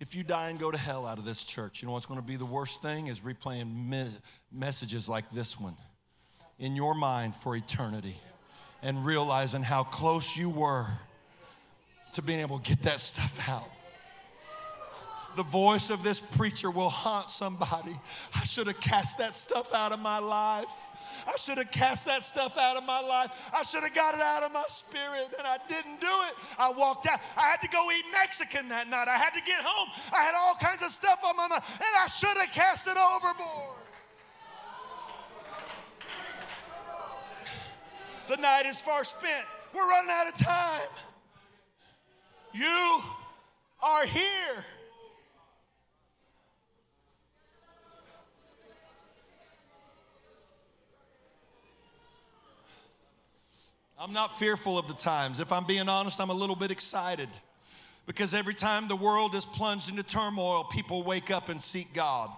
If 0.04 0.14
you 0.14 0.22
die 0.22 0.50
and 0.50 0.58
go 0.58 0.70
to 0.70 0.76
hell 0.76 1.06
out 1.06 1.16
of 1.16 1.24
this 1.24 1.42
church, 1.44 1.80
you 1.80 1.86
know 1.88 1.92
what's 1.92 2.04
going 2.04 2.20
to 2.20 2.26
be 2.26 2.36
the 2.36 2.44
worst 2.44 2.82
thing 2.82 3.06
is 3.06 3.20
replaying 3.20 3.88
me- 3.88 4.12
messages 4.52 5.08
like 5.08 5.30
this 5.30 5.58
one 5.58 5.78
in 6.58 6.76
your 6.76 6.94
mind 6.94 7.34
for 7.34 7.56
eternity 7.56 8.20
and 8.82 9.06
realizing 9.06 9.62
how 9.62 9.82
close 9.82 10.36
you 10.36 10.50
were 10.50 10.88
to 12.12 12.20
being 12.20 12.40
able 12.40 12.58
to 12.58 12.68
get 12.68 12.82
that 12.82 13.00
stuff 13.00 13.48
out. 13.48 13.70
The 15.36 15.42
voice 15.42 15.88
of 15.88 16.04
this 16.04 16.20
preacher 16.20 16.70
will 16.70 16.90
haunt 16.90 17.30
somebody. 17.30 17.98
I 18.34 18.44
should 18.44 18.66
have 18.66 18.80
cast 18.80 19.16
that 19.16 19.34
stuff 19.34 19.74
out 19.74 19.92
of 19.92 20.00
my 20.00 20.18
life. 20.18 20.68
I 21.26 21.36
should 21.36 21.58
have 21.58 21.70
cast 21.70 22.06
that 22.06 22.24
stuff 22.24 22.56
out 22.58 22.76
of 22.76 22.84
my 22.84 23.00
life. 23.00 23.30
I 23.54 23.62
should 23.62 23.82
have 23.82 23.94
got 23.94 24.14
it 24.14 24.20
out 24.20 24.42
of 24.42 24.52
my 24.52 24.64
spirit, 24.68 25.34
and 25.36 25.46
I 25.46 25.58
didn't 25.68 26.00
do 26.00 26.14
it. 26.28 26.34
I 26.58 26.72
walked 26.72 27.06
out. 27.06 27.20
I 27.36 27.42
had 27.42 27.60
to 27.62 27.68
go 27.68 27.90
eat 27.90 28.04
Mexican 28.12 28.68
that 28.68 28.88
night. 28.88 29.08
I 29.08 29.16
had 29.18 29.34
to 29.34 29.42
get 29.44 29.60
home. 29.60 29.88
I 30.12 30.22
had 30.22 30.34
all 30.34 30.54
kinds 30.54 30.82
of 30.82 30.90
stuff 30.90 31.20
on 31.26 31.36
my 31.36 31.48
mind, 31.48 31.62
and 31.74 31.92
I 32.02 32.06
should 32.06 32.36
have 32.36 32.52
cast 32.52 32.86
it 32.86 32.96
overboard. 32.96 33.78
The 38.28 38.36
night 38.36 38.66
is 38.66 38.80
far 38.80 39.04
spent. 39.04 39.46
We're 39.74 39.88
running 39.88 40.10
out 40.10 40.28
of 40.28 40.36
time. 40.36 40.88
You 42.52 43.00
are 43.82 44.06
here. 44.06 44.64
I'm 54.04 54.12
not 54.12 54.38
fearful 54.38 54.76
of 54.76 54.86
the 54.86 54.92
times. 54.92 55.40
If 55.40 55.50
I'm 55.50 55.64
being 55.64 55.88
honest, 55.88 56.20
I'm 56.20 56.28
a 56.28 56.34
little 56.34 56.56
bit 56.56 56.70
excited 56.70 57.30
because 58.04 58.34
every 58.34 58.52
time 58.52 58.86
the 58.86 58.94
world 58.94 59.34
is 59.34 59.46
plunged 59.46 59.88
into 59.88 60.02
turmoil, 60.02 60.64
people 60.64 61.02
wake 61.02 61.30
up 61.30 61.48
and 61.48 61.62
seek 61.62 61.94
God 61.94 62.28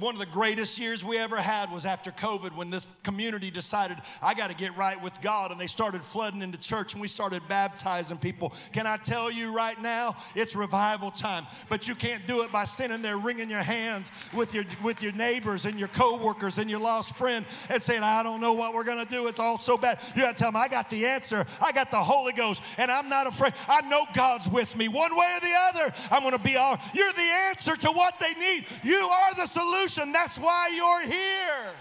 one 0.00 0.14
of 0.14 0.18
the 0.18 0.26
greatest 0.26 0.78
years 0.78 1.04
we 1.04 1.18
ever 1.18 1.36
had 1.36 1.70
was 1.70 1.86
after 1.86 2.10
COVID 2.10 2.56
when 2.56 2.70
this 2.70 2.86
community 3.02 3.50
decided, 3.50 3.96
I 4.20 4.34
got 4.34 4.50
to 4.50 4.56
get 4.56 4.76
right 4.76 5.00
with 5.00 5.20
God. 5.20 5.52
And 5.52 5.60
they 5.60 5.66
started 5.66 6.02
flooding 6.02 6.42
into 6.42 6.58
church 6.58 6.92
and 6.92 7.00
we 7.00 7.08
started 7.08 7.46
baptizing 7.48 8.18
people. 8.18 8.52
Can 8.72 8.86
I 8.86 8.96
tell 8.96 9.30
you 9.30 9.54
right 9.54 9.80
now, 9.80 10.16
it's 10.34 10.56
revival 10.56 11.10
time. 11.10 11.46
But 11.68 11.86
you 11.86 11.94
can't 11.94 12.26
do 12.26 12.42
it 12.42 12.50
by 12.50 12.64
sitting 12.64 13.02
there 13.02 13.16
wringing 13.18 13.50
your 13.50 13.62
hands 13.62 14.10
with 14.32 14.54
your, 14.54 14.64
with 14.82 15.02
your 15.02 15.12
neighbors 15.12 15.66
and 15.66 15.78
your 15.78 15.88
coworkers 15.88 16.58
and 16.58 16.68
your 16.68 16.80
lost 16.80 17.16
friend 17.16 17.46
and 17.68 17.82
saying, 17.82 18.02
I 18.02 18.22
don't 18.22 18.40
know 18.40 18.52
what 18.52 18.74
we're 18.74 18.84
going 18.84 19.04
to 19.04 19.10
do. 19.10 19.28
It's 19.28 19.38
all 19.38 19.58
so 19.58 19.78
bad. 19.78 19.98
You 20.16 20.22
got 20.22 20.36
to 20.36 20.42
tell 20.42 20.52
them, 20.52 20.60
I 20.60 20.68
got 20.68 20.90
the 20.90 21.06
answer. 21.06 21.46
I 21.60 21.72
got 21.72 21.90
the 21.90 21.98
Holy 21.98 22.32
Ghost 22.32 22.62
and 22.78 22.90
I'm 22.90 23.08
not 23.08 23.26
afraid. 23.26 23.54
I 23.68 23.82
know 23.82 24.06
God's 24.14 24.48
with 24.48 24.76
me. 24.76 24.88
One 24.88 25.16
way 25.16 25.36
or 25.36 25.40
the 25.40 25.54
other, 25.68 25.94
I'm 26.10 26.22
going 26.22 26.32
to 26.32 26.42
be 26.42 26.56
all. 26.56 26.78
You're 26.94 27.12
the 27.12 27.30
answer 27.48 27.76
to 27.76 27.92
what 27.92 28.18
they 28.18 28.34
need. 28.34 28.66
You 28.82 28.96
are 28.96 29.34
the 29.34 29.46
solution 29.46 29.83
solution. 29.88 30.12
That's 30.12 30.38
why 30.38 30.70
you're 30.74 31.12
here. 31.12 31.72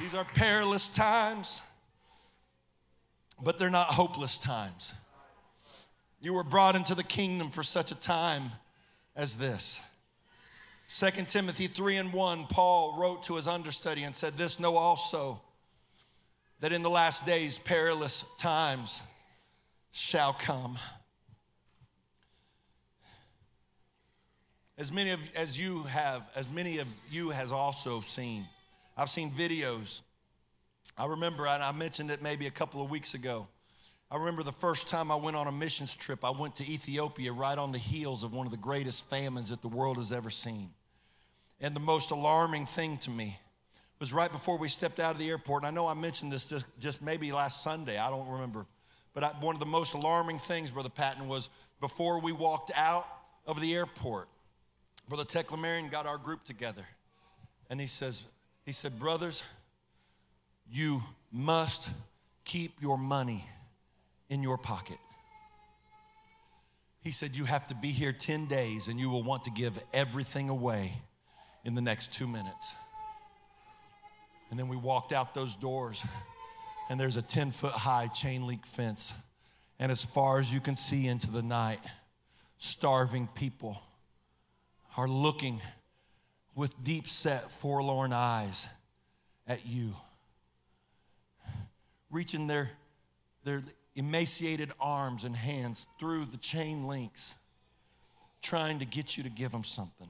These 0.00 0.14
are 0.14 0.24
perilous 0.24 0.88
times, 0.88 1.60
but 3.40 3.58
they're 3.58 3.70
not 3.70 3.88
hopeless 3.88 4.38
times. 4.38 4.94
You 6.20 6.32
were 6.32 6.44
brought 6.44 6.76
into 6.76 6.94
the 6.94 7.04
kingdom 7.04 7.50
for 7.50 7.62
such 7.62 7.90
a 7.90 7.94
time 7.94 8.52
as 9.14 9.36
this. 9.36 9.80
2 10.88 11.10
Timothy 11.28 11.68
3 11.68 11.96
and 11.96 12.12
1, 12.12 12.46
Paul 12.46 12.96
wrote 12.98 13.22
to 13.24 13.36
his 13.36 13.48
understudy 13.48 14.02
and 14.02 14.14
said, 14.14 14.36
This 14.36 14.60
know 14.60 14.76
also 14.76 15.40
that 16.60 16.72
in 16.72 16.82
the 16.82 16.90
last 16.90 17.24
days 17.24 17.58
perilous 17.58 18.24
times 18.38 19.02
shall 19.92 20.32
come. 20.32 20.78
As 24.78 24.90
many 24.90 25.10
of 25.10 25.20
as 25.36 25.58
you 25.58 25.82
have, 25.84 26.28
as 26.34 26.48
many 26.48 26.78
of 26.78 26.88
you 27.10 27.30
has 27.30 27.52
also 27.52 28.00
seen. 28.00 28.46
I've 28.96 29.10
seen 29.10 29.30
videos. 29.30 30.00
I 30.96 31.06
remember, 31.06 31.46
and 31.46 31.62
I 31.62 31.72
mentioned 31.72 32.10
it 32.10 32.22
maybe 32.22 32.46
a 32.46 32.50
couple 32.50 32.82
of 32.82 32.90
weeks 32.90 33.14
ago. 33.14 33.46
I 34.10 34.16
remember 34.16 34.42
the 34.42 34.52
first 34.52 34.88
time 34.88 35.10
I 35.10 35.16
went 35.16 35.36
on 35.36 35.46
a 35.46 35.52
missions 35.52 35.94
trip, 35.94 36.22
I 36.22 36.30
went 36.30 36.56
to 36.56 36.70
Ethiopia 36.70 37.32
right 37.32 37.56
on 37.56 37.72
the 37.72 37.78
heels 37.78 38.22
of 38.22 38.34
one 38.34 38.46
of 38.46 38.50
the 38.50 38.58
greatest 38.58 39.08
famines 39.08 39.48
that 39.48 39.62
the 39.62 39.68
world 39.68 39.96
has 39.96 40.12
ever 40.12 40.28
seen. 40.28 40.70
And 41.60 41.74
the 41.74 41.80
most 41.80 42.10
alarming 42.10 42.66
thing 42.66 42.98
to 42.98 43.10
me 43.10 43.38
was 43.98 44.12
right 44.12 44.30
before 44.30 44.58
we 44.58 44.68
stepped 44.68 45.00
out 45.00 45.12
of 45.12 45.18
the 45.18 45.30
airport. 45.30 45.62
And 45.62 45.68
I 45.68 45.70
know 45.70 45.86
I 45.86 45.94
mentioned 45.94 46.32
this 46.32 46.48
just, 46.48 46.66
just 46.78 47.00
maybe 47.00 47.32
last 47.32 47.62
Sunday, 47.62 47.96
I 47.96 48.10
don't 48.10 48.28
remember. 48.28 48.66
But 49.14 49.24
I, 49.24 49.28
one 49.40 49.54
of 49.54 49.60
the 49.60 49.66
most 49.66 49.94
alarming 49.94 50.40
things, 50.40 50.70
Brother 50.70 50.88
Patton, 50.88 51.28
was 51.28 51.48
before 51.80 52.20
we 52.20 52.32
walked 52.32 52.70
out 52.74 53.06
of 53.46 53.60
the 53.60 53.74
airport, 53.74 54.28
Brother 55.12 55.24
Teclamarian 55.26 55.90
got 55.90 56.06
our 56.06 56.16
group 56.16 56.42
together 56.42 56.86
and 57.68 57.78
he 57.78 57.86
says, 57.86 58.22
he 58.64 58.72
said, 58.72 58.98
brothers, 58.98 59.42
you 60.70 61.02
must 61.30 61.90
keep 62.46 62.80
your 62.80 62.96
money 62.96 63.44
in 64.30 64.42
your 64.42 64.56
pocket. 64.56 64.96
He 67.02 67.10
said, 67.10 67.36
You 67.36 67.44
have 67.44 67.66
to 67.66 67.74
be 67.74 67.90
here 67.90 68.14
10 68.14 68.46
days 68.46 68.88
and 68.88 68.98
you 68.98 69.10
will 69.10 69.22
want 69.22 69.44
to 69.44 69.50
give 69.50 69.78
everything 69.92 70.48
away 70.48 70.94
in 71.62 71.74
the 71.74 71.82
next 71.82 72.14
two 72.14 72.26
minutes. 72.26 72.74
And 74.50 74.58
then 74.58 74.68
we 74.68 74.78
walked 74.78 75.12
out 75.12 75.34
those 75.34 75.54
doors, 75.56 76.02
and 76.88 76.98
there's 76.98 77.18
a 77.18 77.22
10 77.22 77.50
foot 77.50 77.72
high 77.72 78.06
chain 78.06 78.46
link 78.46 78.64
fence. 78.64 79.12
And 79.78 79.92
as 79.92 80.02
far 80.02 80.38
as 80.38 80.50
you 80.50 80.60
can 80.60 80.74
see 80.74 81.06
into 81.06 81.30
the 81.30 81.42
night, 81.42 81.80
starving 82.56 83.28
people 83.34 83.82
are 84.96 85.08
looking 85.08 85.60
with 86.54 86.84
deep 86.84 87.08
set, 87.08 87.50
forlorn 87.50 88.12
eyes 88.12 88.68
at 89.46 89.66
you, 89.66 89.94
reaching 92.10 92.46
their, 92.46 92.70
their 93.44 93.62
emaciated 93.94 94.72
arms 94.78 95.24
and 95.24 95.34
hands 95.34 95.86
through 95.98 96.26
the 96.26 96.36
chain 96.36 96.86
links, 96.86 97.34
trying 98.42 98.78
to 98.78 98.84
get 98.84 99.16
you 99.16 99.22
to 99.22 99.30
give 99.30 99.52
them 99.52 99.64
something. 99.64 100.08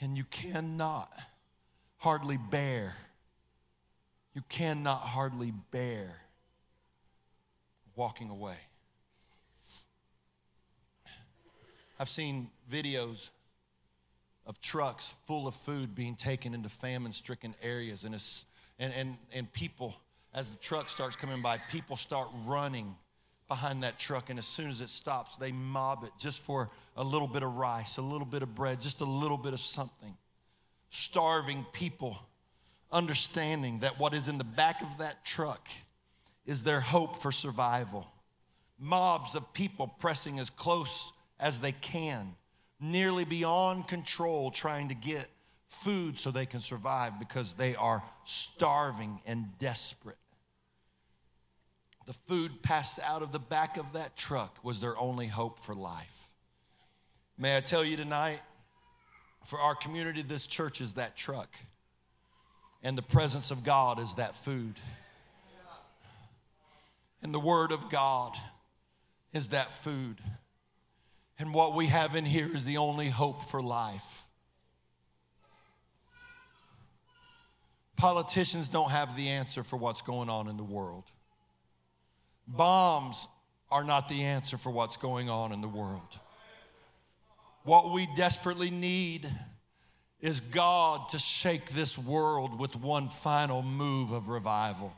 And 0.00 0.16
you 0.16 0.24
cannot 0.24 1.12
hardly 1.98 2.38
bear, 2.38 2.96
you 4.34 4.42
cannot 4.48 5.00
hardly 5.00 5.52
bear 5.70 6.16
walking 7.96 8.30
away. 8.30 8.56
I've 11.98 12.08
seen 12.08 12.48
videos 12.70 13.30
of 14.46 14.60
trucks 14.60 15.14
full 15.26 15.46
of 15.46 15.54
food 15.54 15.94
being 15.94 16.14
taken 16.14 16.54
into 16.54 16.68
famine 16.68 17.12
stricken 17.12 17.54
areas. 17.62 18.04
And, 18.04 18.14
and, 18.78 18.92
and, 18.94 19.16
and 19.32 19.52
people, 19.52 19.94
as 20.34 20.50
the 20.50 20.56
truck 20.56 20.88
starts 20.88 21.16
coming 21.16 21.42
by, 21.42 21.58
people 21.70 21.96
start 21.96 22.28
running 22.46 22.96
behind 23.46 23.82
that 23.82 23.98
truck. 23.98 24.30
And 24.30 24.38
as 24.38 24.46
soon 24.46 24.70
as 24.70 24.80
it 24.80 24.88
stops, 24.88 25.36
they 25.36 25.52
mob 25.52 26.04
it 26.04 26.12
just 26.18 26.40
for 26.40 26.70
a 26.96 27.04
little 27.04 27.28
bit 27.28 27.42
of 27.42 27.56
rice, 27.56 27.98
a 27.98 28.02
little 28.02 28.26
bit 28.26 28.42
of 28.42 28.54
bread, 28.54 28.80
just 28.80 29.00
a 29.00 29.06
little 29.06 29.38
bit 29.38 29.52
of 29.52 29.60
something. 29.60 30.16
Starving 30.90 31.66
people, 31.72 32.18
understanding 32.90 33.80
that 33.80 33.98
what 33.98 34.14
is 34.14 34.28
in 34.28 34.38
the 34.38 34.44
back 34.44 34.80
of 34.82 34.98
that 34.98 35.24
truck 35.24 35.68
is 36.46 36.62
their 36.62 36.80
hope 36.80 37.20
for 37.20 37.30
survival. 37.30 38.06
Mobs 38.78 39.34
of 39.34 39.52
people 39.52 39.88
pressing 39.98 40.38
as 40.38 40.48
close 40.48 41.12
as 41.38 41.60
they 41.60 41.72
can, 41.72 42.34
nearly 42.80 43.24
beyond 43.24 43.88
control, 43.88 44.50
trying 44.50 44.88
to 44.88 44.94
get 44.94 45.28
food 45.68 46.18
so 46.18 46.30
they 46.30 46.46
can 46.46 46.60
survive 46.60 47.18
because 47.18 47.54
they 47.54 47.74
are 47.76 48.02
starving 48.24 49.20
and 49.26 49.58
desperate. 49.58 50.16
The 52.06 52.12
food 52.14 52.62
passed 52.62 52.98
out 53.04 53.22
of 53.22 53.32
the 53.32 53.38
back 53.38 53.76
of 53.76 53.92
that 53.92 54.16
truck 54.16 54.58
was 54.64 54.80
their 54.80 54.96
only 54.96 55.26
hope 55.26 55.60
for 55.60 55.74
life. 55.74 56.28
May 57.36 57.56
I 57.56 57.60
tell 57.60 57.84
you 57.84 57.96
tonight, 57.96 58.40
for 59.44 59.58
our 59.60 59.74
community, 59.74 60.22
this 60.22 60.46
church 60.46 60.80
is 60.80 60.94
that 60.94 61.16
truck, 61.16 61.54
and 62.82 62.96
the 62.96 63.02
presence 63.02 63.50
of 63.50 63.62
God 63.62 64.00
is 64.00 64.14
that 64.14 64.34
food. 64.36 64.74
And 67.22 67.34
the 67.34 67.40
Word 67.40 67.72
of 67.72 67.90
God 67.90 68.36
is 69.32 69.48
that 69.48 69.72
food. 69.72 70.20
And 71.38 71.54
what 71.54 71.74
we 71.74 71.86
have 71.86 72.16
in 72.16 72.24
here 72.24 72.54
is 72.54 72.64
the 72.64 72.78
only 72.78 73.08
hope 73.08 73.42
for 73.42 73.62
life. 73.62 74.24
Politicians 77.96 78.68
don't 78.68 78.90
have 78.90 79.16
the 79.16 79.28
answer 79.28 79.62
for 79.62 79.76
what's 79.76 80.02
going 80.02 80.28
on 80.28 80.48
in 80.48 80.56
the 80.56 80.64
world. 80.64 81.04
Bombs 82.46 83.26
are 83.70 83.84
not 83.84 84.08
the 84.08 84.22
answer 84.22 84.56
for 84.56 84.70
what's 84.70 84.96
going 84.96 85.28
on 85.28 85.52
in 85.52 85.60
the 85.60 85.68
world. 85.68 86.18
What 87.64 87.92
we 87.92 88.08
desperately 88.16 88.70
need 88.70 89.30
is 90.20 90.40
God 90.40 91.08
to 91.10 91.18
shake 91.18 91.70
this 91.70 91.98
world 91.98 92.58
with 92.58 92.74
one 92.76 93.08
final 93.08 93.62
move 93.62 94.10
of 94.10 94.28
revival 94.28 94.92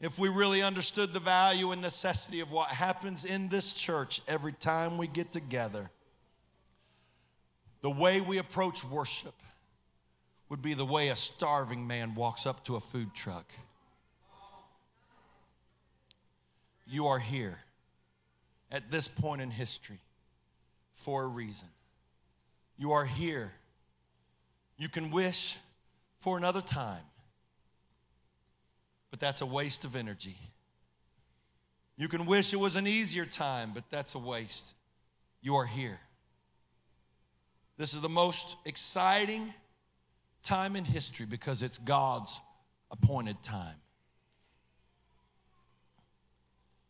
if 0.00 0.18
we 0.18 0.28
really 0.28 0.62
understood 0.62 1.12
the 1.12 1.20
value 1.20 1.72
and 1.72 1.82
necessity 1.82 2.40
of 2.40 2.52
what 2.52 2.68
happens 2.68 3.24
in 3.24 3.48
this 3.48 3.72
church 3.72 4.20
every 4.28 4.52
time 4.52 4.96
we 4.96 5.08
get 5.08 5.32
together, 5.32 5.90
the 7.80 7.90
way 7.90 8.20
we 8.20 8.38
approach 8.38 8.84
worship 8.84 9.34
would 10.48 10.62
be 10.62 10.74
the 10.74 10.84
way 10.84 11.08
a 11.08 11.16
starving 11.16 11.86
man 11.86 12.14
walks 12.14 12.46
up 12.46 12.64
to 12.64 12.76
a 12.76 12.80
food 12.80 13.12
truck. 13.12 13.52
You 16.86 17.06
are 17.06 17.18
here 17.18 17.58
at 18.70 18.90
this 18.90 19.08
point 19.08 19.42
in 19.42 19.50
history 19.50 20.00
for 20.94 21.24
a 21.24 21.26
reason. 21.26 21.68
You 22.78 22.92
are 22.92 23.04
here. 23.04 23.52
You 24.78 24.88
can 24.88 25.10
wish 25.10 25.58
for 26.18 26.38
another 26.38 26.60
time 26.60 27.02
but 29.10 29.20
that's 29.20 29.40
a 29.40 29.46
waste 29.46 29.84
of 29.84 29.96
energy. 29.96 30.36
You 31.96 32.08
can 32.08 32.26
wish 32.26 32.52
it 32.52 32.60
was 32.60 32.76
an 32.76 32.86
easier 32.86 33.24
time, 33.24 33.72
but 33.74 33.84
that's 33.90 34.14
a 34.14 34.18
waste. 34.18 34.74
You 35.42 35.56
are 35.56 35.66
here. 35.66 35.98
This 37.76 37.94
is 37.94 38.00
the 38.00 38.08
most 38.08 38.56
exciting 38.64 39.54
time 40.42 40.76
in 40.76 40.84
history 40.84 41.26
because 41.26 41.62
it's 41.62 41.78
God's 41.78 42.40
appointed 42.90 43.42
time. 43.42 43.76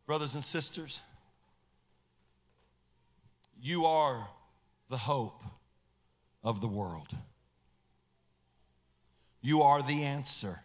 Brothers 0.07 0.35
and 0.35 0.45
sisters, 0.45 1.03
you 3.61 3.85
are 3.85 4.29
the 4.89 4.97
hope 4.97 5.43
of 6.43 6.61
the 6.61 6.69
world. 6.69 7.09
You 9.43 9.62
are 9.62 9.83
the 9.83 10.05
answer 10.05 10.61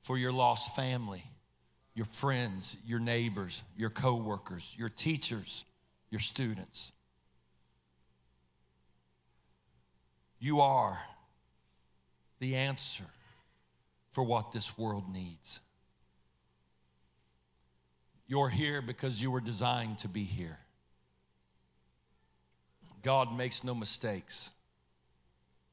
for 0.00 0.16
your 0.16 0.32
lost 0.32 0.74
family, 0.74 1.24
your 1.94 2.06
friends, 2.06 2.76
your 2.86 3.00
neighbors, 3.00 3.62
your 3.76 3.90
coworkers, 3.90 4.74
your 4.76 4.88
teachers, 4.88 5.64
your 6.10 6.20
students. 6.20 6.92
You 10.38 10.60
are 10.60 11.00
the 12.38 12.54
answer 12.54 13.04
for 14.10 14.22
what 14.22 14.52
this 14.52 14.78
world 14.78 15.12
needs. 15.12 15.60
You're 18.26 18.50
here 18.50 18.82
because 18.82 19.20
you 19.20 19.30
were 19.30 19.40
designed 19.40 19.98
to 20.00 20.08
be 20.08 20.24
here. 20.24 20.58
God 23.02 23.36
makes 23.36 23.64
no 23.64 23.74
mistakes. 23.74 24.50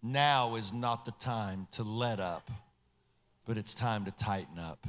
Now 0.01 0.55
is 0.55 0.71
not 0.71 1.05
the 1.05 1.11
time 1.11 1.67
to 1.71 1.83
let 1.83 2.19
up, 2.19 2.49
but 3.45 3.57
it's 3.57 3.73
time 3.73 4.05
to 4.05 4.11
tighten 4.11 4.59
up. 4.59 4.85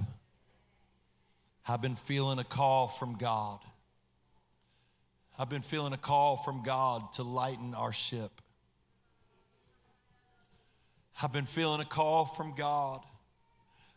I've 1.69 1.83
been 1.83 1.97
feeling 1.97 2.39
a 2.39 2.45
call 2.45 2.89
from 2.89 3.17
God. 3.17 3.61
I've 5.39 5.51
been 5.51 5.63
feeling 5.63 5.93
a 5.93 5.99
call 5.99 6.37
from 6.37 6.63
God 6.63 7.13
to 7.15 7.23
lighten 7.23 7.75
our 7.75 7.93
ship. 7.93 8.41
I've 11.23 11.33
been 11.33 11.47
feeling 11.47 11.81
a 11.81 11.85
call 11.85 12.25
from 12.25 12.55
God. 12.55 13.01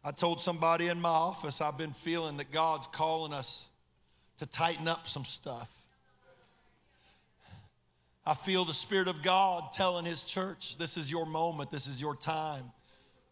I 0.03 0.11
told 0.11 0.41
somebody 0.41 0.87
in 0.87 0.99
my 0.99 1.09
office, 1.09 1.61
I've 1.61 1.77
been 1.77 1.93
feeling 1.93 2.37
that 2.37 2.51
God's 2.51 2.87
calling 2.87 3.33
us 3.33 3.69
to 4.37 4.45
tighten 4.45 4.87
up 4.87 5.07
some 5.07 5.25
stuff. 5.25 5.69
I 8.25 8.33
feel 8.33 8.63
the 8.63 8.73
Spirit 8.73 9.07
of 9.07 9.21
God 9.21 9.71
telling 9.73 10.05
His 10.05 10.23
church, 10.23 10.77
this 10.77 10.97
is 10.97 11.11
your 11.11 11.25
moment, 11.25 11.71
this 11.71 11.87
is 11.87 12.01
your 12.01 12.15
time. 12.15 12.71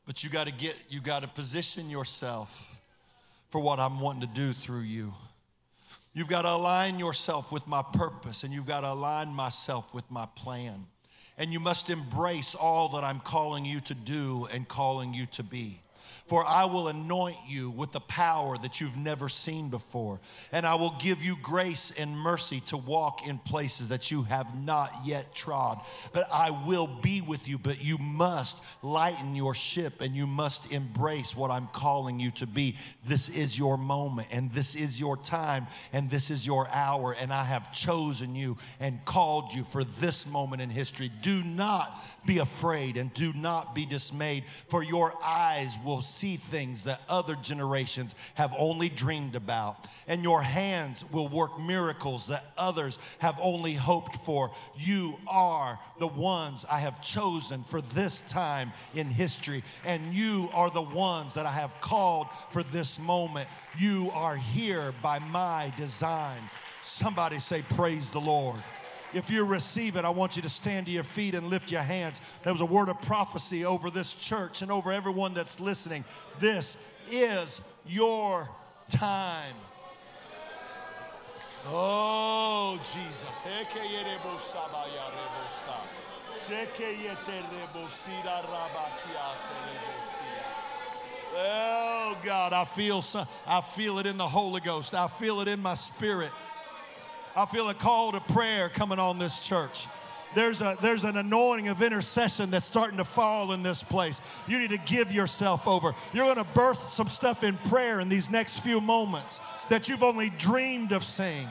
But 0.07 0.23
you 0.23 0.29
got 0.29 0.47
to 0.47 0.53
get, 0.53 0.75
you 0.89 1.01
got 1.01 1.19
to 1.19 1.27
position 1.27 1.89
yourself 1.89 2.75
for 3.49 3.59
what 3.59 3.77
I'm 3.77 3.99
wanting 3.99 4.21
to 4.21 4.27
do 4.27 4.53
through 4.53 4.81
you. 4.81 5.13
You've 6.13 6.29
got 6.29 6.43
to 6.43 6.49
align 6.49 6.97
yourself 6.97 7.51
with 7.51 7.67
my 7.67 7.83
purpose, 7.93 8.43
and 8.43 8.53
you've 8.53 8.65
got 8.65 8.81
to 8.81 8.91
align 8.91 9.27
myself 9.27 9.93
with 9.93 10.09
my 10.09 10.25
plan. 10.35 10.85
And 11.37 11.51
you 11.53 11.59
must 11.59 11.89
embrace 11.89 12.55
all 12.55 12.87
that 12.89 13.03
I'm 13.03 13.19
calling 13.19 13.65
you 13.65 13.81
to 13.81 13.93
do 13.93 14.47
and 14.51 14.67
calling 14.67 15.13
you 15.13 15.27
to 15.27 15.43
be. 15.43 15.81
For 16.27 16.45
I 16.45 16.65
will 16.65 16.89
anoint 16.89 17.37
you 17.47 17.69
with 17.69 17.93
the 17.93 18.01
power 18.01 18.57
that 18.57 18.81
you've 18.81 18.97
never 18.97 19.29
seen 19.29 19.69
before. 19.69 20.19
And 20.51 20.65
I 20.65 20.75
will 20.75 20.95
give 20.99 21.23
you 21.23 21.37
grace 21.41 21.93
and 21.97 22.17
mercy 22.17 22.59
to 22.67 22.77
walk 22.77 23.25
in 23.25 23.37
places 23.37 23.89
that 23.89 24.11
you 24.11 24.23
have 24.23 24.53
not 24.59 24.91
yet 25.05 25.33
trod. 25.33 25.79
But 26.11 26.27
I 26.31 26.51
will 26.51 26.87
be 26.87 27.21
with 27.21 27.47
you. 27.47 27.57
But 27.57 27.81
you 27.81 27.97
must 27.97 28.61
lighten 28.81 29.35
your 29.35 29.55
ship 29.55 30.01
and 30.01 30.15
you 30.15 30.27
must 30.27 30.69
embrace 30.71 31.33
what 31.33 31.49
I'm 31.49 31.67
calling 31.67 32.19
you 32.19 32.31
to 32.31 32.45
be. 32.45 32.75
This 33.07 33.29
is 33.29 33.57
your 33.57 33.77
moment 33.77 34.27
and 34.31 34.51
this 34.51 34.75
is 34.75 34.99
your 34.99 35.15
time 35.15 35.67
and 35.93 36.09
this 36.09 36.29
is 36.29 36.45
your 36.45 36.67
hour. 36.69 37.13
And 37.13 37.31
I 37.31 37.45
have 37.45 37.73
chosen 37.73 38.35
you 38.35 38.57
and 38.81 39.03
called 39.05 39.53
you 39.53 39.63
for 39.63 39.85
this 39.85 40.27
moment 40.27 40.61
in 40.61 40.69
history. 40.69 41.09
Do 41.21 41.41
not 41.41 42.03
be 42.25 42.39
afraid 42.39 42.97
and 42.97 43.13
do 43.13 43.31
not 43.31 43.73
be 43.73 43.85
dismayed, 43.85 44.43
for 44.67 44.83
your 44.83 45.13
eyes 45.23 45.77
will 45.85 46.01
see 46.01 46.16
things 46.37 46.83
that 46.85 47.01
other 47.07 47.35
generations 47.35 48.15
have 48.33 48.53
only 48.57 48.89
dreamed 48.89 49.35
about, 49.35 49.87
and 50.07 50.23
your 50.23 50.41
hands 50.41 51.05
will 51.11 51.27
work 51.27 51.59
miracles 51.59 52.27
that 52.27 52.51
others 52.57 52.97
have 53.19 53.37
only 53.41 53.73
hoped 53.73 54.15
for. 54.25 54.51
You 54.75 55.17
are 55.27 55.79
the 55.99 56.07
ones 56.07 56.65
I 56.69 56.79
have 56.79 57.01
chosen 57.01 57.63
for 57.63 57.81
this 57.81 58.21
time 58.21 58.71
in 58.95 59.07
history, 59.07 59.63
and 59.85 60.13
you 60.13 60.49
are 60.53 60.69
the 60.69 60.81
ones 60.81 61.35
that 61.35 61.45
I 61.45 61.51
have 61.51 61.79
called 61.81 62.27
for 62.51 62.63
this 62.63 62.99
moment. 62.99 63.47
You 63.77 64.09
are 64.13 64.35
here 64.35 64.93
by 65.01 65.19
my 65.19 65.71
design. 65.77 66.41
Somebody 66.81 67.39
say, 67.39 67.61
Praise 67.61 68.11
the 68.11 68.21
Lord. 68.21 68.61
If 69.17 69.31
you 69.31 69.43
receive 69.45 69.95
it, 69.95 70.05
I 70.05 70.11
want 70.11 70.35
you 70.35 70.43
to 70.43 70.49
stand 70.49 70.85
to 70.85 70.91
your 70.91 71.03
feet 71.03 71.33
and 71.33 71.49
lift 71.49 71.71
your 71.71 71.81
hands. 71.81 72.21
There 72.43 72.53
was 72.53 72.61
a 72.61 72.67
word 72.67 72.87
of 72.87 73.01
prophecy 73.01 73.65
over 73.65 73.89
this 73.89 74.13
church 74.13 74.61
and 74.61 74.71
over 74.71 74.91
everyone 74.91 75.33
that's 75.33 75.59
listening. 75.59 76.05
This 76.39 76.77
is 77.09 77.59
your 77.87 78.47
time. 78.91 79.55
Oh, 81.65 82.79
Jesus. 82.93 83.43
Oh 91.35 92.17
God, 92.23 92.53
I 92.53 92.65
feel 92.65 93.01
some, 93.01 93.27
I 93.47 93.61
feel 93.61 93.97
it 93.97 94.05
in 94.05 94.17
the 94.17 94.27
Holy 94.27 94.61
Ghost. 94.61 94.93
I 94.93 95.07
feel 95.07 95.41
it 95.41 95.47
in 95.47 95.59
my 95.59 95.73
spirit. 95.73 96.31
I 97.37 97.45
feel 97.45 97.69
a 97.69 97.75
call 97.75 98.13
to 98.13 98.19
prayer 98.19 98.67
coming 98.67 98.97
on 98.97 99.19
this 99.19 99.45
church. 99.45 99.85
There's, 100.33 100.59
a, 100.59 100.75
there's 100.81 101.03
an 101.03 101.17
anointing 101.17 101.67
of 101.67 101.83
intercession 101.83 102.49
that's 102.49 102.65
starting 102.65 102.97
to 102.97 103.03
fall 103.03 103.51
in 103.51 103.61
this 103.61 103.83
place. 103.83 104.21
You 104.47 104.57
need 104.57 104.71
to 104.71 104.79
give 104.79 105.11
yourself 105.11 105.67
over. 105.67 105.93
You're 106.13 106.25
going 106.25 106.43
to 106.43 106.51
birth 106.55 106.89
some 106.89 107.07
stuff 107.07 107.43
in 107.43 107.57
prayer 107.57 107.99
in 107.99 108.09
these 108.09 108.31
next 108.31 108.61
few 108.61 108.81
moments 108.81 109.39
that 109.69 109.87
you've 109.87 110.01
only 110.01 110.31
dreamed 110.31 110.93
of 110.93 111.03
seeing. 111.03 111.47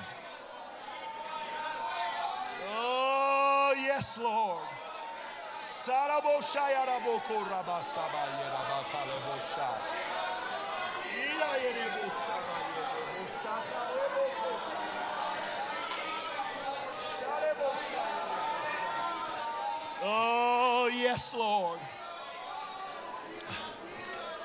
Oh, 2.75 3.73
yes, 3.77 4.19
Lord. 4.19 4.65
Oh, 20.09 20.91
yes, 21.17 21.35
Lord. 21.35 21.79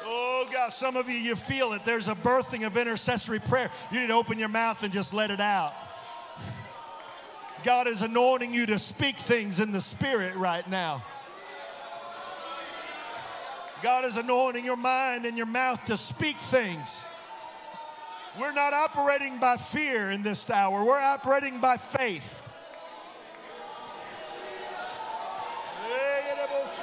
Oh, 0.06 0.48
God, 0.54 0.72
some 0.72 0.96
of 0.96 1.10
you, 1.10 1.16
you 1.16 1.36
feel 1.36 1.74
it. 1.74 1.84
There's 1.84 2.08
a 2.08 2.16
birthing 2.16 2.66
of 2.66 2.78
intercessory 2.78 3.40
prayer. 3.40 3.70
You 3.92 4.00
need 4.00 4.08
to 4.08 4.14
open 4.14 4.40
your 4.40 4.48
mouth 4.48 4.82
and 4.82 4.94
just 4.94 5.14
let 5.14 5.32
it 5.32 5.42
out. 5.42 5.74
God 7.66 7.88
is 7.88 8.02
anointing 8.02 8.54
you 8.54 8.66
to 8.68 8.80
speak 8.80 9.18
things 9.18 9.60
in 9.60 9.74
the 9.74 9.82
spirit 9.82 10.34
right 10.36 10.68
now. 10.70 11.04
God 13.84 14.06
is 14.06 14.16
anointing 14.16 14.64
your 14.64 14.78
mind 14.78 15.26
and 15.26 15.36
your 15.36 15.48
mouth 15.48 15.84
to 15.88 15.98
speak 15.98 16.38
things. 16.52 17.04
We're 18.40 18.54
not 18.54 18.72
operating 18.74 19.40
by 19.40 19.58
fear 19.58 20.10
in 20.10 20.24
this 20.24 20.50
hour, 20.50 20.86
we're 20.86 20.98
operating 20.98 21.60
by 21.60 21.76
faith. 21.76 22.24
Hallelujah. 26.52 26.81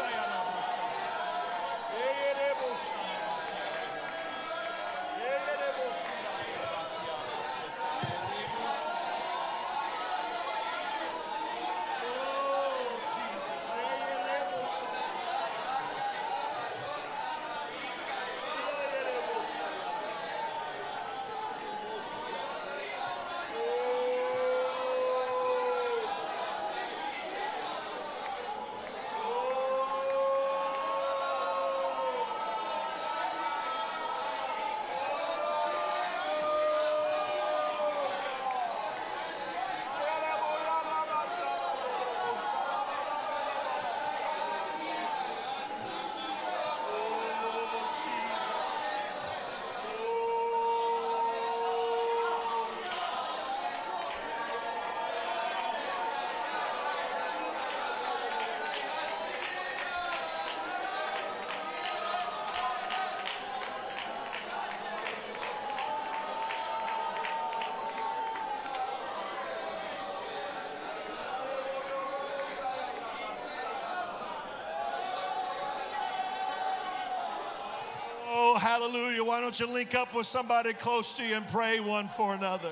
Why 79.28 79.42
don't 79.42 79.60
you 79.60 79.66
link 79.66 79.94
up 79.94 80.14
with 80.14 80.26
somebody 80.26 80.72
close 80.72 81.14
to 81.18 81.22
you 81.22 81.36
and 81.36 81.46
pray 81.48 81.80
one 81.80 82.08
for 82.08 82.34
another? 82.34 82.70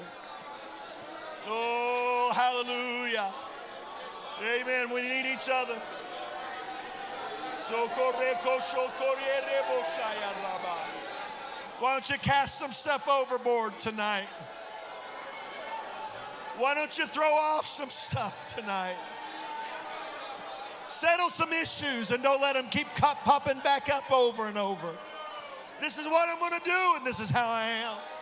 Oh, 1.46 2.32
hallelujah. 2.34 3.30
Amen. 4.40 4.88
We 4.88 5.02
need 5.02 5.30
each 5.30 5.50
other. 5.52 5.78
Why 11.78 11.92
don't 11.92 12.08
you 12.08 12.16
cast 12.20 12.58
some 12.58 12.72
stuff 12.72 13.06
overboard 13.06 13.78
tonight? 13.78 14.28
Why 16.56 16.74
don't 16.74 16.96
you 16.96 17.06
throw 17.06 17.34
off 17.34 17.66
some 17.66 17.90
stuff 17.90 18.56
tonight? 18.56 18.96
Settle 20.88 21.28
some 21.28 21.52
issues 21.52 22.12
and 22.12 22.22
don't 22.22 22.40
let 22.40 22.54
them 22.54 22.68
keep 22.70 22.86
popping 22.96 23.58
back 23.58 23.90
up 23.90 24.10
over 24.10 24.46
and 24.46 24.56
over. 24.56 24.96
This 25.80 25.98
is 25.98 26.06
what 26.06 26.28
I'm 26.28 26.38
going 26.38 26.58
to 26.58 26.64
do, 26.64 26.92
and 26.96 27.06
this 27.06 27.20
is 27.20 27.30
how 27.30 27.48
I 27.48 27.62
am. 27.84 28.15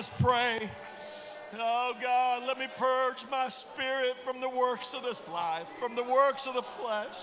On, 0.00 0.06
let's 0.06 0.22
pray. 0.22 0.70
Oh 1.58 1.94
God, 2.00 2.44
let 2.46 2.58
me 2.58 2.66
purge 2.78 3.26
my 3.30 3.48
spirit 3.48 4.16
from 4.24 4.40
the 4.40 4.48
works 4.48 4.94
of 4.94 5.02
this 5.02 5.28
life, 5.28 5.66
from 5.78 5.94
the 5.94 6.02
works 6.02 6.46
of 6.46 6.54
the 6.54 6.62
flesh. 6.62 7.18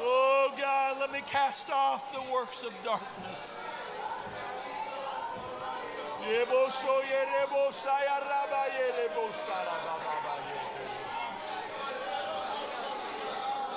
Oh 0.00 0.52
God, 0.58 0.96
let 0.98 1.12
me 1.12 1.20
cast 1.26 1.70
off 1.70 2.12
the 2.12 2.32
works 2.32 2.64
of 2.64 2.72
darkness. 2.82 3.60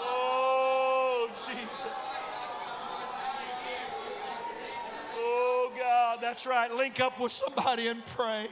Oh 0.02 1.30
Jesus. 1.45 2.18
That's 6.22 6.45
right. 6.45 6.72
Link 6.74 6.99
up 6.99 7.20
with 7.20 7.32
somebody 7.32 7.88
and 7.88 8.05
pray. 8.05 8.47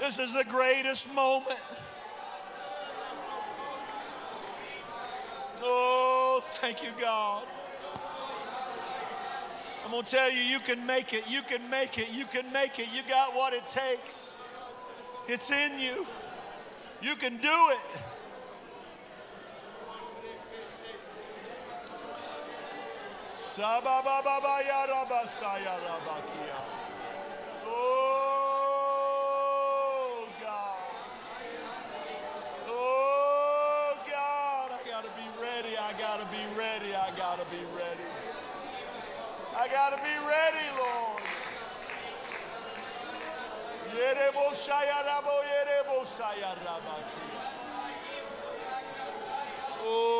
This 0.00 0.18
is 0.18 0.32
the 0.32 0.44
greatest 0.44 1.12
moment. 1.14 1.60
Oh, 5.62 6.42
thank 6.60 6.82
you, 6.82 6.88
God. 6.98 7.44
I'm 9.84 9.90
going 9.90 10.04
to 10.04 10.10
tell 10.10 10.30
you, 10.32 10.40
you 10.40 10.60
can 10.60 10.86
make 10.86 11.12
it. 11.12 11.28
You 11.28 11.42
can 11.42 11.68
make 11.68 11.98
it. 11.98 12.10
You 12.12 12.24
can 12.24 12.50
make 12.52 12.78
it. 12.78 12.86
You 12.94 13.02
got 13.08 13.34
what 13.34 13.52
it 13.52 13.68
takes. 13.68 14.44
It's 15.28 15.50
in 15.50 15.78
you. 15.78 16.06
You 17.02 17.16
can 17.16 17.36
do 17.36 17.48
it. 17.48 18.00
Oh, 27.66 28.96
God. 30.40 30.78
Oh, 32.68 33.98
God. 34.08 34.70
I 34.72 34.80
got 34.88 35.04
to 35.04 35.10
be 35.10 35.28
ready. 35.38 35.76
I 35.76 35.92
got 35.98 36.20
to 36.20 36.26
be 36.28 36.42
ready. 36.56 36.94
I 36.94 37.10
got 37.16 37.38
to 37.38 37.44
be 37.50 37.62
ready. 37.76 38.08
I 39.54 39.68
got 39.68 39.90
to 39.90 39.98
be 39.98 40.16
ready, 40.26 40.66
Lord. 40.78 41.20
Oh. 49.84 50.19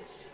this. 0.00 0.33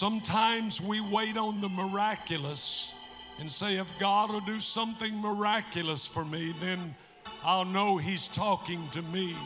Sometimes 0.00 0.80
we 0.80 0.98
wait 1.02 1.36
on 1.36 1.60
the 1.60 1.68
miraculous 1.68 2.94
and 3.38 3.50
say, 3.50 3.76
if 3.76 3.86
God 3.98 4.32
will 4.32 4.40
do 4.40 4.58
something 4.58 5.14
miraculous 5.20 6.06
for 6.06 6.24
me, 6.24 6.54
then 6.58 6.94
I'll 7.44 7.66
know 7.66 7.98
He's 7.98 8.26
talking 8.26 8.88
to 8.92 9.02
me. 9.02 9.36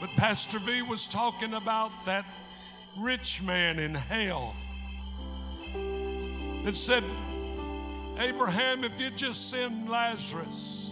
But 0.00 0.10
Pastor 0.16 0.58
V 0.58 0.82
was 0.82 1.06
talking 1.06 1.54
about 1.54 1.92
that 2.06 2.26
rich 2.98 3.40
man 3.42 3.78
in 3.78 3.94
hell 3.94 4.56
that 6.64 6.74
said, 6.74 7.04
Abraham, 8.18 8.82
if 8.82 8.98
you 8.98 9.10
just 9.10 9.50
send 9.50 9.88
Lazarus, 9.88 10.90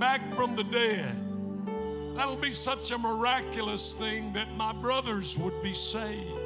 back 0.00 0.34
from 0.34 0.56
the 0.56 0.64
dead. 0.64 1.14
That'll 2.16 2.34
be 2.34 2.52
such 2.52 2.90
a 2.90 2.98
miraculous 2.98 3.94
thing 3.94 4.32
that 4.32 4.56
my 4.56 4.72
brothers 4.72 5.38
would 5.38 5.62
be 5.62 5.74
saved. 5.74 6.41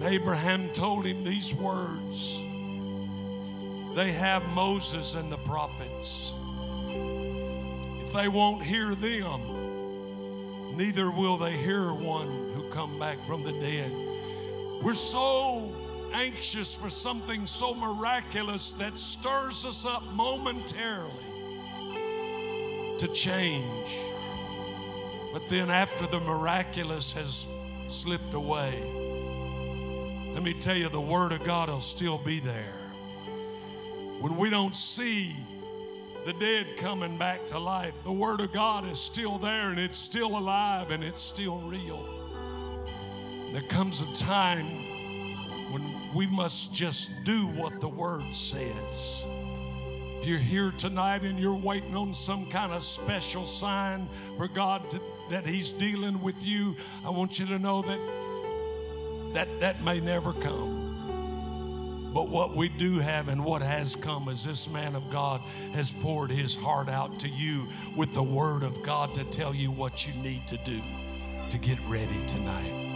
And 0.00 0.08
Abraham 0.08 0.70
told 0.70 1.04
him 1.04 1.24
these 1.24 1.54
words 1.54 2.38
They 3.94 4.12
have 4.12 4.42
Moses 4.54 5.12
and 5.12 5.30
the 5.30 5.36
prophets. 5.36 6.32
If 6.88 8.10
they 8.14 8.26
won't 8.28 8.62
hear 8.62 8.94
them, 8.94 10.74
neither 10.74 11.10
will 11.10 11.36
they 11.36 11.54
hear 11.54 11.92
one 11.92 12.50
who 12.54 12.62
come 12.70 12.98
back 12.98 13.18
from 13.26 13.42
the 13.42 13.52
dead. 13.52 13.92
We're 14.82 14.94
so 14.94 15.70
anxious 16.14 16.74
for 16.74 16.88
something 16.88 17.46
so 17.46 17.74
miraculous 17.74 18.72
that 18.72 18.98
stirs 18.98 19.66
us 19.66 19.84
up 19.84 20.02
momentarily 20.14 21.12
to 22.96 23.06
change. 23.08 23.98
But 25.34 25.46
then, 25.50 25.68
after 25.68 26.06
the 26.06 26.20
miraculous 26.20 27.12
has 27.12 27.44
slipped 27.86 28.32
away, 28.32 28.99
let 30.40 30.46
me 30.46 30.58
tell 30.58 30.74
you, 30.74 30.88
the 30.88 30.98
Word 30.98 31.32
of 31.32 31.44
God 31.44 31.68
will 31.68 31.82
still 31.82 32.16
be 32.16 32.40
there. 32.40 32.80
When 34.20 34.38
we 34.38 34.48
don't 34.48 34.74
see 34.74 35.36
the 36.24 36.32
dead 36.32 36.78
coming 36.78 37.18
back 37.18 37.46
to 37.48 37.58
life, 37.58 37.92
the 38.04 38.12
Word 38.12 38.40
of 38.40 38.50
God 38.50 38.86
is 38.86 38.98
still 38.98 39.36
there 39.36 39.68
and 39.68 39.78
it's 39.78 39.98
still 39.98 40.38
alive 40.38 40.92
and 40.92 41.04
it's 41.04 41.20
still 41.20 41.60
real. 41.60 42.02
There 43.52 43.60
comes 43.60 44.00
a 44.00 44.10
time 44.16 44.64
when 45.72 45.84
we 46.14 46.26
must 46.26 46.72
just 46.72 47.10
do 47.24 47.42
what 47.48 47.78
the 47.78 47.88
Word 47.88 48.34
says. 48.34 49.26
If 50.20 50.26
you're 50.26 50.38
here 50.38 50.70
tonight 50.70 51.22
and 51.22 51.38
you're 51.38 51.52
waiting 51.52 51.94
on 51.94 52.14
some 52.14 52.46
kind 52.46 52.72
of 52.72 52.82
special 52.82 53.44
sign 53.44 54.08
for 54.38 54.48
God 54.48 54.90
to, 54.92 55.02
that 55.28 55.44
He's 55.44 55.70
dealing 55.70 56.22
with 56.22 56.46
you, 56.46 56.76
I 57.04 57.10
want 57.10 57.38
you 57.38 57.44
to 57.44 57.58
know 57.58 57.82
that 57.82 58.00
that, 59.34 59.60
that 59.60 59.82
may 59.82 60.00
never 60.00 60.32
come. 60.32 60.80
But 62.12 62.28
what 62.28 62.56
we 62.56 62.68
do 62.68 62.98
have 62.98 63.28
and 63.28 63.44
what 63.44 63.62
has 63.62 63.94
come 63.94 64.28
is 64.28 64.44
this 64.44 64.68
man 64.68 64.96
of 64.96 65.10
God 65.10 65.40
has 65.72 65.92
poured 65.92 66.30
his 66.30 66.56
heart 66.56 66.88
out 66.88 67.20
to 67.20 67.28
you 67.28 67.68
with 67.94 68.12
the 68.14 68.22
word 68.22 68.64
of 68.64 68.82
God 68.82 69.14
to 69.14 69.24
tell 69.24 69.54
you 69.54 69.70
what 69.70 70.06
you 70.06 70.12
need 70.14 70.48
to 70.48 70.56
do 70.58 70.82
to 71.50 71.58
get 71.58 71.78
ready 71.86 72.26
tonight. 72.26 72.88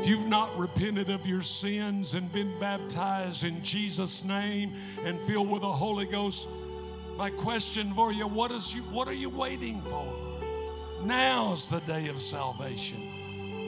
If 0.00 0.06
you've 0.06 0.28
not 0.28 0.56
repented 0.58 1.10
of 1.10 1.26
your 1.26 1.42
sins 1.42 2.14
and 2.14 2.32
been 2.32 2.58
baptized 2.58 3.44
in 3.44 3.62
Jesus' 3.62 4.24
name 4.24 4.74
and 5.04 5.22
filled 5.24 5.50
with 5.50 5.62
the 5.62 5.72
Holy 5.72 6.06
Ghost, 6.06 6.46
my 7.16 7.30
question 7.30 7.92
for 7.94 8.12
you, 8.12 8.26
what, 8.26 8.50
is 8.50 8.74
you, 8.74 8.82
what 8.84 9.08
are 9.08 9.14
you 9.14 9.28
waiting 9.28 9.82
for? 9.82 10.10
Now's 11.04 11.68
the 11.68 11.80
day 11.80 12.08
of 12.08 12.20
salvation. 12.20 13.09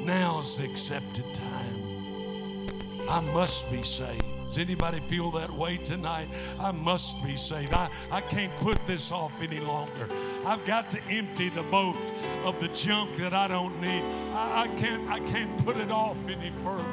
Now's 0.03 0.59
the 0.59 0.65
accepted 0.65 1.33
time. 1.33 2.69
I 3.09 3.21
must 3.21 3.71
be 3.71 3.83
saved. 3.85 4.25
Does 4.45 4.59
anybody 4.59 5.01
feel 5.01 5.31
that 5.31 5.51
way 5.51 5.77
tonight? 5.77 6.29
I 6.59 6.73
must 6.73 7.23
be 7.25 7.37
saved. 7.37 7.73
I, 7.73 7.89
I 8.11 8.21
can't 8.21 8.55
put 8.57 8.85
this 8.85 9.13
off 9.13 9.33
any 9.41 9.61
longer. 9.61 10.09
I've 10.45 10.65
got 10.65 10.91
to 10.91 11.03
empty 11.05 11.49
the 11.51 11.63
boat 11.63 11.97
of 12.45 12.61
the 12.61 12.69
junk 12.69 13.17
that 13.17 13.33
I 13.33 13.47
don't 13.49 13.81
need. 13.81 14.03
I, 14.33 14.65
I 14.65 14.69
can't 14.77 15.09
I 15.09 15.21
can't 15.21 15.65
put 15.65 15.77
it 15.77 15.91
off 15.91 16.17
any 16.29 16.53
further. 16.65 16.85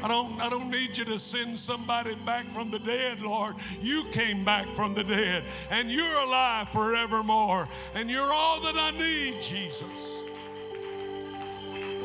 I 0.00 0.06
don't, 0.06 0.40
I 0.40 0.48
don't 0.48 0.70
need 0.70 0.96
you 0.96 1.04
to 1.06 1.18
send 1.18 1.58
somebody 1.58 2.14
back 2.14 2.46
from 2.54 2.70
the 2.70 2.78
dead, 2.78 3.20
Lord. 3.20 3.56
You 3.80 4.04
came 4.12 4.44
back 4.44 4.72
from 4.76 4.94
the 4.94 5.02
dead, 5.02 5.44
and 5.70 5.90
you're 5.90 6.18
alive 6.20 6.68
forevermore, 6.70 7.68
and 7.94 8.08
you're 8.08 8.32
all 8.32 8.60
that 8.60 8.76
I 8.76 8.92
need, 8.92 9.42
Jesus. 9.42 10.22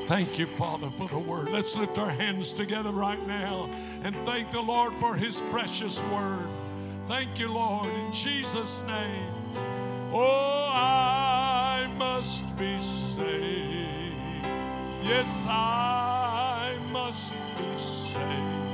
Thank 0.07 0.37
you, 0.37 0.47
Father, 0.57 0.91
for 0.97 1.07
the 1.07 1.17
word. 1.17 1.49
Let's 1.49 1.75
lift 1.77 1.97
our 1.97 2.09
hands 2.09 2.51
together 2.51 2.91
right 2.91 3.25
now 3.25 3.69
and 4.03 4.13
thank 4.25 4.51
the 4.51 4.61
Lord 4.61 4.99
for 4.99 5.15
his 5.15 5.39
precious 5.49 6.03
word. 6.03 6.49
Thank 7.07 7.39
you, 7.39 7.47
Lord, 7.47 7.93
in 7.93 8.11
Jesus' 8.11 8.83
name. 8.83 9.31
Oh, 10.11 10.69
I 10.73 11.89
must 11.97 12.57
be 12.57 12.81
saved. 12.81 14.45
Yes, 15.03 15.47
I 15.49 16.77
must 16.91 17.33
be 17.57 17.77
saved. 17.77 18.73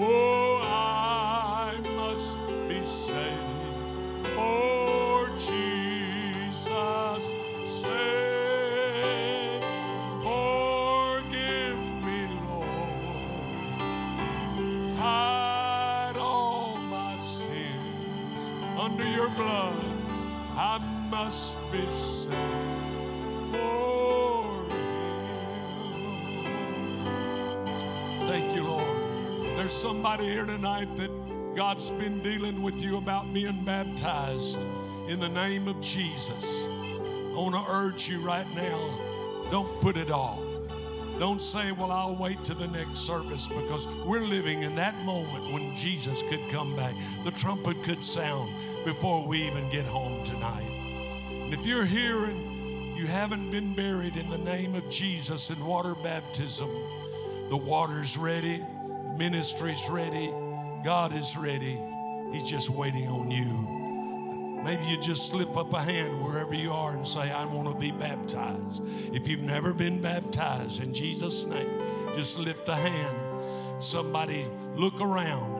Oh, 0.00 0.60
I 0.64 1.76
must 1.94 2.38
be 2.66 2.86
saved. 2.86 4.26
For 4.34 5.28
Jesus 5.38 6.64
saves. 7.64 8.17
Blood. 19.38 19.84
I 20.56 20.78
must 21.10 21.56
be 21.70 21.78
saved 21.78 22.32
for 23.54 24.68
Him. 24.68 25.48
Thank 28.26 28.54
you, 28.54 28.64
Lord. 28.64 29.56
There's 29.56 29.72
somebody 29.72 30.24
here 30.24 30.44
tonight 30.44 30.94
that 30.96 31.10
God's 31.54 31.90
been 31.92 32.22
dealing 32.22 32.62
with 32.62 32.82
you 32.82 32.98
about 32.98 33.32
being 33.32 33.64
baptized 33.64 34.58
in 35.06 35.20
the 35.20 35.28
name 35.28 35.68
of 35.68 35.80
Jesus. 35.80 36.68
I 36.68 37.34
want 37.34 37.54
to 37.54 37.64
urge 37.72 38.08
you 38.08 38.20
right 38.20 38.52
now 38.54 39.08
don't 39.50 39.80
put 39.80 39.96
it 39.96 40.10
off. 40.10 40.47
Don't 41.18 41.42
say, 41.42 41.72
Well, 41.72 41.90
I'll 41.90 42.14
wait 42.14 42.44
to 42.44 42.54
the 42.54 42.68
next 42.68 43.00
service 43.00 43.48
because 43.48 43.86
we're 44.04 44.24
living 44.24 44.62
in 44.62 44.74
that 44.76 44.96
moment 45.04 45.52
when 45.52 45.76
Jesus 45.76 46.22
could 46.28 46.48
come 46.48 46.76
back. 46.76 46.94
The 47.24 47.32
trumpet 47.32 47.82
could 47.82 48.04
sound 48.04 48.54
before 48.84 49.26
we 49.26 49.42
even 49.42 49.68
get 49.68 49.84
home 49.84 50.22
tonight. 50.22 50.70
And 51.30 51.52
if 51.52 51.66
you're 51.66 51.86
here 51.86 52.26
and 52.26 52.96
you 52.96 53.06
haven't 53.06 53.50
been 53.50 53.74
buried 53.74 54.16
in 54.16 54.30
the 54.30 54.38
name 54.38 54.74
of 54.74 54.88
Jesus 54.90 55.50
in 55.50 55.64
water 55.64 55.94
baptism, 55.94 56.68
the 57.48 57.56
water's 57.56 58.16
ready, 58.16 58.58
the 58.58 59.14
ministry's 59.16 59.88
ready, 59.88 60.32
God 60.84 61.14
is 61.14 61.36
ready. 61.36 61.80
He's 62.32 62.48
just 62.48 62.70
waiting 62.70 63.08
on 63.08 63.30
you. 63.30 63.77
Maybe 64.64 64.84
you 64.84 64.98
just 64.98 65.28
slip 65.28 65.56
up 65.56 65.72
a 65.72 65.80
hand 65.80 66.22
wherever 66.22 66.54
you 66.54 66.72
are 66.72 66.92
and 66.92 67.06
say, 67.06 67.30
I 67.30 67.44
want 67.46 67.68
to 67.68 67.74
be 67.74 67.90
baptized. 67.90 68.82
If 69.14 69.28
you've 69.28 69.42
never 69.42 69.72
been 69.72 70.00
baptized 70.00 70.82
in 70.82 70.92
Jesus' 70.92 71.44
name, 71.44 71.70
just 72.16 72.38
lift 72.38 72.68
a 72.68 72.74
hand. 72.74 73.82
Somebody 73.82 74.46
look 74.74 75.00
around. 75.00 75.58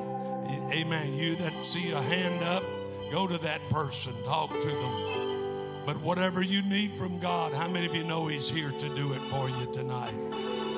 Amen. 0.73 1.15
You 1.15 1.37
that 1.37 1.63
see 1.63 1.93
a 1.93 2.03
hand 2.03 2.43
up, 2.43 2.65
go 3.11 3.27
to 3.27 3.39
that 3.39 3.69
person, 3.71 4.15
talk 4.25 4.51
to 4.51 4.69
them. 4.69 5.85
But 5.87 6.01
whatever 6.03 6.43
you 6.43 6.63
need 6.63 6.99
from 6.99 7.19
God, 7.19 7.55
how 7.55 7.69
many 7.69 7.87
of 7.87 7.95
you 7.95 8.05
know 8.05 8.27
He's 8.27 8.51
here 8.51 8.73
to 8.73 8.95
do 8.95 9.15
it 9.15 9.23
for 9.31 9.49
you 9.49 9.67
tonight? 9.73 10.15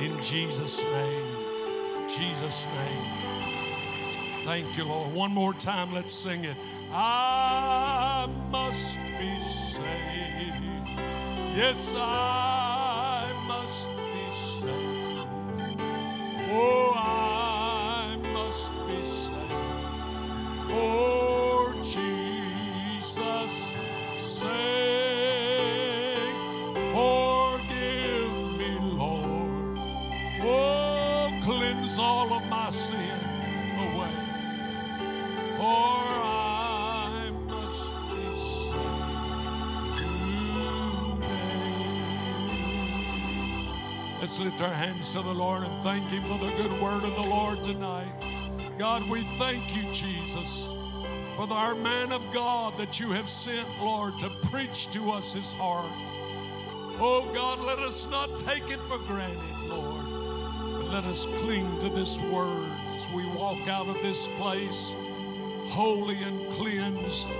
In 0.00 0.20
Jesus' 0.22 0.80
name. 0.82 1.36
Jesus' 2.08 2.66
name. 2.66 3.30
Thank 4.44 4.76
you, 4.76 4.84
Lord. 4.84 5.12
One 5.12 5.32
more 5.32 5.52
time, 5.52 5.92
let's 5.92 6.14
sing 6.14 6.44
it. 6.44 6.56
I 6.92 8.28
must 8.50 8.98
be 9.18 9.40
saved. 9.40 9.84
Yes, 11.56 11.94
I 11.96 13.32
must 13.46 13.88
be 13.96 14.32
saved. 14.60 15.28
Oh, 16.50 16.92
I 16.96 18.16
must 18.32 18.72
be 18.88 19.04
saved. 19.04 19.90
For 20.68 21.74
Jesus' 21.84 23.76
sake, 24.16 24.50
forgive 26.92 28.34
me, 28.58 28.70
Lord. 28.96 29.78
Oh, 30.42 31.30
cleanse 31.42 31.98
all 32.00 32.32
of 32.32 32.44
my 32.46 32.70
sin 32.70 33.19
Let's 44.30 44.38
lift 44.38 44.60
our 44.60 44.72
hands 44.72 45.12
to 45.14 45.22
the 45.22 45.34
Lord 45.34 45.64
and 45.64 45.82
thank 45.82 46.08
Him 46.08 46.22
for 46.22 46.38
the 46.38 46.54
good 46.54 46.80
word 46.80 47.02
of 47.02 47.16
the 47.16 47.20
Lord 47.20 47.64
tonight. 47.64 48.12
God, 48.78 49.10
we 49.10 49.24
thank 49.40 49.74
you, 49.74 49.90
Jesus, 49.92 50.72
for 51.36 51.48
the- 51.48 51.54
our 51.56 51.74
man 51.74 52.12
of 52.12 52.30
God 52.30 52.78
that 52.78 53.00
you 53.00 53.10
have 53.10 53.28
sent, 53.28 53.66
Lord, 53.82 54.20
to 54.20 54.30
preach 54.30 54.88
to 54.92 55.10
us 55.10 55.32
his 55.32 55.52
heart. 55.52 56.12
Oh 57.00 57.26
God, 57.34 57.58
let 57.62 57.80
us 57.80 58.06
not 58.08 58.36
take 58.36 58.70
it 58.70 58.78
for 58.82 58.98
granted, 58.98 59.58
Lord, 59.66 60.06
but 60.76 60.92
let 60.92 61.06
us 61.06 61.26
cling 61.40 61.80
to 61.80 61.88
this 61.88 62.16
word 62.18 62.70
as 62.94 63.08
we 63.08 63.26
walk 63.26 63.66
out 63.66 63.88
of 63.88 64.00
this 64.00 64.28
place 64.38 64.94
holy 65.70 66.22
and 66.22 66.48
cleansed, 66.52 67.30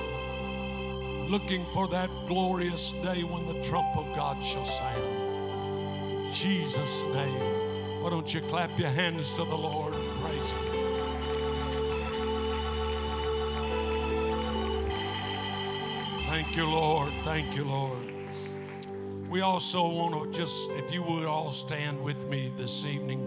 looking 1.31 1.65
for 1.67 1.87
that 1.87 2.11
glorious 2.27 2.91
day 3.01 3.23
when 3.23 3.47
the 3.47 3.63
trump 3.63 3.97
of 3.97 4.13
God 4.17 4.43
shall 4.43 4.67
sound. 4.67 5.20
Jesus' 6.33 7.03
name. 7.05 8.03
Why 8.03 8.11
don't 8.11 8.33
you 8.33 8.41
clap 8.43 8.79
your 8.79 8.91
hands 8.91 9.35
to 9.37 9.45
the 9.45 9.57
Lord 9.57 9.95
and 9.95 10.21
praise 10.21 10.51
Him? 10.53 10.81
Thank 16.29 16.57
you, 16.57 16.67
Lord. 16.67 17.13
Thank 17.25 17.55
you, 17.55 17.65
Lord. 17.65 17.99
We 19.29 19.43
also 19.43 19.89
want 19.89 20.33
to 20.33 20.39
just, 20.39 20.71
if 20.71 20.93
you 20.93 21.03
would 21.03 21.25
all 21.25 21.53
stand 21.53 22.03
with 22.03 22.29
me 22.29 22.53
this 22.57 22.85
evening, 22.85 23.21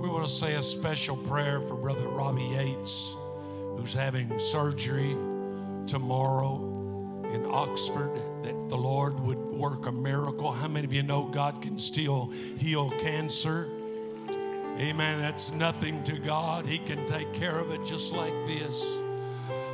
we 0.00 0.08
want 0.08 0.26
to 0.26 0.32
say 0.32 0.54
a 0.54 0.62
special 0.62 1.16
prayer 1.16 1.60
for 1.60 1.74
Brother 1.74 2.08
Robbie 2.08 2.42
Yates, 2.42 3.14
who's 3.76 3.94
having 3.94 4.38
surgery 4.38 5.16
tomorrow 5.86 6.75
in 7.32 7.44
Oxford, 7.46 8.14
that 8.42 8.68
the 8.68 8.76
Lord 8.76 9.20
would 9.20 9.38
work 9.38 9.86
a 9.86 9.92
miracle. 9.92 10.52
How 10.52 10.68
many 10.68 10.86
of 10.86 10.92
you 10.92 11.02
know 11.02 11.24
God 11.24 11.62
can 11.62 11.78
still 11.78 12.26
heal 12.58 12.90
cancer? 12.98 13.68
Amen. 14.78 15.20
That's 15.20 15.52
nothing 15.52 16.02
to 16.04 16.18
God. 16.18 16.66
He 16.66 16.78
can 16.78 17.06
take 17.06 17.32
care 17.32 17.58
of 17.58 17.70
it 17.70 17.84
just 17.84 18.12
like 18.12 18.34
this. 18.46 18.84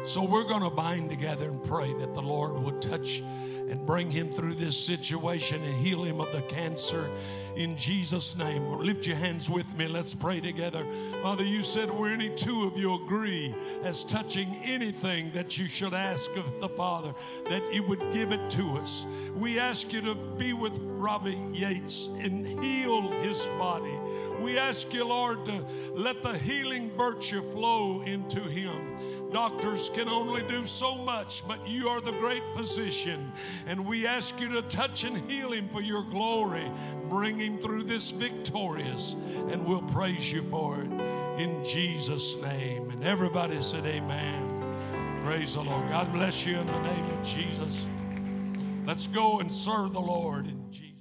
So 0.05 0.25
we're 0.25 0.45
going 0.45 0.63
to 0.63 0.71
bind 0.71 1.11
together 1.11 1.49
and 1.49 1.63
pray 1.63 1.93
that 1.95 2.15
the 2.15 2.23
Lord 2.23 2.55
would 2.63 2.81
touch 2.81 3.23
and 3.71 3.85
bring 3.87 4.11
him 4.11 4.33
through 4.33 4.55
this 4.55 4.77
situation 4.77 5.63
and 5.63 5.75
heal 5.75 6.03
him 6.05 6.21
of 6.21 6.33
the 6.33 6.43
cancer 6.43 7.11
in 7.57 7.77
Jesus' 7.77 8.37
name. 8.37 8.71
Lift 8.79 9.07
your 9.07 9.17
hands 9.17 9.49
with 9.49 9.77
me. 9.77 9.89
Let's 9.89 10.15
pray 10.15 10.41
together. 10.41 10.87
Father, 11.23 11.45
you 11.45 11.63
said 11.63 11.91
where 11.91 12.13
any 12.13 12.31
two 12.31 12.65
of 12.65 12.77
you 12.77 12.95
agree 12.95 13.55
as 13.85 14.05
touching 14.05 14.57
anything 14.63 15.31
that 15.33 15.59
you 15.59 15.67
should 15.67 15.95
ask 15.95 16.35
of 16.37 16.61
the 16.61 16.69
Father, 16.69 17.15
that 17.49 17.73
you 17.73 17.83
would 17.85 18.13
give 18.13 18.33
it 18.33 18.51
to 18.51 18.79
us. 18.79 19.07
We 19.35 19.59
ask 19.59 19.93
you 19.93 20.01
to 20.03 20.15
be 20.15 20.53
with 20.53 20.79
Robbie 20.81 21.41
Yates 21.53 22.09
and 22.21 22.47
heal 22.63 23.11
his 23.23 23.47
body. 23.59 23.99
We 24.41 24.59
ask 24.59 24.93
you, 24.93 25.07
Lord, 25.07 25.45
to 25.47 25.65
let 25.95 26.23
the 26.23 26.37
healing 26.39 26.91
virtue 26.93 27.43
flow 27.53 28.03
into 28.03 28.41
him. 28.41 28.99
Doctors 29.33 29.91
can 29.91 30.09
only 30.09 30.43
do 30.43 30.67
so 30.67 30.99
much, 30.99 31.47
but 31.49 31.67
you 31.67 31.89
are 31.89 32.01
the 32.01 32.13
great 32.13 32.43
physician. 32.55 33.33
And 33.67 33.87
we 33.87 34.07
ask 34.07 34.39
you 34.41 34.49
to 34.51 34.63
touch 34.63 35.05
and 35.05 35.17
heal 35.31 35.53
him 35.53 35.69
for 35.69 35.81
your 35.81 36.03
glory. 36.03 36.71
Bring 37.09 37.39
him 37.39 37.59
through 37.59 37.85
this 37.85 38.11
victorious, 38.11 39.15
and 39.49 39.65
we'll 39.65 39.83
praise 39.83 40.31
you 40.31 40.43
for 40.51 40.83
it 40.83 40.91
in 41.41 41.65
Jesus' 41.65 42.37
name. 42.43 42.91
And 42.91 43.03
everybody 43.05 43.63
said, 43.63 43.87
Amen. 43.87 45.23
Praise 45.25 45.55
the 45.55 45.63
Lord. 45.63 45.89
God 45.89 46.13
bless 46.13 46.45
you 46.45 46.59
in 46.59 46.67
the 46.67 46.81
name 46.81 47.05
of 47.07 47.23
Jesus. 47.23 47.87
Let's 48.85 49.07
go 49.07 49.41
and 49.41 49.51
serve 49.51 49.93
the 49.93 50.01
Lord 50.01 50.47
in 50.47 50.71
Jesus. 50.71 50.92